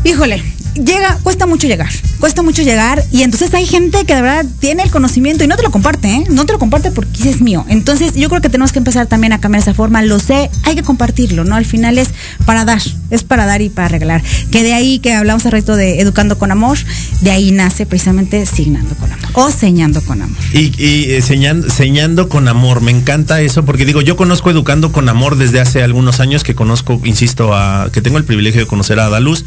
híjole, 0.03 0.43
llega, 0.85 1.17
cuesta 1.23 1.45
mucho 1.45 1.67
llegar, 1.67 1.89
cuesta 2.19 2.41
mucho 2.41 2.61
llegar 2.61 3.03
y 3.11 3.23
entonces 3.23 3.53
hay 3.53 3.65
gente 3.65 4.05
que 4.05 4.15
de 4.15 4.21
verdad 4.21 4.45
tiene 4.59 4.83
el 4.83 4.91
conocimiento 4.91 5.43
y 5.43 5.47
no 5.47 5.55
te 5.55 5.63
lo 5.63 5.71
comparte, 5.71 6.09
¿eh? 6.09 6.23
no 6.29 6.45
te 6.45 6.53
lo 6.53 6.59
comparte 6.59 6.91
porque 6.91 7.29
es 7.29 7.41
mío. 7.41 7.65
Entonces 7.69 8.13
yo 8.15 8.29
creo 8.29 8.41
que 8.41 8.49
tenemos 8.49 8.71
que 8.71 8.79
empezar 8.79 9.07
también 9.07 9.33
a 9.33 9.39
cambiar 9.39 9.61
esa 9.61 9.73
forma, 9.73 10.01
lo 10.01 10.19
sé, 10.19 10.49
hay 10.63 10.75
que 10.75 10.83
compartirlo, 10.83 11.43
¿no? 11.43 11.55
Al 11.55 11.65
final 11.65 11.97
es 11.97 12.09
para 12.45 12.65
dar, 12.65 12.81
es 13.09 13.23
para 13.23 13.45
dar 13.45 13.61
y 13.61 13.69
para 13.69 13.87
regalar. 13.87 14.21
Que 14.51 14.63
de 14.63 14.73
ahí 14.73 14.99
que 14.99 15.13
hablamos 15.13 15.39
hace 15.39 15.51
rato 15.51 15.75
de 15.75 16.01
educando 16.01 16.37
con 16.37 16.51
amor, 16.51 16.77
de 17.21 17.31
ahí 17.31 17.51
nace 17.51 17.85
precisamente 17.85 18.45
signando 18.45 18.95
con 18.95 19.11
amor 19.11 19.29
o 19.33 19.51
señando 19.51 20.01
con 20.01 20.21
amor. 20.21 20.37
Y, 20.53 20.73
y 20.77 21.11
eh, 21.11 21.21
señando, 21.21 21.69
señando 21.69 22.29
con 22.29 22.47
amor, 22.47 22.81
me 22.81 22.91
encanta 22.91 23.41
eso 23.41 23.63
porque 23.65 23.85
digo, 23.85 24.01
yo 24.01 24.15
conozco 24.15 24.49
educando 24.49 24.91
con 24.91 25.07
amor 25.09 25.37
desde 25.37 25.59
hace 25.59 25.83
algunos 25.83 26.19
años 26.19 26.43
que 26.43 26.55
conozco, 26.55 26.99
insisto, 27.03 27.53
a, 27.53 27.89
que 27.91 28.01
tengo 28.01 28.17
el 28.17 28.25
privilegio 28.25 28.61
de 28.61 28.67
conocer 28.67 28.99
a 28.99 29.05
Adaluz. 29.05 29.45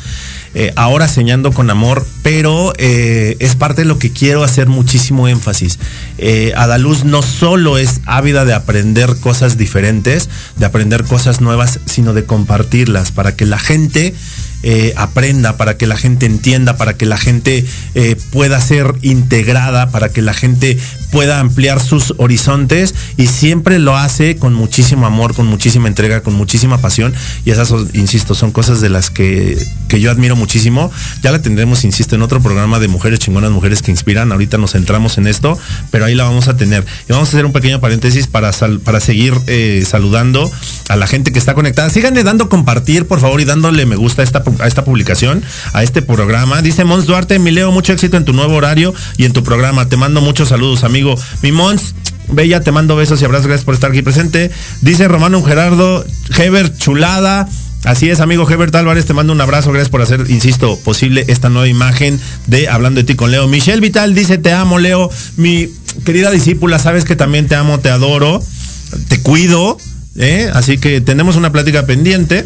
Eh, 0.54 0.72
ahora 0.76 1.08
señando 1.08 1.52
con 1.52 1.70
amor, 1.70 2.06
pero 2.22 2.74
eh, 2.76 3.36
es 3.40 3.54
parte 3.54 3.82
de 3.82 3.88
lo 3.88 3.98
que 3.98 4.12
quiero 4.12 4.44
hacer 4.44 4.68
muchísimo 4.68 5.26
énfasis. 5.28 5.78
Eh, 6.18 6.52
Adaluz 6.56 7.04
no 7.04 7.22
solo 7.22 7.78
es 7.78 8.00
ávida 8.04 8.44
de 8.44 8.52
aprender 8.52 9.16
cosas 9.16 9.56
diferentes, 9.56 10.28
de 10.56 10.66
aprender 10.66 11.04
cosas 11.04 11.40
nuevas, 11.40 11.80
sino 11.86 12.12
de 12.12 12.24
compartirlas 12.24 13.12
para 13.12 13.34
que 13.34 13.46
la 13.46 13.58
gente 13.58 14.14
eh, 14.62 14.92
aprenda, 14.96 15.56
para 15.56 15.76
que 15.76 15.86
la 15.86 15.96
gente 15.96 16.26
entienda, 16.26 16.76
para 16.76 16.96
que 16.96 17.06
la 17.06 17.18
gente 17.18 17.64
eh, 17.94 18.16
pueda 18.30 18.60
ser 18.60 18.94
integrada, 19.02 19.90
para 19.90 20.08
que 20.08 20.22
la 20.22 20.34
gente 20.34 20.78
pueda 21.10 21.40
ampliar 21.40 21.80
sus 21.80 22.14
horizontes 22.16 22.94
y 23.18 23.26
siempre 23.26 23.78
lo 23.78 23.96
hace 23.96 24.36
con 24.36 24.54
muchísimo 24.54 25.06
amor, 25.06 25.34
con 25.34 25.46
muchísima 25.46 25.86
entrega, 25.86 26.22
con 26.22 26.34
muchísima 26.34 26.78
pasión 26.78 27.12
y 27.44 27.50
esas, 27.50 27.72
insisto, 27.92 28.34
son 28.34 28.50
cosas 28.50 28.80
de 28.80 28.88
las 28.88 29.10
que, 29.10 29.58
que 29.88 30.00
yo 30.00 30.10
admiro 30.10 30.36
muchísimo. 30.36 30.90
Ya 31.22 31.30
la 31.30 31.42
tendremos, 31.42 31.84
insisto, 31.84 32.14
en 32.14 32.22
otro 32.22 32.40
programa 32.40 32.78
de 32.78 32.88
mujeres 32.88 33.18
chingonas, 33.18 33.50
mujeres 33.50 33.82
que 33.82 33.90
inspiran. 33.90 34.32
Ahorita 34.32 34.58
nos 34.58 34.72
centramos 34.72 35.18
en 35.18 35.26
esto, 35.26 35.58
pero 35.90 36.06
ahí 36.06 36.14
la 36.14 36.24
vamos 36.24 36.48
a 36.48 36.56
tener. 36.56 36.84
Y 37.08 37.12
vamos 37.12 37.28
a 37.28 37.32
hacer 37.32 37.44
un 37.44 37.52
pequeño 37.52 37.80
paréntesis 37.80 38.26
para, 38.26 38.52
sal, 38.52 38.80
para 38.80 39.00
seguir 39.00 39.34
eh, 39.46 39.84
saludando 39.86 40.50
a 40.88 40.96
la 40.96 41.06
gente 41.06 41.32
que 41.32 41.38
está 41.38 41.54
conectada. 41.54 41.90
Síganle 41.90 42.22
dando 42.22 42.48
compartir, 42.48 43.06
por 43.06 43.20
favor, 43.20 43.40
y 43.40 43.44
dándole 43.44 43.86
me 43.86 43.96
gusta 43.96 44.22
a 44.22 44.24
esta, 44.24 44.42
a 44.58 44.66
esta 44.66 44.84
publicación, 44.84 45.42
a 45.72 45.82
este 45.82 46.02
programa. 46.02 46.62
Dice 46.62 46.84
Mons 46.84 47.06
Duarte, 47.06 47.38
mi 47.38 47.50
Leo, 47.50 47.72
mucho 47.72 47.92
éxito 47.92 48.16
en 48.16 48.24
tu 48.24 48.32
nuevo 48.32 48.54
horario 48.54 48.94
y 49.16 49.24
en 49.24 49.32
tu 49.32 49.42
programa. 49.42 49.88
Te 49.88 49.96
mando 49.96 50.20
muchos 50.20 50.48
saludos, 50.48 50.84
amigo. 50.84 51.14
Mi 51.42 51.52
Mons, 51.52 51.94
Bella, 52.28 52.60
te 52.60 52.72
mando 52.72 52.96
besos 52.96 53.20
y 53.20 53.24
abrazos, 53.24 53.46
gracias 53.46 53.64
por 53.64 53.74
estar 53.74 53.90
aquí 53.90 54.02
presente. 54.02 54.50
Dice 54.80 55.08
Romano 55.08 55.42
Gerardo, 55.42 56.04
Heber 56.36 56.76
Chulada. 56.76 57.48
Así 57.84 58.08
es, 58.08 58.20
amigo 58.20 58.48
Hebert 58.48 58.72
Álvarez, 58.76 59.06
te 59.06 59.12
mando 59.12 59.32
un 59.32 59.40
abrazo, 59.40 59.72
gracias 59.72 59.88
por 59.88 60.02
hacer, 60.02 60.30
insisto, 60.30 60.78
posible 60.84 61.24
esta 61.26 61.48
nueva 61.48 61.66
imagen 61.66 62.20
de 62.46 62.68
Hablando 62.68 63.00
de 63.00 63.04
ti 63.04 63.16
con 63.16 63.32
Leo. 63.32 63.48
Michelle 63.48 63.80
Vital 63.80 64.14
dice, 64.14 64.38
te 64.38 64.52
amo, 64.52 64.78
Leo. 64.78 65.10
Mi 65.36 65.68
querida 66.04 66.30
discípula, 66.30 66.78
sabes 66.78 67.04
que 67.04 67.16
también 67.16 67.48
te 67.48 67.56
amo, 67.56 67.80
te 67.80 67.90
adoro, 67.90 68.40
te 69.08 69.20
cuido, 69.20 69.78
¿eh? 70.16 70.48
así 70.54 70.78
que 70.78 71.00
tenemos 71.00 71.34
una 71.34 71.50
plática 71.50 71.84
pendiente. 71.84 72.44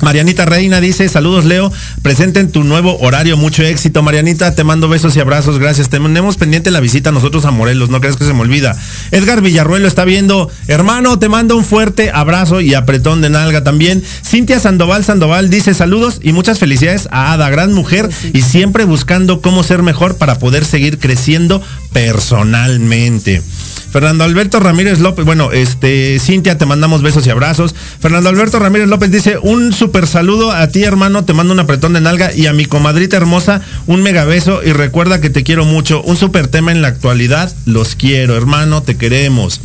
Marianita 0.00 0.46
Reina 0.46 0.80
dice, 0.80 1.08
saludos 1.08 1.44
Leo, 1.44 1.72
presente 2.02 2.40
en 2.40 2.50
tu 2.50 2.64
nuevo 2.64 2.98
horario, 3.00 3.36
mucho 3.36 3.62
éxito. 3.62 4.02
Marianita, 4.02 4.54
te 4.54 4.64
mando 4.64 4.88
besos 4.88 5.16
y 5.16 5.20
abrazos, 5.20 5.58
gracias. 5.58 5.88
Tenemos 5.88 6.36
pendiente 6.36 6.70
la 6.70 6.80
visita 6.80 7.12
nosotros 7.12 7.44
a 7.44 7.50
Morelos, 7.50 7.90
no 7.90 8.00
crees 8.00 8.16
que 8.16 8.24
se 8.24 8.32
me 8.32 8.40
olvida. 8.40 8.76
Edgar 9.10 9.42
Villarruelo 9.42 9.86
está 9.86 10.04
viendo, 10.04 10.50
hermano, 10.68 11.18
te 11.18 11.28
mando 11.28 11.56
un 11.56 11.64
fuerte 11.64 12.10
abrazo 12.12 12.60
y 12.60 12.74
apretón 12.74 13.20
de 13.20 13.30
nalga 13.30 13.62
también. 13.62 14.02
Cintia 14.24 14.58
Sandoval 14.60 15.04
Sandoval 15.04 15.50
dice, 15.50 15.74
saludos 15.74 16.20
y 16.22 16.32
muchas 16.32 16.58
felicidades 16.58 17.08
a 17.10 17.32
Ada, 17.32 17.50
gran 17.50 17.72
mujer 17.72 18.08
y 18.32 18.42
siempre 18.42 18.84
buscando 18.84 19.40
cómo 19.40 19.62
ser 19.62 19.82
mejor 19.82 20.16
para 20.16 20.38
poder 20.38 20.64
seguir 20.64 20.98
creciendo 20.98 21.62
personalmente. 21.92 23.42
Fernando 23.90 24.22
Alberto 24.24 24.60
Ramírez 24.60 25.00
López, 25.00 25.24
bueno, 25.24 25.50
este, 25.52 26.18
Cintia, 26.20 26.56
te 26.56 26.66
mandamos 26.66 27.02
besos 27.02 27.26
y 27.26 27.30
abrazos. 27.30 27.74
Fernando 28.00 28.28
Alberto 28.28 28.58
Ramírez 28.58 28.88
López 28.88 29.10
dice, 29.10 29.38
un 29.42 29.72
super 29.72 30.06
saludo 30.06 30.52
a 30.52 30.68
ti, 30.68 30.84
hermano, 30.84 31.24
te 31.24 31.32
mando 31.32 31.52
un 31.52 31.60
apretón 31.60 31.94
de 31.94 32.00
nalga 32.00 32.32
y 32.32 32.46
a 32.46 32.52
mi 32.52 32.66
comadrita 32.66 33.16
hermosa, 33.16 33.62
un 33.86 34.02
mega 34.02 34.24
beso 34.24 34.60
y 34.64 34.72
recuerda 34.72 35.20
que 35.20 35.30
te 35.30 35.42
quiero 35.42 35.64
mucho. 35.64 36.02
Un 36.02 36.16
super 36.16 36.46
tema 36.46 36.70
en 36.70 36.82
la 36.82 36.88
actualidad, 36.88 37.52
los 37.66 37.96
quiero, 37.96 38.36
hermano, 38.36 38.82
te 38.82 38.96
queremos. 38.96 39.60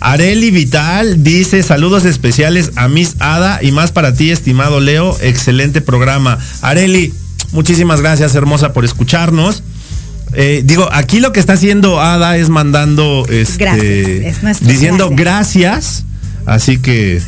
Areli 0.00 0.52
Vital 0.52 1.24
dice 1.24 1.62
saludos 1.64 2.04
especiales 2.04 2.70
a 2.76 2.86
Miss 2.86 3.16
Ada 3.18 3.58
y 3.62 3.72
más 3.72 3.90
para 3.90 4.14
ti, 4.14 4.30
estimado 4.30 4.78
Leo. 4.78 5.16
Excelente 5.20 5.80
programa. 5.80 6.38
Areli, 6.62 7.12
muchísimas 7.50 8.00
gracias, 8.00 8.36
hermosa, 8.36 8.72
por 8.72 8.84
escucharnos. 8.84 9.64
Eh, 10.40 10.62
digo, 10.64 10.88
aquí 10.92 11.18
lo 11.18 11.32
que 11.32 11.40
está 11.40 11.54
haciendo 11.54 12.00
Ada 12.00 12.36
es 12.36 12.48
mandando, 12.48 13.26
este, 13.28 13.58
gracias, 13.58 14.60
diciendo 14.60 15.10
gracias. 15.10 16.04
Así 16.46 16.78
que 16.78 17.20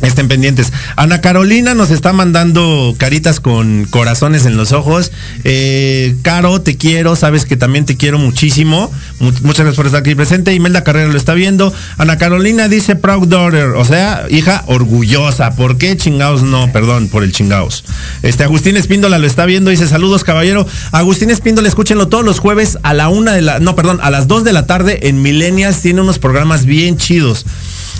Estén 0.00 0.28
pendientes. 0.28 0.72
Ana 0.94 1.20
Carolina 1.20 1.74
nos 1.74 1.90
está 1.90 2.12
mandando 2.12 2.94
caritas 2.98 3.40
con 3.40 3.84
corazones 3.84 4.46
en 4.46 4.56
los 4.56 4.70
ojos. 4.70 5.10
Eh, 5.42 6.14
Caro, 6.22 6.60
te 6.60 6.76
quiero, 6.76 7.16
sabes 7.16 7.44
que 7.44 7.56
también 7.56 7.84
te 7.84 7.96
quiero 7.96 8.16
muchísimo. 8.16 8.92
Muchas 9.18 9.42
gracias 9.42 9.74
por 9.74 9.86
estar 9.86 10.02
aquí 10.02 10.14
presente. 10.14 10.54
Imelda 10.54 10.84
Carrera 10.84 11.08
lo 11.08 11.18
está 11.18 11.34
viendo. 11.34 11.74
Ana 11.96 12.16
Carolina 12.16 12.68
dice 12.68 12.94
proud 12.94 13.26
daughter, 13.26 13.70
o 13.70 13.84
sea, 13.84 14.26
hija 14.30 14.62
orgullosa. 14.66 15.56
¿Por 15.56 15.78
qué 15.78 15.96
chingaos 15.96 16.44
no? 16.44 16.70
Perdón 16.72 17.08
por 17.08 17.24
el 17.24 17.32
chingaos. 17.32 17.84
Este 18.22 18.44
Agustín 18.44 18.76
Espíndola 18.76 19.18
lo 19.18 19.26
está 19.26 19.46
viendo, 19.46 19.70
dice 19.70 19.88
saludos 19.88 20.22
caballero. 20.22 20.64
Agustín 20.92 21.30
Espíndola, 21.30 21.66
escúchenlo 21.66 22.06
todos 22.06 22.24
los 22.24 22.38
jueves 22.38 22.78
a 22.84 22.94
la 22.94 23.08
una 23.08 23.32
de 23.32 23.42
la, 23.42 23.58
no, 23.58 23.74
perdón, 23.74 23.98
a 24.00 24.10
las 24.10 24.28
dos 24.28 24.44
de 24.44 24.52
la 24.52 24.66
tarde 24.66 25.08
en 25.08 25.22
Milenias. 25.22 25.82
Tiene 25.82 26.02
unos 26.02 26.20
programas 26.20 26.66
bien 26.66 26.96
chidos. 26.96 27.46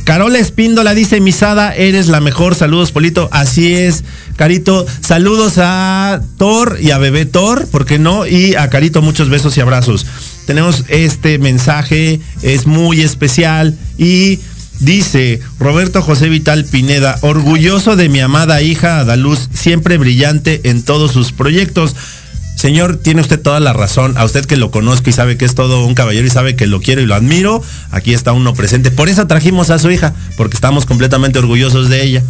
Carola 0.05 0.39
Espíndola 0.39 0.95
dice, 0.95 1.21
Misada, 1.21 1.77
eres 1.89 2.09
la 2.09 2.21
mejor. 2.21 2.55
Saludos, 2.55 2.93
Polito. 2.93 3.29
Así 3.33 3.75
es, 3.75 4.05
Carito. 4.37 4.87
Saludos 5.01 5.55
a 5.59 6.21
Thor 6.37 6.79
y 6.81 6.91
a 6.91 6.99
Bebé 6.99 7.27
Thor, 7.27 7.67
¿por 7.69 7.85
qué 7.85 7.99
no? 7.99 8.27
Y 8.27 8.55
a 8.55 8.69
Carito, 8.71 9.03
muchos 9.03 9.29
besos 9.29 9.57
y 9.57 9.61
abrazos. 9.61 10.07
Tenemos 10.47 10.85
este 10.89 11.39
mensaje, 11.39 12.21
es 12.43 12.67
muy 12.67 13.03
especial 13.03 13.77
y 13.99 14.39
dice 14.81 15.41
Roberto 15.59 16.03
José 16.03 16.29
Vital 16.29 16.65
Pineda, 16.65 17.19
orgulloso 17.23 17.97
de 17.97 18.09
mi 18.09 18.21
amada 18.21 18.63
hija 18.63 19.01
Adaluz, 19.01 19.49
siempre 19.53 19.99
brillante 19.99 20.63
en 20.65 20.83
todos 20.83 21.13
sus 21.13 21.33
proyectos. 21.33 21.95
Señor, 22.59 22.97
tiene 22.97 23.21
usted 23.21 23.41
toda 23.41 23.61
la 23.61 23.73
razón. 23.73 24.19
A 24.19 24.25
usted 24.25 24.45
que 24.45 24.57
lo 24.57 24.73
conozco 24.73 25.09
y 25.09 25.13
sabe 25.13 25.37
que 25.37 25.45
es 25.45 25.55
todo 25.55 25.87
un 25.87 25.95
caballero 25.95 26.27
y 26.27 26.31
sabe 26.31 26.57
que 26.57 26.67
lo 26.67 26.81
quiero 26.81 27.01
y 27.01 27.07
lo 27.07 27.15
admiro, 27.15 27.63
aquí 27.93 28.13
está 28.13 28.33
uno 28.33 28.53
presente. 28.53 28.91
Por 28.91 29.09
eso 29.09 29.29
trajimos 29.29 29.71
a 29.71 29.79
su 29.79 29.93
hija, 29.93 30.13
porque 30.37 30.57
estamos 30.57 30.85
completamente 30.85 31.39
orgullosos 31.39 31.89
de 31.89 32.03
ella. 32.03 32.25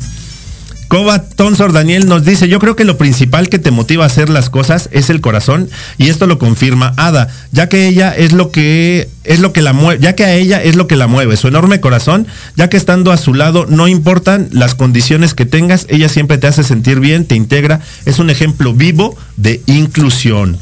Coba 0.88 1.22
Tonsor 1.22 1.74
Daniel 1.74 2.06
nos 2.06 2.24
dice, 2.24 2.48
yo 2.48 2.58
creo 2.58 2.74
que 2.74 2.86
lo 2.86 2.96
principal 2.96 3.50
que 3.50 3.58
te 3.58 3.70
motiva 3.70 4.04
a 4.04 4.06
hacer 4.06 4.30
las 4.30 4.48
cosas 4.48 4.88
es 4.90 5.10
el 5.10 5.20
corazón 5.20 5.68
y 5.98 6.08
esto 6.08 6.26
lo 6.26 6.38
confirma 6.38 6.94
Ada, 6.96 7.28
ya 7.52 7.68
que 7.68 7.86
ella 7.86 8.16
es 8.16 8.32
lo 8.32 8.50
que 8.50 9.10
es 9.22 9.40
lo 9.40 9.52
que 9.52 9.60
la 9.60 9.74
mueve, 9.74 10.00
ya 10.02 10.14
que 10.14 10.24
a 10.24 10.34
ella 10.34 10.62
es 10.62 10.76
lo 10.76 10.86
que 10.86 10.96
la 10.96 11.06
mueve, 11.06 11.36
su 11.36 11.46
enorme 11.46 11.80
corazón, 11.80 12.26
ya 12.56 12.70
que 12.70 12.78
estando 12.78 13.12
a 13.12 13.18
su 13.18 13.34
lado 13.34 13.66
no 13.68 13.86
importan 13.86 14.48
las 14.50 14.74
condiciones 14.74 15.34
que 15.34 15.44
tengas, 15.44 15.84
ella 15.90 16.08
siempre 16.08 16.38
te 16.38 16.46
hace 16.46 16.62
sentir 16.62 17.00
bien, 17.00 17.26
te 17.26 17.34
integra, 17.34 17.80
es 18.06 18.18
un 18.18 18.30
ejemplo 18.30 18.72
vivo 18.72 19.14
de 19.36 19.60
inclusión. 19.66 20.58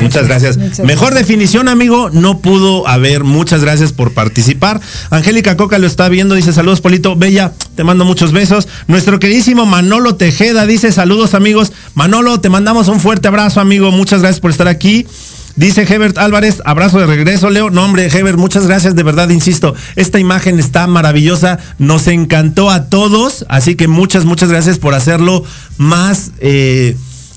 Muchas 0.00 0.26
gracias. 0.26 0.58
Mejor 0.80 1.14
definición, 1.14 1.68
amigo, 1.68 2.10
no 2.10 2.38
pudo 2.38 2.86
haber. 2.86 3.24
Muchas 3.24 3.62
gracias 3.62 3.92
por 3.92 4.12
participar. 4.12 4.80
Angélica 5.10 5.56
Coca 5.56 5.78
lo 5.78 5.86
está 5.86 6.08
viendo, 6.08 6.34
dice 6.34 6.52
saludos, 6.52 6.80
Polito. 6.80 7.16
Bella, 7.16 7.52
te 7.74 7.84
mando 7.84 8.04
muchos 8.04 8.32
besos. 8.32 8.68
Nuestro 8.88 9.18
queridísimo 9.18 9.66
Manolo 9.66 10.16
Tejeda 10.16 10.66
dice 10.66 10.92
saludos, 10.92 11.34
amigos. 11.34 11.72
Manolo, 11.94 12.40
te 12.40 12.48
mandamos 12.48 12.88
un 12.88 13.00
fuerte 13.00 13.28
abrazo, 13.28 13.60
amigo. 13.60 13.90
Muchas 13.90 14.20
gracias 14.20 14.40
por 14.40 14.50
estar 14.50 14.68
aquí. 14.68 15.06
Dice 15.56 15.86
Hebert 15.88 16.18
Álvarez, 16.18 16.60
abrazo 16.66 17.00
de 17.00 17.06
regreso, 17.06 17.48
Leo. 17.48 17.70
No, 17.70 17.82
hombre, 17.82 18.08
Hebert, 18.12 18.36
muchas 18.36 18.66
gracias, 18.66 18.94
de 18.94 19.02
verdad, 19.02 19.30
insisto. 19.30 19.74
Esta 19.96 20.18
imagen 20.20 20.58
está 20.58 20.86
maravillosa, 20.86 21.58
nos 21.78 22.08
encantó 22.08 22.70
a 22.70 22.90
todos, 22.90 23.46
así 23.48 23.74
que 23.74 23.88
muchas, 23.88 24.26
muchas 24.26 24.50
gracias 24.50 24.78
por 24.78 24.94
hacerlo 24.94 25.44
más... 25.78 26.32
Eh, 26.40 26.96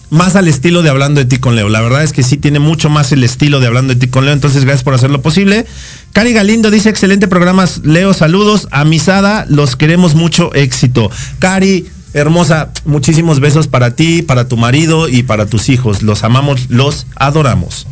más 0.09 0.35
al 0.35 0.47
estilo 0.47 0.81
de 0.81 0.89
Hablando 0.89 1.19
de 1.19 1.25
ti 1.25 1.37
con 1.37 1.55
Leo. 1.55 1.69
La 1.69 1.81
verdad 1.81 2.03
es 2.03 2.13
que 2.13 2.23
sí 2.23 2.37
tiene 2.37 2.59
mucho 2.59 2.89
más 2.89 3.11
el 3.11 3.23
estilo 3.23 3.59
de 3.59 3.67
Hablando 3.67 3.93
de 3.93 3.99
ti 3.99 4.07
con 4.07 4.25
Leo, 4.25 4.33
entonces 4.33 4.63
gracias 4.63 4.83
por 4.83 4.93
hacerlo 4.93 5.21
posible. 5.21 5.65
Cari 6.13 6.33
Galindo 6.33 6.71
dice, 6.71 6.89
excelente 6.89 7.27
programa, 7.27 7.65
Leo, 7.83 8.13
saludos. 8.13 8.67
A 8.71 8.85
Misada, 8.85 9.45
los 9.49 9.75
queremos 9.75 10.15
mucho 10.15 10.53
éxito. 10.53 11.11
Cari, 11.39 11.87
hermosa, 12.13 12.71
muchísimos 12.85 13.39
besos 13.39 13.67
para 13.67 13.95
ti, 13.95 14.21
para 14.21 14.47
tu 14.47 14.57
marido 14.57 15.07
y 15.07 15.23
para 15.23 15.45
tus 15.45 15.69
hijos. 15.69 16.01
Los 16.01 16.23
amamos, 16.23 16.69
los 16.69 17.05
adoramos. 17.15 17.87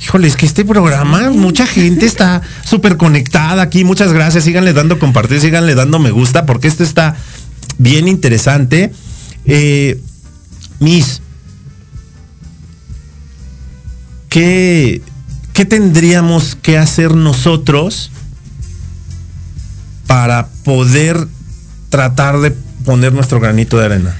Híjole, 0.00 0.28
es 0.28 0.36
que 0.36 0.46
este 0.46 0.64
programa, 0.64 1.30
mucha 1.30 1.66
gente 1.66 2.06
está 2.06 2.40
súper 2.64 2.96
conectada 2.96 3.62
aquí. 3.62 3.84
Muchas 3.84 4.12
gracias. 4.12 4.44
Síganle 4.44 4.72
dando 4.72 4.98
compartir, 4.98 5.40
síganle 5.40 5.74
dando 5.74 5.98
me 5.98 6.12
gusta, 6.12 6.46
porque 6.46 6.68
esto 6.68 6.84
está 6.84 7.16
bien 7.78 8.06
interesante. 8.06 8.92
Eh, 9.44 10.00
Miss, 10.78 11.20
¿qué, 14.28 15.02
¿qué 15.52 15.64
tendríamos 15.64 16.56
que 16.56 16.78
hacer 16.78 17.14
nosotros 17.14 18.10
para 20.06 20.48
poder 20.64 21.26
tratar 21.88 22.40
de 22.40 22.50
poner 22.84 23.12
nuestro 23.12 23.40
granito 23.40 23.78
de 23.78 23.84
arena? 23.84 24.16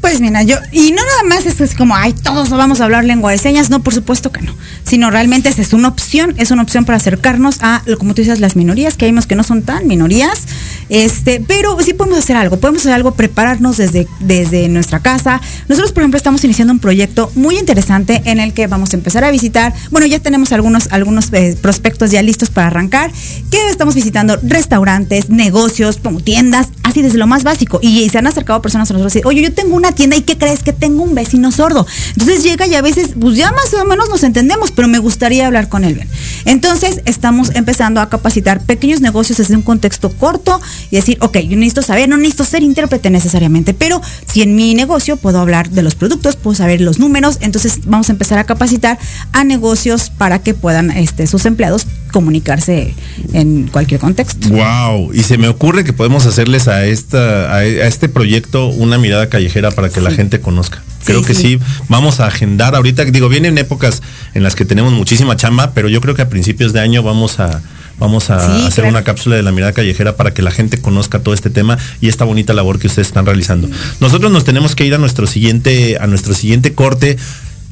Pues 0.00 0.20
mira, 0.20 0.44
yo, 0.44 0.56
y 0.70 0.92
no 0.92 1.02
nada 1.04 1.22
más 1.28 1.44
es 1.44 1.74
como, 1.74 1.96
ay, 1.96 2.12
todos 2.12 2.50
vamos 2.50 2.80
a 2.80 2.84
hablar 2.84 3.04
lengua 3.04 3.32
de 3.32 3.38
señas, 3.38 3.68
no, 3.68 3.82
por 3.82 3.92
supuesto 3.92 4.30
que 4.30 4.40
no, 4.42 4.54
sino 4.84 5.10
realmente 5.10 5.48
es 5.48 5.72
una 5.72 5.88
opción, 5.88 6.34
es 6.38 6.52
una 6.52 6.62
opción 6.62 6.84
para 6.84 6.96
acercarnos 6.96 7.58
a, 7.62 7.82
como 7.98 8.14
tú 8.14 8.22
dices, 8.22 8.38
las 8.38 8.54
minorías, 8.54 8.96
que 8.96 9.06
vemos 9.06 9.26
que 9.26 9.34
no 9.34 9.42
son 9.42 9.62
tan 9.62 9.88
minorías, 9.88 10.46
este, 10.88 11.42
pero 11.46 11.76
sí 11.82 11.94
podemos 11.94 12.18
hacer 12.18 12.36
algo, 12.36 12.58
podemos 12.58 12.82
hacer 12.82 12.92
algo, 12.92 13.12
prepararnos 13.12 13.76
desde, 13.76 14.06
desde 14.20 14.68
nuestra 14.68 15.00
casa. 15.00 15.40
Nosotros, 15.68 15.92
por 15.92 16.02
ejemplo, 16.02 16.16
estamos 16.16 16.44
iniciando 16.44 16.72
un 16.72 16.78
proyecto 16.78 17.30
muy 17.34 17.58
interesante 17.58 18.22
en 18.24 18.38
el 18.38 18.54
que 18.54 18.68
vamos 18.68 18.92
a 18.92 18.96
empezar 18.96 19.24
a 19.24 19.30
visitar, 19.32 19.74
bueno, 19.90 20.06
ya 20.06 20.20
tenemos 20.20 20.52
algunos, 20.52 20.88
algunos 20.92 21.32
eh, 21.32 21.58
prospectos 21.60 22.12
ya 22.12 22.22
listos 22.22 22.50
para 22.50 22.68
arrancar, 22.68 23.10
que 23.50 23.68
estamos 23.68 23.96
visitando 23.96 24.38
restaurantes, 24.42 25.28
negocios, 25.28 25.98
como 26.02 26.20
tiendas, 26.20 26.68
así 26.84 27.02
desde 27.02 27.18
lo 27.18 27.26
más 27.26 27.42
básico, 27.42 27.80
y, 27.82 28.08
se 28.08 28.16
han 28.16 28.26
acercado 28.26 28.62
personas 28.62 28.90
a 28.90 28.94
nosotros 28.94 29.16
y, 29.16 29.26
oye, 29.26 29.42
yo 29.42 29.52
tengo 29.52 29.76
una 29.76 29.87
tienda 29.92 30.16
y 30.16 30.22
¿qué 30.22 30.36
crees? 30.36 30.62
Que 30.62 30.72
tengo 30.72 31.02
un 31.02 31.14
vecino 31.14 31.52
sordo. 31.52 31.86
Entonces 32.10 32.42
llega 32.42 32.66
y 32.66 32.74
a 32.74 32.82
veces, 32.82 33.10
pues 33.18 33.36
ya 33.36 33.52
más 33.52 33.72
o 33.74 33.84
menos 33.84 34.08
nos 34.08 34.22
entendemos, 34.22 34.70
pero 34.70 34.88
me 34.88 34.98
gustaría 34.98 35.46
hablar 35.46 35.68
con 35.68 35.84
él. 35.84 36.02
Entonces 36.44 37.02
estamos 37.04 37.50
empezando 37.54 38.00
a 38.00 38.08
capacitar 38.08 38.62
pequeños 38.64 39.00
negocios 39.00 39.38
desde 39.38 39.56
un 39.56 39.62
contexto 39.62 40.10
corto 40.10 40.60
y 40.90 40.96
decir, 40.96 41.18
ok, 41.20 41.38
yo 41.38 41.56
necesito 41.56 41.82
saber, 41.82 42.08
no 42.08 42.16
necesito 42.16 42.44
ser 42.44 42.62
intérprete 42.62 43.10
necesariamente, 43.10 43.74
pero 43.74 44.00
si 44.26 44.42
en 44.42 44.54
mi 44.54 44.74
negocio 44.74 45.16
puedo 45.16 45.40
hablar 45.40 45.70
de 45.70 45.82
los 45.82 45.94
productos, 45.94 46.36
puedo 46.36 46.54
saber 46.54 46.80
los 46.80 46.98
números, 46.98 47.38
entonces 47.40 47.80
vamos 47.84 48.08
a 48.08 48.12
empezar 48.12 48.38
a 48.38 48.44
capacitar 48.44 48.98
a 49.32 49.44
negocios 49.44 50.10
para 50.10 50.40
que 50.40 50.54
puedan 50.54 50.90
este, 50.90 51.26
sus 51.26 51.46
empleados 51.46 51.86
comunicarse 52.12 52.94
en 53.32 53.68
cualquier 53.68 54.00
contexto. 54.00 54.48
Wow, 54.48 55.12
y 55.12 55.22
se 55.22 55.38
me 55.38 55.48
ocurre 55.48 55.84
que 55.84 55.92
podemos 55.92 56.26
hacerles 56.26 56.68
a 56.68 56.86
esta 56.86 57.54
a, 57.54 57.64
este 57.64 58.08
proyecto 58.08 58.68
una 58.68 58.98
mirada 58.98 59.28
callejera 59.28 59.70
para 59.78 59.90
que 59.90 60.00
la 60.00 60.10
gente 60.10 60.40
conozca. 60.40 60.82
Creo 61.04 61.22
que 61.22 61.34
sí. 61.34 61.60
vamos 61.88 62.18
a 62.18 62.26
agendar 62.26 62.74
ahorita, 62.74 63.04
digo, 63.04 63.28
vienen 63.28 63.56
épocas 63.58 64.02
en 64.34 64.42
las 64.42 64.56
que 64.56 64.64
tenemos 64.64 64.92
muchísima 64.92 65.36
chamba, 65.36 65.70
pero 65.72 65.88
yo 65.88 66.00
creo 66.00 66.16
que 66.16 66.22
a 66.22 66.28
principios 66.28 66.72
de 66.72 66.80
año 66.80 67.04
vamos 67.04 67.38
a 67.38 67.62
vamos 67.96 68.28
a 68.30 68.66
hacer 68.66 68.86
una 68.86 69.04
cápsula 69.04 69.36
de 69.36 69.44
la 69.44 69.52
mirada 69.52 69.72
callejera 69.72 70.16
para 70.16 70.34
que 70.34 70.42
la 70.42 70.50
gente 70.50 70.80
conozca 70.80 71.20
todo 71.20 71.32
este 71.32 71.48
tema 71.48 71.78
y 72.00 72.08
esta 72.08 72.24
bonita 72.24 72.54
labor 72.54 72.80
que 72.80 72.88
ustedes 72.88 73.06
están 73.06 73.24
realizando. 73.24 73.68
Nosotros 74.00 74.32
nos 74.32 74.42
tenemos 74.42 74.74
que 74.74 74.84
ir 74.84 74.94
a 74.94 74.98
nuestro 74.98 75.28
siguiente 75.28 75.96
a 76.00 76.08
nuestro 76.08 76.34
siguiente 76.34 76.74
corte. 76.74 77.16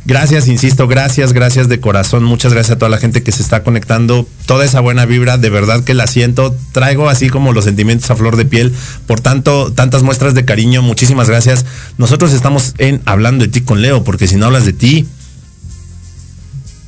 Gracias, 0.06 0.46
insisto, 0.46 0.86
gracias, 0.86 1.32
gracias 1.32 1.68
de 1.68 1.80
corazón. 1.80 2.22
Muchas 2.22 2.52
gracias 2.52 2.76
a 2.76 2.78
toda 2.78 2.88
la 2.88 2.98
gente 2.98 3.24
que 3.24 3.32
se 3.32 3.42
está 3.42 3.64
conectando. 3.64 4.24
Toda 4.46 4.64
esa 4.64 4.78
buena 4.78 5.04
vibra, 5.04 5.36
de 5.36 5.50
verdad 5.50 5.82
que 5.82 5.94
la 5.94 6.06
siento. 6.06 6.54
Traigo 6.70 7.08
así 7.08 7.28
como 7.28 7.52
los 7.52 7.64
sentimientos 7.64 8.08
a 8.12 8.14
flor 8.14 8.36
de 8.36 8.44
piel. 8.44 8.72
Por 9.08 9.20
tanto, 9.20 9.72
tantas 9.72 10.04
muestras 10.04 10.34
de 10.34 10.44
cariño. 10.44 10.80
Muchísimas 10.80 11.28
gracias. 11.28 11.64
Nosotros 11.98 12.32
estamos 12.32 12.74
en 12.78 13.02
Hablando 13.04 13.44
de 13.44 13.50
ti 13.50 13.62
con 13.62 13.82
Leo, 13.82 14.04
porque 14.04 14.28
si 14.28 14.36
no 14.36 14.46
hablas 14.46 14.64
de 14.64 14.74
ti, 14.74 15.08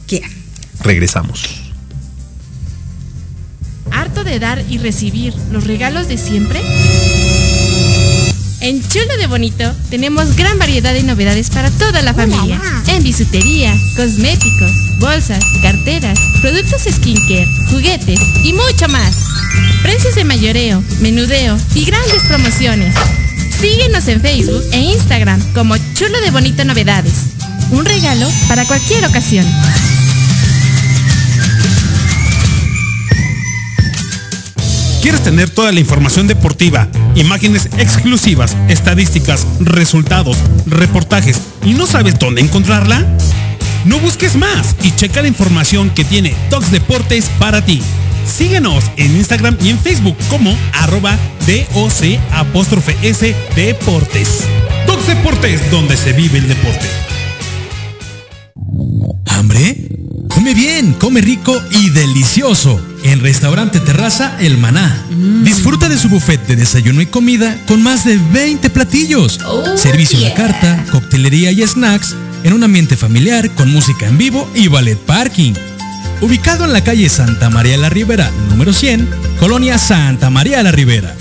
¿quién? 0.07 0.23
Regresamos. 0.85 1.43
¿Harto 3.91 4.23
de 4.23 4.39
dar 4.39 4.63
y 4.71 4.79
recibir 4.79 5.35
los 5.51 5.67
regalos 5.67 6.07
de 6.07 6.19
siempre? 6.19 6.61
En 8.61 8.87
Chulo 8.89 9.17
de 9.19 9.29
Bonito 9.29 9.73
tenemos 9.89 10.35
gran 10.35 10.59
variedad 10.59 10.93
de 10.93 11.05
novedades 11.05 11.49
para 11.49 11.71
toda 11.71 12.03
la 12.03 12.13
familia. 12.13 12.61
En 12.89 13.05
bisutería, 13.05 13.73
cosméticos, 13.97 14.99
bolsas, 14.99 15.45
carteras, 15.63 16.19
productos 16.41 16.83
skincare, 16.83 17.47
juguetes 17.71 18.21
y 18.43 18.53
mucho 18.53 18.89
más. 18.89 19.17
Precios 19.83 20.17
de 20.17 20.25
mayoreo, 20.25 20.83
menudeo 21.01 21.57
y 21.75 21.85
grandes 21.85 22.25
promociones. 22.25 22.97
Síguenos 23.61 24.09
en 24.09 24.21
Facebook 24.21 24.65
e 24.73 24.81
Instagram 24.81 25.41
como 25.55 25.77
Chulo 25.95 26.21
de 26.21 26.33
Bonito 26.33 26.65
Novedades. 26.65 27.15
Un 27.71 27.85
regalo 27.85 28.29
para 28.49 28.65
cualquier 28.65 29.05
ocasión. 29.05 29.47
¿Quieres 35.01 35.23
tener 35.23 35.49
toda 35.49 35.71
la 35.71 35.81
información 35.81 36.27
deportiva, 36.27 36.89
imágenes 37.15 37.67
exclusivas, 37.79 38.57
estadísticas, 38.69 39.47
resultados, 39.61 40.37
reportajes 40.67 41.41
y 41.65 41.75
no 41.75 41.87
sabes 41.87 42.19
dónde 42.19 42.41
encontrarla? 42.41 43.07
No 43.85 44.01
busques 44.01 44.35
más 44.35 44.75
y 44.83 44.91
checa 44.91 45.23
la 45.23 45.29
información 45.29 45.91
que 45.91 46.05
tiene 46.05 46.35
Tox 46.51 46.73
Deportes 46.73 47.31
para 47.39 47.65
ti. 47.65 47.81
Síguenos 48.27 48.85
en 48.97 49.17
Instagram 49.17 49.57
y 49.63 49.71
en 49.71 49.79
Facebook 49.79 50.17
como 50.29 50.57
arroba 50.73 51.17
DOC 51.47 52.19
apóstrofe 52.33 52.97
S 53.03 53.35
Deportes. 53.55 54.45
Tox 54.87 55.07
Deportes, 55.07 55.71
donde 55.71 55.97
se 55.97 56.13
vive 56.13 56.39
el 56.39 56.49
deporte. 56.49 56.87
¿Hambre? 59.27 59.77
Come 60.29 60.55
bien, 60.55 60.93
come 60.95 61.21
rico 61.21 61.57
y 61.71 61.91
delicioso 61.91 62.88
en 63.03 63.21
Restaurante 63.21 63.81
Terraza 63.81 64.37
El 64.41 64.59
Maná. 64.59 65.05
Mm. 65.11 65.45
Disfruta 65.45 65.89
de 65.89 65.99
su 65.99 66.09
buffet 66.09 66.47
de 66.47 66.57
desayuno 66.57 67.01
y 67.01 67.07
comida 67.07 67.57
con 67.67 67.83
más 67.83 68.05
de 68.05 68.19
20 68.33 68.71
platillos. 68.71 69.41
Oh, 69.47 69.77
Servicio 69.77 70.21
de 70.21 70.33
carta, 70.35 70.85
coctelería 70.91 71.53
y 71.53 71.67
snacks 71.67 72.15
en 72.45 72.53
un 72.53 72.65
ambiente 72.65 72.97
familiar 72.97 73.51
con 73.55 73.71
música 73.71 74.07
en 74.07 74.19
vivo 74.19 74.51
y 74.55 74.69
ballet 74.69 74.99
parking. 74.99 75.55
Ubicado 76.21 76.65
en 76.65 76.73
la 76.73 76.83
calle 76.83 77.09
Santa 77.09 77.51
María 77.51 77.77
la 77.77 77.89
Ribera, 77.89 78.31
número 78.51 78.73
100, 78.73 79.09
Colonia 79.39 79.79
Santa 79.79 80.31
María 80.31 80.63
la 80.63 80.73
Ribera. 80.73 81.15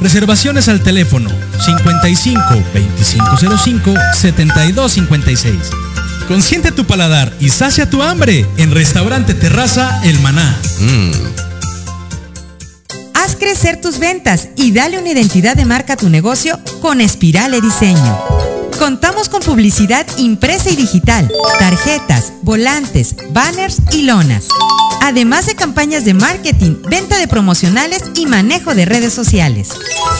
Reservaciones 0.00 0.68
al 0.68 0.80
teléfono 0.80 1.30
55 1.64 2.40
2505 2.74 3.94
7256. 4.14 5.83
Consiente 6.28 6.72
tu 6.72 6.84
paladar 6.86 7.32
y 7.38 7.50
sacia 7.50 7.88
tu 7.88 8.02
hambre 8.02 8.46
en 8.56 8.72
Restaurante 8.72 9.34
Terraza 9.34 10.00
El 10.04 10.18
Maná. 10.20 10.58
Mm. 10.80 11.10
Haz 13.14 13.36
crecer 13.36 13.80
tus 13.80 13.98
ventas 13.98 14.48
y 14.56 14.72
dale 14.72 14.98
una 14.98 15.10
identidad 15.10 15.54
de 15.54 15.64
marca 15.66 15.92
a 15.94 15.96
tu 15.96 16.08
negocio 16.08 16.58
con 16.80 17.00
Espirale 17.00 17.60
Diseño. 17.60 18.43
Contamos 18.78 19.28
con 19.28 19.42
publicidad 19.42 20.06
impresa 20.18 20.70
y 20.70 20.76
digital, 20.76 21.28
tarjetas, 21.58 22.32
volantes, 22.42 23.16
banners 23.30 23.78
y 23.92 24.02
lonas. 24.02 24.46
Además 25.02 25.46
de 25.46 25.54
campañas 25.54 26.04
de 26.04 26.14
marketing, 26.14 26.76
venta 26.88 27.18
de 27.18 27.28
promocionales 27.28 28.02
y 28.14 28.26
manejo 28.26 28.74
de 28.74 28.84
redes 28.84 29.12
sociales. 29.12 29.70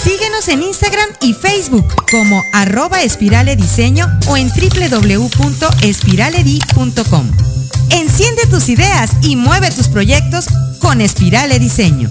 Síguenos 0.03 0.49
en 0.49 0.63
Instagram 0.63 1.09
y 1.21 1.35
Facebook 1.35 1.87
como 2.11 2.43
arroba 2.53 3.03
espirale 3.03 3.57
diseño 3.57 4.07
o 4.29 4.37
en 4.37 4.49
www.espiraledi.com. 4.49 7.31
Enciende 7.91 8.47
tus 8.47 8.69
ideas 8.69 9.11
y 9.23 9.37
mueve 9.37 9.71
tus 9.71 9.89
proyectos 9.89 10.47
con 10.81 11.01
Espirale 11.01 11.59
Diseño. 11.59 12.11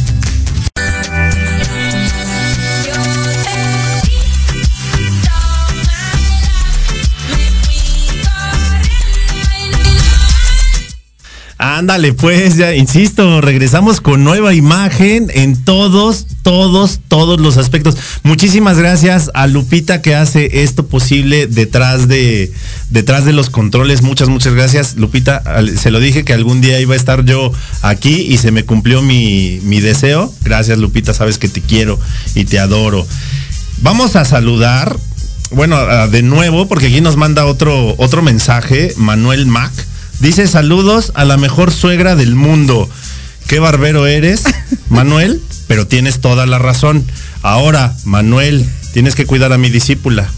Ándale, 11.63 12.13
pues, 12.13 12.57
ya 12.57 12.73
insisto, 12.73 13.39
regresamos 13.39 14.01
con 14.01 14.23
nueva 14.23 14.55
imagen 14.55 15.27
en 15.31 15.63
todos, 15.63 16.25
todos, 16.41 17.01
todos 17.07 17.39
los 17.39 17.57
aspectos. 17.57 17.97
Muchísimas 18.23 18.79
gracias 18.79 19.29
a 19.35 19.45
Lupita 19.45 20.01
que 20.01 20.15
hace 20.15 20.63
esto 20.63 20.87
posible 20.87 21.45
detrás 21.45 22.07
de, 22.07 22.51
detrás 22.89 23.25
de 23.25 23.33
los 23.33 23.51
controles. 23.51 24.01
Muchas, 24.01 24.27
muchas 24.27 24.55
gracias. 24.55 24.95
Lupita, 24.95 25.43
se 25.77 25.91
lo 25.91 25.99
dije 25.99 26.25
que 26.25 26.33
algún 26.33 26.61
día 26.61 26.79
iba 26.79 26.95
a 26.95 26.97
estar 26.97 27.25
yo 27.25 27.51
aquí 27.83 28.15
y 28.21 28.39
se 28.39 28.49
me 28.49 28.65
cumplió 28.65 29.03
mi, 29.03 29.59
mi 29.61 29.81
deseo. 29.81 30.33
Gracias, 30.43 30.79
Lupita, 30.79 31.13
sabes 31.13 31.37
que 31.37 31.47
te 31.47 31.61
quiero 31.61 31.99
y 32.33 32.45
te 32.45 32.57
adoro. 32.57 33.05
Vamos 33.83 34.15
a 34.15 34.25
saludar, 34.25 34.97
bueno, 35.51 35.77
de 36.07 36.23
nuevo, 36.23 36.67
porque 36.67 36.87
aquí 36.87 37.01
nos 37.01 37.17
manda 37.17 37.45
otro, 37.45 37.93
otro 37.99 38.23
mensaje, 38.23 38.95
Manuel 38.97 39.45
Mac 39.45 39.71
Dice 40.21 40.47
saludos 40.47 41.11
a 41.15 41.25
la 41.25 41.37
mejor 41.37 41.71
suegra 41.71 42.15
del 42.15 42.35
mundo. 42.35 42.87
qué 43.47 43.59
barbero 43.59 44.05
eres, 44.05 44.43
Manuel, 44.89 45.41
pero 45.67 45.87
tienes 45.87 46.21
toda 46.21 46.45
la 46.45 46.59
razón. 46.59 47.03
Ahora, 47.41 47.95
Manuel, 48.05 48.69
tienes 48.93 49.15
que 49.15 49.25
cuidar 49.25 49.51
a 49.51 49.57
mi 49.57 49.71
discípula. 49.71 50.29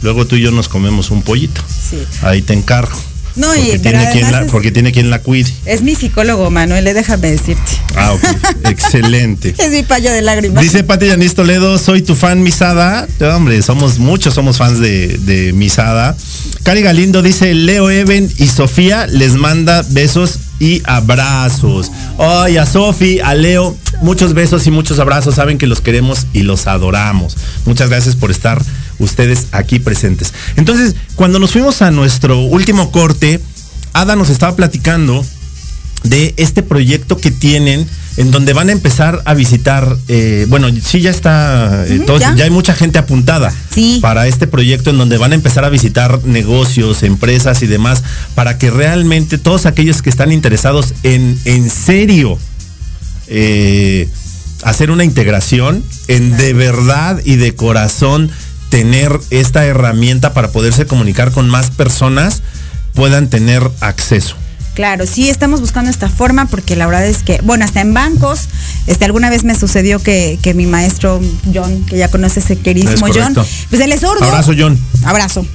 Luego 0.00 0.26
tú 0.26 0.36
y 0.36 0.40
yo 0.40 0.52
nos 0.52 0.68
comemos 0.68 1.10
un 1.10 1.22
pollito. 1.22 1.60
Sí. 1.68 1.98
Ahí 2.22 2.40
te 2.40 2.54
encargo. 2.54 2.98
No, 3.36 3.48
porque, 3.48 3.74
y, 3.74 3.78
tiene 3.78 4.10
quien 4.12 4.32
la, 4.32 4.46
porque 4.46 4.72
tiene 4.72 4.92
quien 4.92 5.10
la 5.10 5.20
cuide. 5.20 5.52
Es 5.66 5.82
mi 5.82 5.94
psicólogo, 5.94 6.50
Manuel, 6.50 6.84
déjame 6.84 7.30
decirte. 7.30 7.72
Ah, 7.94 8.12
ok. 8.12 8.24
Excelente. 8.64 9.54
Es 9.58 9.70
mi 9.70 9.82
payo 9.82 10.10
de 10.10 10.22
lágrimas. 10.22 10.62
Dice 10.62 10.84
Pati 10.84 11.06
Yanis 11.06 11.34
Toledo, 11.34 11.78
soy 11.78 12.02
tu 12.02 12.14
fan 12.14 12.42
Misada. 12.42 13.06
Hombre, 13.34 13.60
somos 13.62 13.98
muchos, 13.98 14.34
somos 14.34 14.56
fans 14.56 14.80
de, 14.80 15.18
de 15.18 15.52
Misada. 15.52 16.16
Cari 16.62 16.82
Galindo 16.82 17.22
dice, 17.22 17.54
Leo 17.54 17.90
Even 17.90 18.30
y 18.38 18.46
Sofía 18.48 19.06
les 19.06 19.34
manda 19.34 19.84
besos 19.90 20.40
y 20.58 20.82
abrazos. 20.84 21.92
Ay, 22.18 22.56
a 22.56 22.66
Sofi, 22.66 23.20
a 23.20 23.34
Leo, 23.34 23.76
muchos 24.00 24.34
besos 24.34 24.66
y 24.66 24.70
muchos 24.70 24.98
abrazos. 24.98 25.34
Saben 25.34 25.58
que 25.58 25.66
los 25.66 25.80
queremos 25.80 26.26
y 26.32 26.42
los 26.42 26.66
adoramos. 26.66 27.36
Muchas 27.66 27.88
gracias 27.88 28.16
por 28.16 28.30
estar 28.30 28.62
ustedes 28.98 29.46
aquí 29.52 29.78
presentes. 29.78 30.32
Entonces, 30.56 30.94
cuando 31.14 31.38
nos 31.38 31.50
fuimos 31.52 31.82
a 31.82 31.90
nuestro 31.90 32.40
último 32.40 32.90
corte, 32.90 33.40
Ada 33.92 34.14
nos 34.16 34.28
estaba 34.30 34.54
platicando 34.56 35.24
de 36.04 36.34
este 36.36 36.62
proyecto 36.62 37.16
que 37.16 37.30
tienen 37.30 37.86
en 38.18 38.30
donde 38.30 38.52
van 38.52 38.68
a 38.68 38.72
empezar 38.72 39.22
a 39.26 39.34
visitar, 39.34 39.96
eh, 40.08 40.46
bueno, 40.48 40.68
sí 40.82 41.00
ya 41.00 41.10
está, 41.10 41.84
eh, 41.86 41.96
Ujú, 41.96 42.06
todo- 42.06 42.18
ya. 42.18 42.34
ya. 42.34 42.44
hay 42.44 42.50
mucha 42.50 42.74
gente 42.74 42.98
apuntada 42.98 43.52
Sí. 43.74 43.98
para 44.00 44.26
este 44.26 44.46
proyecto 44.46 44.90
en 44.90 44.98
donde 44.98 45.18
van 45.18 45.32
a 45.32 45.34
empezar 45.34 45.64
a 45.64 45.68
visitar 45.68 46.24
negocios, 46.24 47.02
empresas 47.02 47.62
y 47.62 47.66
demás, 47.66 48.02
para 48.34 48.56
que 48.58 48.70
realmente 48.70 49.36
todos 49.38 49.66
aquellos 49.66 50.00
que 50.02 50.08
están 50.10 50.32
interesados 50.32 50.94
en, 51.02 51.38
en 51.44 51.68
serio, 51.70 52.38
eh, 53.28 54.08
hacer 54.62 54.90
una 54.90 55.04
integración, 55.04 55.82
en 56.08 56.36
de 56.36 56.52
verdad 56.54 57.20
y 57.24 57.36
de 57.36 57.54
corazón 57.54 58.30
tener 58.68 59.18
esta 59.30 59.64
herramienta 59.64 60.32
para 60.32 60.50
poderse 60.50 60.86
comunicar 60.86 61.32
con 61.32 61.48
más 61.48 61.70
personas, 61.70 62.42
puedan 62.94 63.28
tener 63.28 63.62
acceso. 63.80 64.36
Claro, 64.74 65.06
sí 65.06 65.30
estamos 65.30 65.62
buscando 65.62 65.90
esta 65.90 66.10
forma 66.10 66.46
porque 66.46 66.76
la 66.76 66.86
verdad 66.86 67.06
es 67.06 67.22
que, 67.22 67.40
bueno, 67.42 67.64
hasta 67.64 67.80
en 67.80 67.94
bancos, 67.94 68.40
este, 68.86 69.06
alguna 69.06 69.30
vez 69.30 69.42
me 69.42 69.54
sucedió 69.54 70.00
que, 70.00 70.38
que 70.42 70.52
mi 70.52 70.66
maestro 70.66 71.18
John, 71.54 71.86
que 71.86 71.96
ya 71.96 72.08
conoce 72.08 72.40
ese 72.40 72.58
queridísimo 72.58 73.06
John, 73.12 73.34
pues 73.34 73.80
él 73.80 73.90
es 73.92 74.00
sordo. 74.00 74.22
Abrazo, 74.22 74.52
John. 74.56 74.78
Abrazo. 75.04 75.46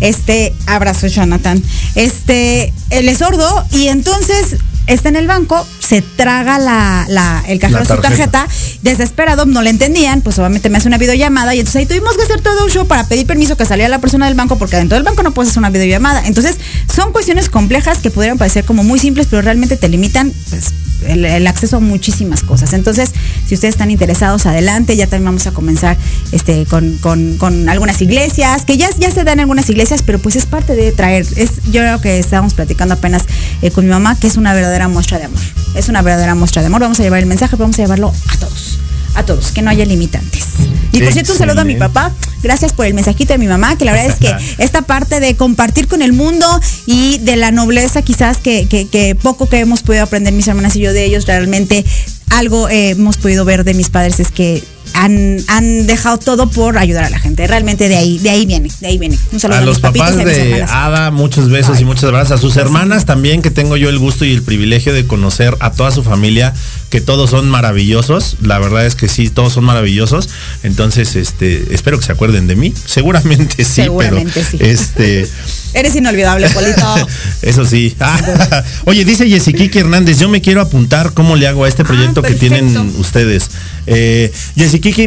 Este, 0.00 0.52
abrazo, 0.66 1.06
Jonathan. 1.06 1.62
Este, 1.94 2.74
él 2.90 3.08
es 3.08 3.18
sordo 3.18 3.64
y 3.72 3.88
entonces 3.88 4.56
está 4.86 5.08
en 5.08 5.16
el 5.16 5.26
banco, 5.26 5.66
se 5.78 6.02
traga 6.02 6.58
la, 6.58 7.06
la- 7.08 7.42
el 7.48 7.58
cajero 7.58 7.80
La 7.80 7.84
su 7.86 8.00
tarjeta. 8.00 8.46
tarjeta, 8.46 8.48
desesperado, 8.82 9.46
no 9.46 9.62
le 9.62 9.70
entendían, 9.70 10.20
pues 10.20 10.38
obviamente 10.38 10.68
me 10.70 10.78
hace 10.78 10.88
una 10.88 10.98
videollamada 10.98 11.54
y 11.54 11.60
entonces 11.60 11.80
ahí 11.80 11.86
tuvimos 11.86 12.16
que 12.16 12.22
hacer 12.22 12.40
todo 12.40 12.64
un 12.64 12.70
show 12.70 12.86
para 12.86 13.06
pedir 13.08 13.26
permiso 13.26 13.56
que 13.56 13.64
saliera 13.66 13.88
la 13.88 13.98
persona 14.00 14.26
del 14.26 14.34
banco 14.34 14.58
porque 14.58 14.76
dentro 14.76 14.96
del 14.96 15.04
banco 15.04 15.22
no 15.22 15.32
puedes 15.32 15.50
hacer 15.50 15.58
una 15.60 15.70
videollamada. 15.70 16.26
Entonces, 16.26 16.56
son 16.94 17.12
cuestiones 17.12 17.48
complejas 17.48 17.98
que 17.98 18.10
pudieran 18.10 18.38
parecer 18.38 18.64
como 18.64 18.84
muy 18.84 18.98
simples, 18.98 19.26
pero 19.30 19.42
realmente 19.42 19.76
te 19.76 19.88
limitan 19.88 20.32
pues 20.50 20.72
el, 21.08 21.24
el 21.24 21.46
acceso 21.46 21.76
a 21.76 21.80
muchísimas 21.80 22.42
cosas. 22.42 22.72
Entonces, 22.72 23.10
si 23.46 23.54
ustedes 23.54 23.74
están 23.74 23.90
interesados, 23.90 24.46
adelante, 24.46 24.96
ya 24.96 25.06
también 25.06 25.26
vamos 25.26 25.46
a 25.46 25.52
comenzar 25.52 25.96
este 26.32 26.64
con, 26.66 26.96
con- 26.98 27.36
con 27.38 27.68
algunas 27.68 28.00
iglesias, 28.02 28.64
que 28.64 28.76
ya, 28.76 28.88
ya 28.98 29.10
se 29.10 29.24
dan 29.24 29.40
algunas 29.40 29.68
iglesias, 29.70 30.02
pero 30.02 30.18
pues 30.18 30.36
es 30.36 30.46
parte 30.46 30.74
de 30.74 30.92
traer, 30.92 31.26
es, 31.36 31.50
yo 31.70 31.80
creo 31.82 32.00
que 32.00 32.18
estábamos 32.18 32.54
platicando 32.54 32.94
apenas 32.94 33.24
eh, 33.62 33.70
con 33.70 33.84
mi 33.84 33.90
mamá, 33.90 34.18
que 34.18 34.26
es 34.26 34.36
una 34.36 34.52
verdadera 34.54 34.75
muestra 34.88 35.18
de 35.18 35.24
amor. 35.24 35.40
Es 35.74 35.88
una 35.88 36.02
verdadera 36.02 36.34
muestra 36.34 36.62
de 36.62 36.66
amor. 36.66 36.80
Vamos 36.80 37.00
a 37.00 37.02
llevar 37.02 37.20
el 37.20 37.26
mensaje, 37.26 37.56
vamos 37.56 37.78
a 37.78 37.82
llevarlo 37.82 38.12
a 38.28 38.36
todos. 38.38 38.78
A 39.14 39.22
todos, 39.24 39.50
que 39.52 39.62
no 39.62 39.70
haya 39.70 39.84
limitantes. 39.86 40.44
Y 40.92 41.00
por 41.02 41.12
cierto, 41.12 41.32
un 41.32 41.38
saludo 41.38 41.60
a 41.62 41.64
mi 41.64 41.74
papá. 41.74 42.12
Gracias 42.42 42.72
por 42.74 42.84
el 42.86 42.94
mensajito 42.94 43.32
de 43.32 43.38
mi 43.38 43.46
mamá, 43.46 43.76
que 43.78 43.84
la 43.86 43.92
verdad 43.92 44.08
es 44.08 44.14
que 44.16 44.28
esta 44.62 44.82
parte 44.82 45.20
de 45.20 45.34
compartir 45.36 45.88
con 45.88 46.00
el 46.02 46.12
mundo 46.12 46.46
y 46.86 47.18
de 47.18 47.36
la 47.36 47.50
nobleza 47.50 48.02
quizás 48.02 48.36
que, 48.38 48.68
que- 48.68 48.86
que 48.88 49.14
poco 49.14 49.48
que 49.48 49.58
hemos 49.58 49.82
podido 49.82 50.04
aprender 50.04 50.32
mis 50.34 50.46
hermanas 50.48 50.76
y 50.76 50.80
yo 50.80 50.92
de 50.92 51.04
ellos, 51.04 51.26
realmente 51.26 51.84
algo 52.30 52.68
eh, 52.68 52.90
hemos 52.90 53.16
podido 53.16 53.44
ver 53.44 53.64
de 53.64 53.72
mis 53.74 53.88
padres 53.90 54.20
es 54.20 54.30
que 54.30 54.62
han, 54.94 55.38
han 55.48 55.86
dejado 55.86 56.18
todo 56.18 56.48
por 56.48 56.78
ayudar 56.78 57.04
a 57.04 57.10
la 57.10 57.18
gente. 57.18 57.46
Realmente 57.46 57.88
de 57.88 57.96
ahí, 57.96 58.18
de 58.18 58.30
ahí 58.30 58.46
viene, 58.46 58.70
de 58.80 58.86
ahí 58.86 58.98
viene. 58.98 59.18
Un 59.32 59.40
saludo 59.40 59.58
A 59.58 59.62
a, 59.62 59.64
los 59.64 59.78
papás 59.80 60.16
de. 60.16 60.62
Ada, 60.62 61.10
muchos 61.10 61.48
besos 61.48 61.76
Ay. 61.76 61.82
y 61.82 61.84
muchas 61.84 62.04
abrazos. 62.04 62.32
A 62.32 62.38
sus 62.38 62.56
hermanas 62.56 63.04
también, 63.04 63.42
que 63.42 63.50
tengo 63.50 63.76
yo 63.76 63.88
el 63.88 63.98
gusto 63.98 64.24
y 64.24 64.32
el 64.32 64.42
privilegio 64.42 64.92
de 64.92 65.06
conocer 65.06 65.56
a 65.60 65.70
toda 65.70 65.90
su 65.90 66.02
familia, 66.02 66.54
que 66.90 67.00
todos 67.00 67.30
son 67.30 67.48
maravillosos. 67.48 68.36
La 68.42 68.58
verdad 68.58 68.86
es 68.86 68.94
que 68.94 69.08
sí, 69.08 69.30
todos 69.30 69.52
son 69.52 69.64
maravillosos. 69.64 70.28
Entonces, 70.62 71.16
este, 71.16 71.74
espero 71.74 71.98
que 71.98 72.06
se 72.06 72.12
acuerden 72.12 72.46
de 72.46 72.56
mí. 72.56 72.74
Seguramente 72.84 73.64
sí, 73.64 73.82
Seguramente 73.82 74.44
sí. 74.44 74.56
pero 74.58 74.70
este. 74.70 75.28
Eres 75.74 75.94
inolvidable, 75.94 76.48
Polito. 76.50 77.08
Eso 77.42 77.64
sí. 77.64 77.94
Ah, 78.00 78.64
oye, 78.84 79.04
dice 79.04 79.28
Yesiquique 79.28 79.80
Hernández, 79.80 80.18
yo 80.18 80.28
me 80.28 80.40
quiero 80.40 80.60
apuntar 80.60 81.12
cómo 81.12 81.36
le 81.36 81.46
hago 81.46 81.64
a 81.64 81.68
este 81.68 81.84
proyecto 81.84 82.22
que 82.22 82.34
Ah, 82.34 82.38
tienen 82.38 82.76
ustedes. 82.98 83.50
Eh, 83.86 84.32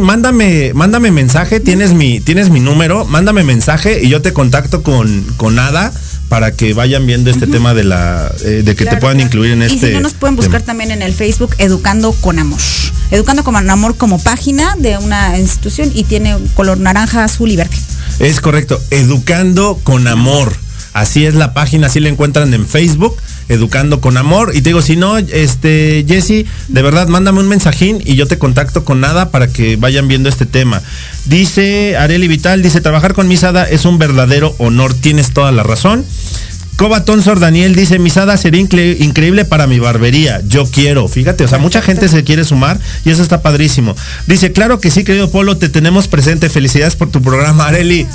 mándame, 0.02 0.74
mándame 0.74 1.12
mensaje, 1.12 1.60
tienes 1.60 1.94
mi, 1.94 2.20
tienes 2.20 2.50
mi 2.50 2.60
número, 2.60 3.06
mándame 3.06 3.44
mensaje 3.44 4.00
y 4.04 4.10
yo 4.10 4.22
te 4.22 4.34
contacto 4.34 4.84
con, 4.84 5.24
con 5.38 5.60
Ada 5.60 5.92
para 6.30 6.52
que 6.52 6.74
vayan 6.74 7.06
viendo 7.08 7.32
este 7.32 7.48
tema 7.48 7.74
de 7.74 7.84
la, 7.84 8.32
eh, 8.46 8.62
de 8.64 8.76
que 8.76 8.84
Claro, 8.84 8.98
te 8.98 9.02
puedan 9.02 9.18
claro. 9.18 9.28
incluir 9.28 9.52
en 9.54 9.64
y 9.64 9.66
este. 9.66 9.88
si 9.88 9.94
no, 9.94 10.00
nos 10.00 10.14
pueden 10.14 10.36
buscar 10.36 10.62
tema. 10.62 10.68
también 10.68 10.92
en 10.92 11.02
el 11.02 11.14
Facebook 11.14 11.56
Educando 11.58 12.12
con 12.14 12.38
Amor. 12.40 12.60
Educando 13.12 13.44
con 13.44 13.56
Amor 13.56 13.98
como 13.98 14.22
página 14.22 14.76
de 14.78 14.98
una 15.00 15.38
institución 15.40 15.92
y 15.94 16.04
tiene 16.04 16.38
color 16.54 16.78
naranja, 16.78 17.24
azul 17.24 17.50
y 17.50 17.58
verde. 17.58 17.76
Es 18.20 18.40
correcto, 18.40 18.80
Educando 18.92 19.80
con 19.84 20.08
Amor. 20.08 20.56
Así 20.94 21.26
es 21.26 21.34
la 21.34 21.54
página, 21.54 21.88
así 21.88 22.00
la 22.00 22.10
encuentran 22.10 22.54
en 22.54 22.68
Facebook, 22.68 23.18
Educando 23.50 24.00
con 24.00 24.16
Amor. 24.18 24.52
Y 24.56 24.62
te 24.62 24.70
digo, 24.70 24.82
si 24.82 24.96
no, 24.96 25.18
este, 25.18 26.06
Jesse, 26.08 26.46
de 26.68 26.82
verdad, 26.82 27.08
mándame 27.08 27.40
un 27.40 27.48
mensajín 27.48 28.02
y 28.06 28.16
yo 28.16 28.28
te 28.28 28.38
contacto 28.38 28.86
con 28.86 29.02
nada 29.02 29.30
para 29.32 29.48
que 29.48 29.76
vayan 29.76 30.08
viendo 30.08 30.30
este 30.30 30.46
tema. 30.46 30.82
Dice 31.26 31.98
Areli 31.98 32.28
Vital, 32.28 32.62
dice, 32.62 32.80
trabajar 32.82 33.14
con 33.14 33.28
Misada 33.28 33.66
es 33.68 33.86
un 33.86 33.98
verdadero 33.98 34.56
honor, 34.60 34.94
tienes 34.94 35.32
toda 35.34 35.52
la 35.52 35.64
razón. 35.64 36.06
Coba 36.76 37.04
Tonsor 37.04 37.42
Daniel 37.42 37.76
dice, 37.76 38.00
Misada 38.00 38.38
sería 38.38 38.62
incre- 38.62 38.96
increíble 39.02 39.44
para 39.44 39.68
mi 39.68 39.80
barbería. 39.80 40.42
Yo 40.48 40.66
quiero, 40.66 41.10
fíjate, 41.10 41.44
o 41.44 41.48
sea, 41.50 41.58
mucha 41.58 41.82
gente 41.82 42.08
se 42.08 42.24
quiere 42.24 42.46
sumar 42.46 42.80
y 43.04 43.10
eso 43.10 43.22
está 43.22 43.42
padrísimo. 43.42 43.98
Dice, 44.28 44.54
claro 44.54 44.80
que 44.80 44.90
sí, 44.90 45.04
querido 45.04 45.30
Polo, 45.30 45.58
te 45.58 45.68
tenemos 45.68 46.08
presente. 46.08 46.50
Felicidades 46.50 46.96
por 46.96 47.12
tu 47.12 47.22
programa, 47.22 47.68
Areli. 47.68 48.08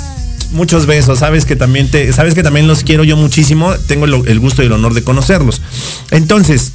Muchos 0.55 0.85
besos, 0.85 1.19
sabes 1.19 1.45
que 1.45 1.55
también 1.55 1.89
te, 1.89 2.11
sabes 2.13 2.33
que 2.33 2.41
también 2.41 2.65
los 2.65 2.83
quiero 2.83 3.03
yo 3.03 3.17
muchísimo, 3.17 3.73
tengo 3.87 4.05
el, 4.05 4.27
el 4.27 4.39
gusto 4.39 4.63
y 4.63 4.67
el 4.67 4.71
honor 4.71 4.93
de 4.93 5.03
conocerlos. 5.03 5.61
Entonces, 6.11 6.71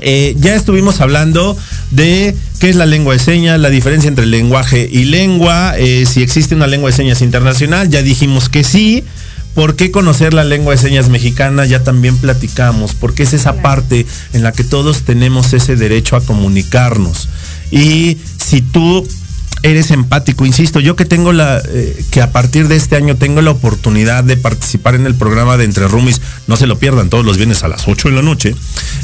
eh, 0.00 0.34
ya 0.38 0.54
estuvimos 0.54 1.00
hablando 1.00 1.56
de 1.90 2.34
qué 2.58 2.70
es 2.70 2.76
la 2.76 2.86
lengua 2.86 3.12
de 3.12 3.20
señas, 3.20 3.60
la 3.60 3.70
diferencia 3.70 4.08
entre 4.08 4.26
lenguaje 4.26 4.88
y 4.90 5.04
lengua, 5.04 5.74
eh, 5.76 6.06
si 6.10 6.22
existe 6.22 6.54
una 6.54 6.66
lengua 6.66 6.90
de 6.90 6.96
señas 6.96 7.20
internacional, 7.20 7.88
ya 7.88 8.02
dijimos 8.02 8.48
que 8.48 8.64
sí. 8.64 9.04
¿Por 9.54 9.76
qué 9.76 9.90
conocer 9.90 10.32
la 10.32 10.44
lengua 10.44 10.72
de 10.72 10.80
señas 10.80 11.10
mexicana? 11.10 11.66
Ya 11.66 11.84
también 11.84 12.16
platicamos, 12.16 12.94
porque 12.94 13.24
es 13.24 13.34
esa 13.34 13.60
parte 13.60 14.06
en 14.32 14.42
la 14.42 14.52
que 14.52 14.64
todos 14.64 15.02
tenemos 15.02 15.52
ese 15.52 15.76
derecho 15.76 16.16
a 16.16 16.22
comunicarnos. 16.22 17.28
Y 17.70 18.16
si 18.42 18.62
tú 18.62 19.06
eres 19.62 19.90
empático, 19.90 20.44
insisto, 20.44 20.80
yo 20.80 20.96
que 20.96 21.04
tengo 21.04 21.32
la, 21.32 21.62
eh, 21.66 22.04
que 22.10 22.20
a 22.20 22.32
partir 22.32 22.68
de 22.68 22.76
este 22.76 22.96
año 22.96 23.16
tengo 23.16 23.40
la 23.42 23.50
oportunidad 23.50 24.24
de 24.24 24.36
participar 24.36 24.94
en 24.94 25.06
el 25.06 25.14
programa 25.14 25.56
de 25.56 25.64
Entre 25.64 25.86
Rumis, 25.88 26.20
no 26.46 26.56
se 26.56 26.66
lo 26.66 26.78
pierdan 26.78 27.10
todos 27.10 27.24
los 27.24 27.36
viernes 27.36 27.62
a 27.62 27.68
las 27.68 27.86
8 27.86 28.08
de 28.08 28.14
la 28.14 28.22
noche, 28.22 28.54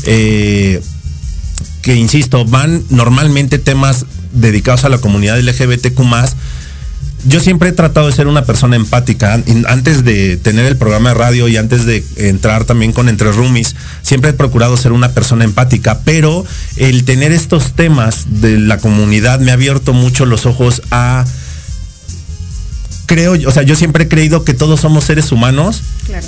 eh, 0.05 0.83
que 1.83 1.95
insisto, 1.95 2.45
van 2.45 2.85
normalmente 2.91 3.59
temas 3.59 4.05
dedicados 4.33 4.85
a 4.85 4.89
la 4.89 4.99
comunidad 4.99 5.39
LGBTQ 5.39 6.01
yo 7.27 7.41
siempre 7.41 7.71
he 7.71 7.73
tratado 7.73 8.07
de 8.07 8.13
ser 8.13 8.27
una 8.29 8.45
persona 8.45 8.77
empática. 8.77 9.35
An- 9.35 9.45
Antes 9.69 10.05
de 10.05 10.37
tener 10.37 10.67
el 10.67 10.77
programa 10.77 11.11
de 11.11 11.15
radio 11.17 11.49
y 11.49 11.57
antes 11.57 11.85
de 11.85 12.05
entrar 12.17 12.65
también 12.65 12.93
con 12.93 13.09
Entre 13.09 13.33
Roomies, 13.33 13.75
siempre 14.03 14.31
he 14.31 14.35
procurado 14.35 14.77
ser 14.77 14.93
una 14.93 15.11
persona 15.13 15.45
empática, 15.45 16.01
pero 16.05 16.45
el 16.77 17.05
tener 17.05 17.33
estos 17.33 17.73
temas 17.73 18.41
de 18.41 18.59
la 18.59 18.79
comunidad 18.79 19.41
me 19.41 19.51
ha 19.51 19.55
abierto 19.55 19.93
mucho 19.93 20.27
los 20.27 20.47
ojos 20.47 20.83
a 20.91 21.25
creo, 23.07 23.35
o 23.47 23.51
sea, 23.53 23.63
yo 23.63 23.75
siempre 23.75 24.05
he 24.05 24.09
creído 24.09 24.45
que 24.45 24.55
todos 24.55 24.81
somos 24.81 25.05
seres 25.05 25.33
humanos, 25.33 25.81
Claro. 26.07 26.27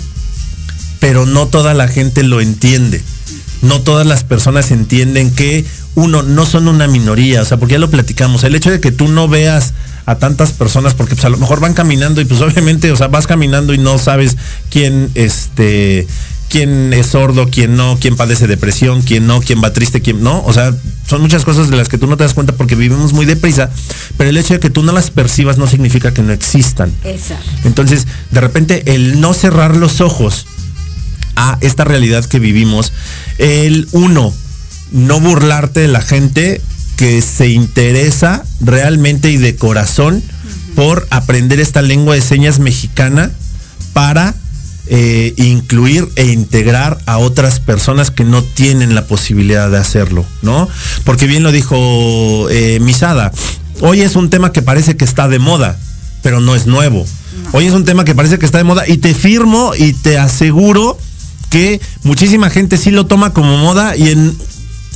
pero 0.99 1.27
no 1.27 1.47
toda 1.47 1.75
la 1.75 1.89
gente 1.89 2.23
lo 2.23 2.41
entiende. 2.41 3.03
No 3.63 3.83
todas 3.83 4.07
las 4.07 4.25
personas 4.25 4.71
entienden 4.71 5.31
que 5.31 5.67
uno 5.95 6.23
no 6.23 6.47
son 6.47 6.67
una 6.69 6.89
minoría, 6.89 7.43
o 7.43 7.45
sea, 7.45 7.59
porque 7.59 7.73
ya 7.73 7.79
lo 7.79 7.91
platicamos, 7.91 8.43
el 8.45 8.55
hecho 8.55 8.71
de 8.71 8.81
que 8.81 8.91
tú 8.93 9.09
no 9.09 9.29
veas 9.29 9.75
a 10.07 10.19
tantas 10.19 10.53
personas 10.53 10.95
porque 10.95 11.15
pues 11.15 11.25
a 11.25 11.29
lo 11.29 11.37
mejor 11.37 11.61
van 11.61 11.75
caminando 11.75 12.21
y 12.21 12.25
pues 12.25 12.41
obviamente, 12.41 12.91
o 12.93 12.97
sea, 12.97 13.09
vas 13.09 13.27
caminando 13.27 13.75
y 13.75 13.79
no 13.79 13.99
sabes 13.99 14.37
quién 14.71 15.11
este 15.15 16.07
quién 16.51 16.93
es 16.93 17.07
sordo, 17.07 17.49
quién 17.49 17.77
no, 17.77 17.97
quién 17.99 18.17
padece 18.17 18.49
depresión, 18.49 19.03
quién 19.03 19.27
no, 19.27 19.41
quién 19.41 19.63
va 19.63 19.73
triste, 19.73 20.03
quién 20.03 20.23
no. 20.23 20.43
O 20.45 20.53
sea, 20.53 20.75
son 21.09 21.23
muchas 21.23 21.45
cosas 21.45 21.71
de 21.71 21.77
las 21.77 21.89
que 21.89 21.97
tú 21.97 22.09
no 22.09 22.17
te 22.17 22.25
das 22.25 22.35
cuenta 22.35 22.55
porque 22.55 22.75
vivimos 22.75 23.13
muy 23.13 23.25
deprisa, 23.25 23.71
pero 24.17 24.29
el 24.29 24.37
hecho 24.37 24.55
de 24.55 24.61
que 24.61 24.69
tú 24.69 24.83
no 24.83 24.93
las 24.93 25.11
percibas 25.11 25.57
no 25.57 25.69
significa 25.69 26.13
que 26.13 26.23
no 26.23 26.33
existan. 26.33 26.93
Exacto. 27.05 27.49
Entonces, 27.65 28.07
de 28.33 28.41
repente, 28.41 28.95
el 28.95 29.21
no 29.21 29.33
cerrar 29.33 29.77
los 29.77 30.01
ojos 30.01 30.47
a 31.37 31.57
esta 31.61 31.85
realidad 31.85 32.25
que 32.25 32.41
vivimos, 32.41 32.93
el 33.39 33.89
uno, 33.93 34.35
no 34.91 35.21
burlarte 35.21 35.81
de 35.81 35.89
la 35.89 36.03
gente 36.03 36.61
que 37.01 37.23
se 37.23 37.49
interesa 37.49 38.45
realmente 38.61 39.31
y 39.31 39.39
de 39.39 39.57
corazón 39.57 40.23
por 40.77 41.09
aprender 41.09 41.59
esta 41.59 41.81
lengua 41.81 42.15
de 42.15 42.21
señas 42.21 42.59
mexicana 42.59 43.31
para 43.95 44.35
eh, 44.87 45.33
incluir 45.39 46.07
e 46.17 46.27
integrar 46.27 46.99
a 47.07 47.17
otras 47.17 47.59
personas 47.59 48.11
que 48.11 48.25
no 48.25 48.43
tienen 48.43 48.95
la 48.95 49.07
posibilidad 49.07 49.71
de 49.71 49.79
hacerlo, 49.79 50.27
¿no? 50.43 50.69
Porque 51.05 51.27
bien 51.27 51.43
lo 51.43 51.53
dijo 51.53 52.51
eh, 52.51 52.81
Misada, 52.83 53.33
hoy 53.81 54.03
es 54.03 54.15
un 54.15 54.29
tema 54.29 54.53
que 54.53 54.61
parece 54.61 54.99
que 54.99 55.07
está 55.07 55.27
de 55.27 55.39
moda, 55.39 55.79
pero 56.23 56.41
no 56.41 56.55
es 56.55 56.67
nuevo. 56.67 57.07
Hoy 57.53 57.65
es 57.65 57.73
un 57.73 57.87
tema 57.87 58.05
que 58.05 58.15
parece 58.15 58.39
que 58.39 58.45
está 58.45 58.59
de 58.59 58.65
moda 58.65 58.87
y 58.87 58.99
te 58.99 59.15
firmo 59.15 59.73
y 59.75 59.95
te 59.95 60.19
aseguro 60.19 60.99
que 61.49 61.81
muchísima 62.03 62.51
gente 62.51 62.77
sí 62.77 62.91
lo 62.91 63.07
toma 63.07 63.33
como 63.33 63.57
moda 63.57 63.97
y 63.97 64.11
en 64.11 64.37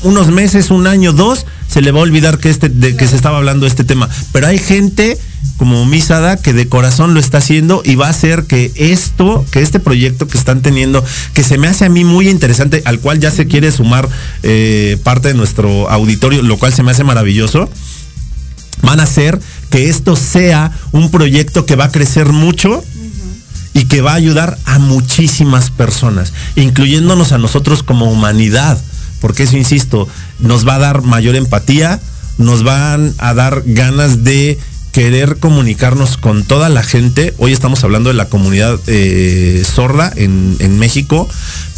unos 0.02 0.26
meses, 0.26 0.70
un 0.70 0.86
año, 0.86 1.14
dos, 1.14 1.46
se 1.74 1.82
le 1.82 1.90
va 1.90 1.98
a 1.98 2.02
olvidar 2.04 2.38
que 2.38 2.50
este, 2.50 2.68
de 2.68 2.96
que 2.96 3.08
se 3.08 3.16
estaba 3.16 3.38
hablando 3.38 3.64
de 3.64 3.70
este 3.70 3.82
tema. 3.82 4.08
Pero 4.30 4.46
hay 4.46 4.60
gente 4.60 5.18
como 5.56 5.84
Misada 5.84 6.36
que 6.36 6.52
de 6.52 6.68
corazón 6.68 7.14
lo 7.14 7.20
está 7.20 7.38
haciendo 7.38 7.82
y 7.84 7.96
va 7.96 8.06
a 8.06 8.10
hacer 8.10 8.44
que 8.44 8.70
esto, 8.76 9.44
que 9.50 9.60
este 9.60 9.80
proyecto 9.80 10.28
que 10.28 10.38
están 10.38 10.62
teniendo, 10.62 11.04
que 11.32 11.42
se 11.42 11.58
me 11.58 11.66
hace 11.66 11.84
a 11.84 11.88
mí 11.88 12.04
muy 12.04 12.28
interesante, 12.28 12.80
al 12.84 13.00
cual 13.00 13.18
ya 13.18 13.32
se 13.32 13.48
quiere 13.48 13.72
sumar 13.72 14.08
eh, 14.44 14.98
parte 15.02 15.26
de 15.26 15.34
nuestro 15.34 15.90
auditorio, 15.90 16.42
lo 16.42 16.58
cual 16.58 16.72
se 16.72 16.84
me 16.84 16.92
hace 16.92 17.02
maravilloso, 17.02 17.68
van 18.82 19.00
a 19.00 19.02
hacer 19.02 19.40
que 19.68 19.88
esto 19.88 20.14
sea 20.14 20.70
un 20.92 21.10
proyecto 21.10 21.66
que 21.66 21.74
va 21.74 21.86
a 21.86 21.90
crecer 21.90 22.28
mucho 22.28 22.84
y 23.72 23.86
que 23.86 24.00
va 24.00 24.12
a 24.12 24.14
ayudar 24.14 24.58
a 24.64 24.78
muchísimas 24.78 25.70
personas, 25.70 26.32
incluyéndonos 26.54 27.32
a 27.32 27.38
nosotros 27.38 27.82
como 27.82 28.12
humanidad, 28.12 28.78
porque 29.24 29.44
eso, 29.44 29.56
insisto, 29.56 30.06
nos 30.38 30.68
va 30.68 30.74
a 30.74 30.78
dar 30.78 31.00
mayor 31.00 31.34
empatía, 31.34 31.98
nos 32.36 32.62
van 32.62 33.14
a 33.16 33.32
dar 33.32 33.62
ganas 33.64 34.22
de 34.22 34.58
querer 34.92 35.38
comunicarnos 35.38 36.18
con 36.18 36.44
toda 36.44 36.68
la 36.68 36.82
gente. 36.82 37.32
Hoy 37.38 37.54
estamos 37.54 37.82
hablando 37.84 38.10
de 38.10 38.16
la 38.16 38.28
comunidad 38.28 38.78
eh, 38.86 39.64
sorda 39.64 40.12
en, 40.14 40.78
México, 40.78 41.26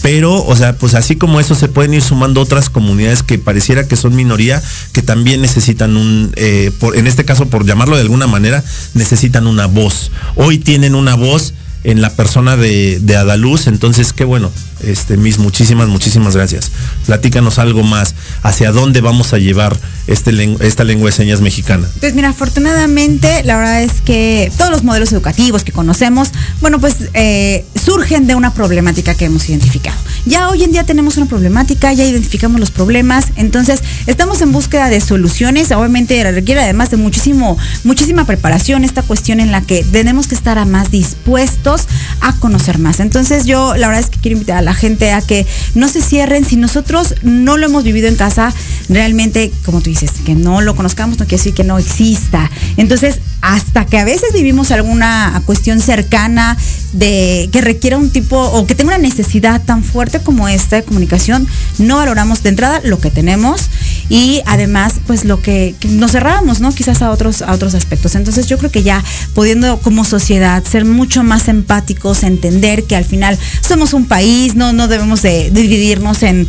pero, 0.02 0.44
o 0.44 0.56
sea, 0.56 0.76
pues 0.76 0.96
así 0.96 1.14
como 1.14 1.38
eso 1.38 1.54
se 1.54 1.68
pueden 1.68 1.94
ir 1.94 2.02
sumando 2.02 2.40
otras 2.40 2.68
comunidades 2.68 3.22
que 3.22 3.38
pareciera 3.38 3.86
que 3.86 3.94
son 3.94 4.16
minoría, 4.16 4.60
que 4.90 5.02
también 5.02 5.40
necesitan 5.40 5.96
un, 5.96 6.32
eh, 6.34 6.72
por, 6.80 6.96
en 6.96 7.06
este 7.06 7.24
caso, 7.24 7.46
por 7.46 7.64
llamarlo 7.64 7.94
de 7.94 8.02
alguna 8.02 8.26
manera, 8.26 8.64
necesitan 8.94 9.46
una 9.46 9.66
voz. 9.66 10.10
Hoy 10.34 10.58
tienen 10.58 10.96
una 10.96 11.14
voz 11.14 11.54
en 11.86 12.02
la 12.02 12.10
persona 12.10 12.56
de, 12.56 12.98
de 12.98 13.16
Adaluz. 13.16 13.68
Entonces, 13.68 14.12
qué 14.12 14.24
bueno. 14.24 14.50
Este, 14.80 15.16
mis 15.16 15.38
muchísimas, 15.38 15.88
muchísimas 15.88 16.36
gracias. 16.36 16.70
Platícanos 17.06 17.58
algo 17.58 17.82
más. 17.82 18.14
¿Hacia 18.42 18.72
dónde 18.72 19.00
vamos 19.00 19.32
a 19.32 19.38
llevar 19.38 19.76
este, 20.06 20.56
esta 20.60 20.84
lengua 20.84 21.10
de 21.10 21.16
señas 21.16 21.40
mexicana? 21.40 21.88
Pues 22.00 22.14
mira, 22.14 22.28
afortunadamente, 22.28 23.42
la 23.44 23.56
verdad 23.56 23.82
es 23.82 24.00
que 24.02 24.52
todos 24.58 24.70
los 24.70 24.84
modelos 24.84 25.12
educativos 25.12 25.64
que 25.64 25.72
conocemos, 25.72 26.30
bueno, 26.60 26.80
pues 26.80 26.96
eh, 27.14 27.64
surgen 27.82 28.26
de 28.26 28.34
una 28.34 28.52
problemática 28.52 29.14
que 29.14 29.26
hemos 29.26 29.48
identificado. 29.48 29.96
Ya 30.26 30.48
hoy 30.48 30.64
en 30.64 30.72
día 30.72 30.84
tenemos 30.84 31.16
una 31.16 31.26
problemática, 31.26 31.92
ya 31.92 32.04
identificamos 32.04 32.58
los 32.58 32.72
problemas, 32.72 33.28
entonces 33.36 33.82
estamos 34.06 34.42
en 34.42 34.52
búsqueda 34.52 34.88
de 34.88 35.00
soluciones. 35.00 35.70
Obviamente 35.70 36.30
requiere 36.32 36.60
además 36.60 36.90
de 36.90 36.96
muchísimo, 36.96 37.56
muchísima 37.84 38.24
preparación 38.26 38.84
esta 38.84 39.02
cuestión 39.02 39.40
en 39.40 39.52
la 39.52 39.60
que 39.60 39.84
tenemos 39.84 40.26
que 40.26 40.34
estar 40.34 40.58
a 40.58 40.64
más 40.64 40.90
dispuestos 40.90 41.86
a 42.20 42.36
conocer 42.38 42.78
más. 42.78 43.00
Entonces 43.00 43.46
yo 43.46 43.76
la 43.76 43.86
verdad 43.86 44.02
es 44.02 44.10
que 44.10 44.18
quiero 44.18 44.36
invitar 44.36 44.58
a 44.58 44.62
la 44.66 44.74
gente 44.74 45.12
a 45.12 45.22
que 45.22 45.46
no 45.74 45.88
se 45.88 46.02
cierren. 46.02 46.44
Si 46.44 46.56
nosotros 46.56 47.14
no 47.22 47.56
lo 47.56 47.66
hemos 47.66 47.84
vivido 47.84 48.08
en 48.08 48.16
casa, 48.16 48.52
realmente, 48.88 49.52
como 49.64 49.80
tú 49.80 49.90
dices, 49.90 50.10
que 50.24 50.34
no 50.34 50.60
lo 50.60 50.76
conozcamos 50.76 51.18
no 51.18 51.24
quiere 51.24 51.38
decir 51.38 51.54
que 51.54 51.64
no 51.64 51.78
exista. 51.78 52.50
Entonces, 52.76 53.20
hasta 53.40 53.86
que 53.86 53.98
a 53.98 54.04
veces 54.04 54.32
vivimos 54.34 54.72
alguna 54.72 55.40
cuestión 55.46 55.80
cercana 55.80 56.56
de 56.92 57.48
que 57.52 57.60
requiera 57.60 57.96
un 57.96 58.10
tipo 58.10 58.38
o 58.38 58.66
que 58.66 58.74
tenga 58.74 58.96
una 58.96 58.98
necesidad 58.98 59.62
tan 59.62 59.84
fuerte 59.84 60.20
como 60.20 60.48
esta 60.48 60.76
de 60.76 60.82
comunicación, 60.82 61.46
no 61.78 61.96
valoramos 61.96 62.42
de 62.42 62.48
entrada 62.48 62.80
lo 62.82 62.98
que 62.98 63.10
tenemos 63.10 63.70
y 64.08 64.42
además 64.46 64.94
pues 65.06 65.24
lo 65.24 65.40
que, 65.40 65.74
nos 65.88 66.12
cerramos, 66.12 66.60
¿no? 66.60 66.72
Quizás 66.74 67.02
a 67.02 67.10
otros 67.10 67.42
a 67.42 67.52
otros 67.52 67.74
aspectos. 67.74 68.14
Entonces, 68.14 68.46
yo 68.46 68.58
creo 68.58 68.70
que 68.70 68.82
ya 68.82 69.02
pudiendo 69.34 69.78
como 69.78 70.04
sociedad 70.04 70.62
ser 70.64 70.84
mucho 70.84 71.22
más 71.22 71.48
empáticos, 71.48 72.22
entender 72.22 72.84
que 72.84 72.96
al 72.96 73.04
final 73.04 73.38
somos 73.66 73.92
un 73.92 74.06
país, 74.06 74.54
no 74.54 74.72
no 74.72 74.88
debemos 74.88 75.22
de, 75.22 75.50
de 75.50 75.62
dividirnos 75.62 76.22
en 76.22 76.48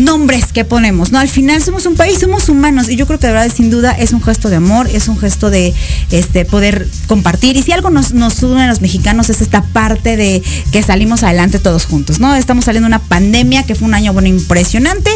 nombres 0.00 0.52
que 0.52 0.64
ponemos, 0.64 1.12
¿no? 1.12 1.18
Al 1.18 1.28
final 1.28 1.62
somos 1.62 1.86
un 1.86 1.94
país, 1.94 2.18
somos 2.18 2.48
humanos 2.48 2.88
y 2.88 2.96
yo 2.96 3.06
creo 3.06 3.18
que 3.18 3.26
de 3.26 3.32
verdad 3.32 3.52
sin 3.54 3.70
duda 3.70 3.92
es 3.92 4.12
un 4.12 4.22
gesto 4.22 4.48
de 4.50 4.56
amor, 4.56 4.88
es 4.88 5.08
un 5.08 5.18
gesto 5.18 5.50
de 5.50 5.74
este 6.10 6.44
poder 6.44 6.88
compartir 7.06 7.56
y 7.56 7.62
si 7.62 7.72
algo 7.72 7.90
nos, 7.90 8.12
nos 8.12 8.42
une 8.42 8.62
a 8.62 8.66
los 8.66 8.80
mexicanos 8.80 9.30
es 9.30 9.40
esta 9.40 9.62
parte 9.62 10.16
de 10.16 10.42
que 10.72 10.82
salimos 10.82 11.22
adelante 11.22 11.58
todos 11.58 11.86
juntos, 11.86 12.18
¿no? 12.18 12.34
Estamos 12.34 12.64
saliendo 12.64 12.86
de 12.88 12.96
una 12.96 13.02
pandemia 13.02 13.64
que 13.64 13.74
fue 13.74 13.88
un 13.88 13.94
año 13.94 14.12
bueno 14.12 14.28
impresionante, 14.28 15.10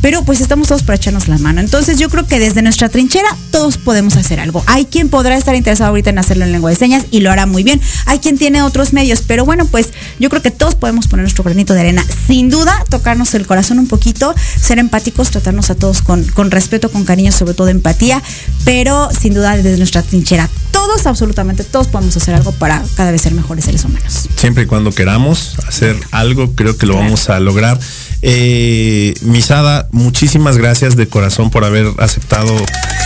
pero 0.00 0.24
pues 0.24 0.40
estamos 0.40 0.68
todos 0.68 0.82
para 0.82 0.96
echarnos 0.96 1.28
la 1.28 1.38
mano. 1.38 1.60
Entonces 1.60 1.98
yo 1.98 2.08
creo 2.08 2.26
que 2.26 2.38
desde 2.38 2.62
nuestra 2.62 2.88
trinchera 2.88 3.28
todos 3.50 3.78
podemos 3.78 4.16
hacer 4.16 4.40
algo. 4.40 4.62
Hay 4.66 4.86
quien 4.86 5.08
podrá 5.08 5.36
estar 5.36 5.54
interesado 5.54 5.90
ahorita 5.90 6.10
en 6.10 6.18
hacerlo 6.18 6.44
en 6.44 6.52
lengua 6.52 6.70
de 6.70 6.76
señas 6.76 7.04
y 7.10 7.20
lo 7.20 7.30
hará 7.30 7.46
muy 7.46 7.62
bien. 7.62 7.80
Hay 8.06 8.18
quien 8.18 8.38
tiene 8.38 8.62
otros 8.62 8.92
medios, 8.92 9.22
pero 9.26 9.44
bueno, 9.44 9.66
pues 9.66 9.90
yo 10.18 10.28
creo 10.30 10.42
que 10.42 10.50
todos 10.50 10.74
podemos 10.74 11.08
poner 11.08 11.24
nuestro 11.24 11.44
granito 11.44 11.74
de 11.74 11.80
arena. 11.80 12.04
Sin 12.26 12.50
duda, 12.50 12.84
tocarnos 12.88 13.34
el 13.34 13.46
corazón 13.46 13.78
un 13.78 13.88
poquito, 13.88 14.34
ser 14.60 14.78
empáticos, 14.78 15.30
tratarnos 15.30 15.70
a 15.70 15.74
todos 15.74 16.02
con, 16.02 16.24
con 16.24 16.50
respeto, 16.50 16.90
con 16.90 17.04
cariño, 17.04 17.32
sobre 17.32 17.54
todo 17.54 17.68
empatía, 17.68 18.22
pero 18.64 19.08
sin 19.18 19.34
duda 19.34 19.56
desde 19.56 19.76
nuestra 19.76 20.02
trinchera. 20.02 20.48
Todos, 20.70 21.06
absolutamente 21.06 21.64
todos 21.64 21.88
podemos 21.88 22.16
hacer 22.16 22.34
algo 22.34 22.52
para 22.52 22.82
cada 22.96 23.10
vez 23.10 23.22
ser 23.22 23.34
mejores 23.34 23.64
seres 23.64 23.84
humanos. 23.84 24.28
Siempre 24.36 24.64
y 24.64 24.66
cuando 24.66 24.92
queramos 24.92 25.56
hacer 25.66 25.96
algo, 26.10 26.54
creo 26.54 26.76
que 26.76 26.86
lo 26.86 26.94
claro. 26.94 27.06
vamos 27.06 27.28
a 27.28 27.40
lograr. 27.40 27.78
Eh, 28.22 29.14
Misada, 29.22 29.88
muchísimas 29.92 30.58
gracias 30.58 30.96
de 30.96 31.08
corazón 31.08 31.50
por 31.50 31.64
haber 31.64 31.86
aceptado 31.98 32.54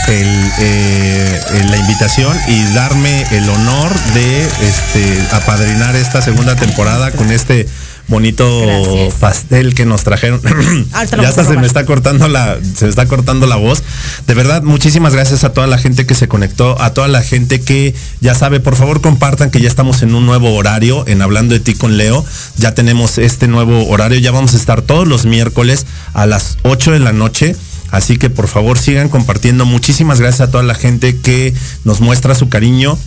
el, 0.09 0.51
eh, 0.61 1.41
la 1.69 1.77
invitación 1.77 2.37
y 2.49 2.63
darme 2.75 3.25
el 3.33 3.49
honor 3.49 3.93
de 4.15 4.43
este, 4.43 5.29
apadrinar 5.33 5.97
esta 5.97 6.21
segunda 6.23 6.57
temporada 6.57 7.11
con 7.13 7.31
este 7.31 7.67
bonito 8.09 8.61
Gracias. 8.61 9.15
pastel 9.15 9.75
que 9.75 9.87
nos 9.87 10.05
trajeron. 10.05 10.41
ya 10.43 11.29
hasta 11.29 11.45
se 11.45 11.57
me 11.57 11.67
está 11.67 11.85
cortando 11.87 12.29
la, 12.29 12.59
se 12.77 12.85
me 12.85 12.91
está 12.91 13.07
cortando 13.07 13.47
la 13.47 13.57
voz. 13.57 13.83
De 14.27 14.35
verdad, 14.35 14.63
muchísimas 14.63 15.15
gracias 15.15 15.45
a 15.45 15.53
toda 15.53 15.67
la 15.67 15.79
gente 15.79 16.07
que 16.07 16.15
se 16.15 16.29
conectó, 16.29 16.81
a 16.81 16.93
toda 16.95 17.09
la 17.09 17.23
gente 17.23 17.61
que 17.61 17.95
ya 18.21 18.35
sabe, 18.35 18.61
por 18.61 18.77
favor 18.77 19.01
compartan 19.01 19.51
que 19.51 19.61
ya 19.61 19.69
estamos 19.69 20.03
en 20.03 20.15
un 20.15 20.27
nuevo 20.27 20.55
horario, 20.55 21.05
en 21.07 21.23
Hablando 21.23 21.55
de 21.55 21.61
ti 21.61 21.75
con 21.75 21.97
Leo. 21.97 22.25
Ya 22.57 22.75
tenemos 22.75 23.19
este 23.19 23.49
nuevo 23.49 23.87
horario, 23.89 24.19
ya 24.19 24.31
vamos 24.31 24.55
a 24.55 24.57
estar 24.57 24.83
todos 24.83 25.09
los 25.09 25.27
miércoles 25.27 25.87
a 26.13 26.27
las 26.27 26.59
8 26.63 26.93
de 26.93 26.99
la 27.01 27.13
noche. 27.13 27.57
Así 27.91 28.17
que 28.17 28.29
por 28.29 28.49
favor 28.49 28.77
sigan 28.79 29.09
compartiendo. 29.09 29.67
Muchísimas 29.67 30.21
gracias 30.21 30.49
a 30.49 30.51
toda 30.51 30.65
la 30.65 30.75
gente 30.75 31.17
que 31.19 31.55
nos 31.85 32.01
muestra 32.01 32.35
su 32.35 32.49
cariño, 32.49 32.99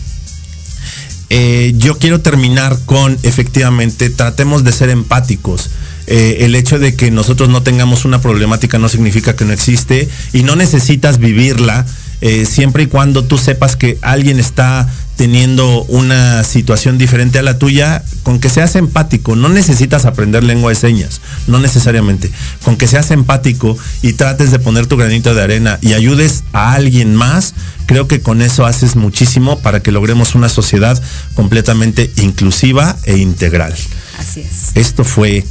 eh, 1.30 1.74
yo 1.76 1.98
quiero 1.98 2.20
terminar 2.20 2.78
con, 2.86 3.18
efectivamente, 3.22 4.10
tratemos 4.10 4.64
de 4.64 4.72
ser 4.72 4.90
empáticos. 4.90 5.70
Eh, 6.06 6.44
el 6.46 6.54
hecho 6.54 6.78
de 6.78 6.96
que 6.96 7.10
nosotros 7.10 7.50
no 7.50 7.62
tengamos 7.62 8.06
una 8.06 8.22
problemática 8.22 8.78
no 8.78 8.88
significa 8.88 9.36
que 9.36 9.44
no 9.44 9.52
existe 9.52 10.08
y 10.32 10.42
no 10.42 10.56
necesitas 10.56 11.18
vivirla 11.18 11.84
eh, 12.22 12.46
siempre 12.46 12.84
y 12.84 12.86
cuando 12.86 13.24
tú 13.24 13.36
sepas 13.36 13.76
que 13.76 13.98
alguien 14.00 14.40
está 14.40 14.88
teniendo 15.18 15.82
una 15.86 16.44
situación 16.44 16.96
diferente 16.96 17.40
a 17.40 17.42
la 17.42 17.58
tuya, 17.58 18.04
con 18.22 18.38
que 18.38 18.48
seas 18.48 18.76
empático, 18.76 19.34
no 19.34 19.48
necesitas 19.48 20.04
aprender 20.04 20.44
lengua 20.44 20.70
de 20.70 20.76
señas, 20.76 21.20
no 21.48 21.58
necesariamente, 21.58 22.30
con 22.62 22.76
que 22.76 22.86
seas 22.86 23.10
empático 23.10 23.76
y 24.00 24.12
trates 24.12 24.52
de 24.52 24.60
poner 24.60 24.86
tu 24.86 24.96
granito 24.96 25.34
de 25.34 25.42
arena 25.42 25.76
y 25.82 25.94
ayudes 25.94 26.44
a 26.52 26.72
alguien 26.72 27.16
más, 27.16 27.54
creo 27.86 28.06
que 28.06 28.20
con 28.20 28.42
eso 28.42 28.64
haces 28.64 28.94
muchísimo 28.94 29.58
para 29.58 29.80
que 29.80 29.90
logremos 29.90 30.36
una 30.36 30.48
sociedad 30.48 31.02
completamente 31.34 32.12
inclusiva 32.18 32.96
e 33.02 33.16
integral. 33.16 33.74
Así 34.20 34.42
es. 34.42 34.70
Esto 34.76 35.02
fue 35.02 35.44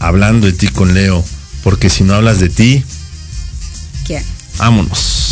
hablando 0.00 0.46
de 0.46 0.52
ti 0.52 0.68
con 0.68 0.92
Leo, 0.92 1.24
porque 1.64 1.88
si 1.88 2.04
no 2.04 2.12
hablas 2.12 2.40
de 2.40 2.50
ti, 2.50 2.84
¿quién? 4.04 4.22
Vámonos. 4.58 5.31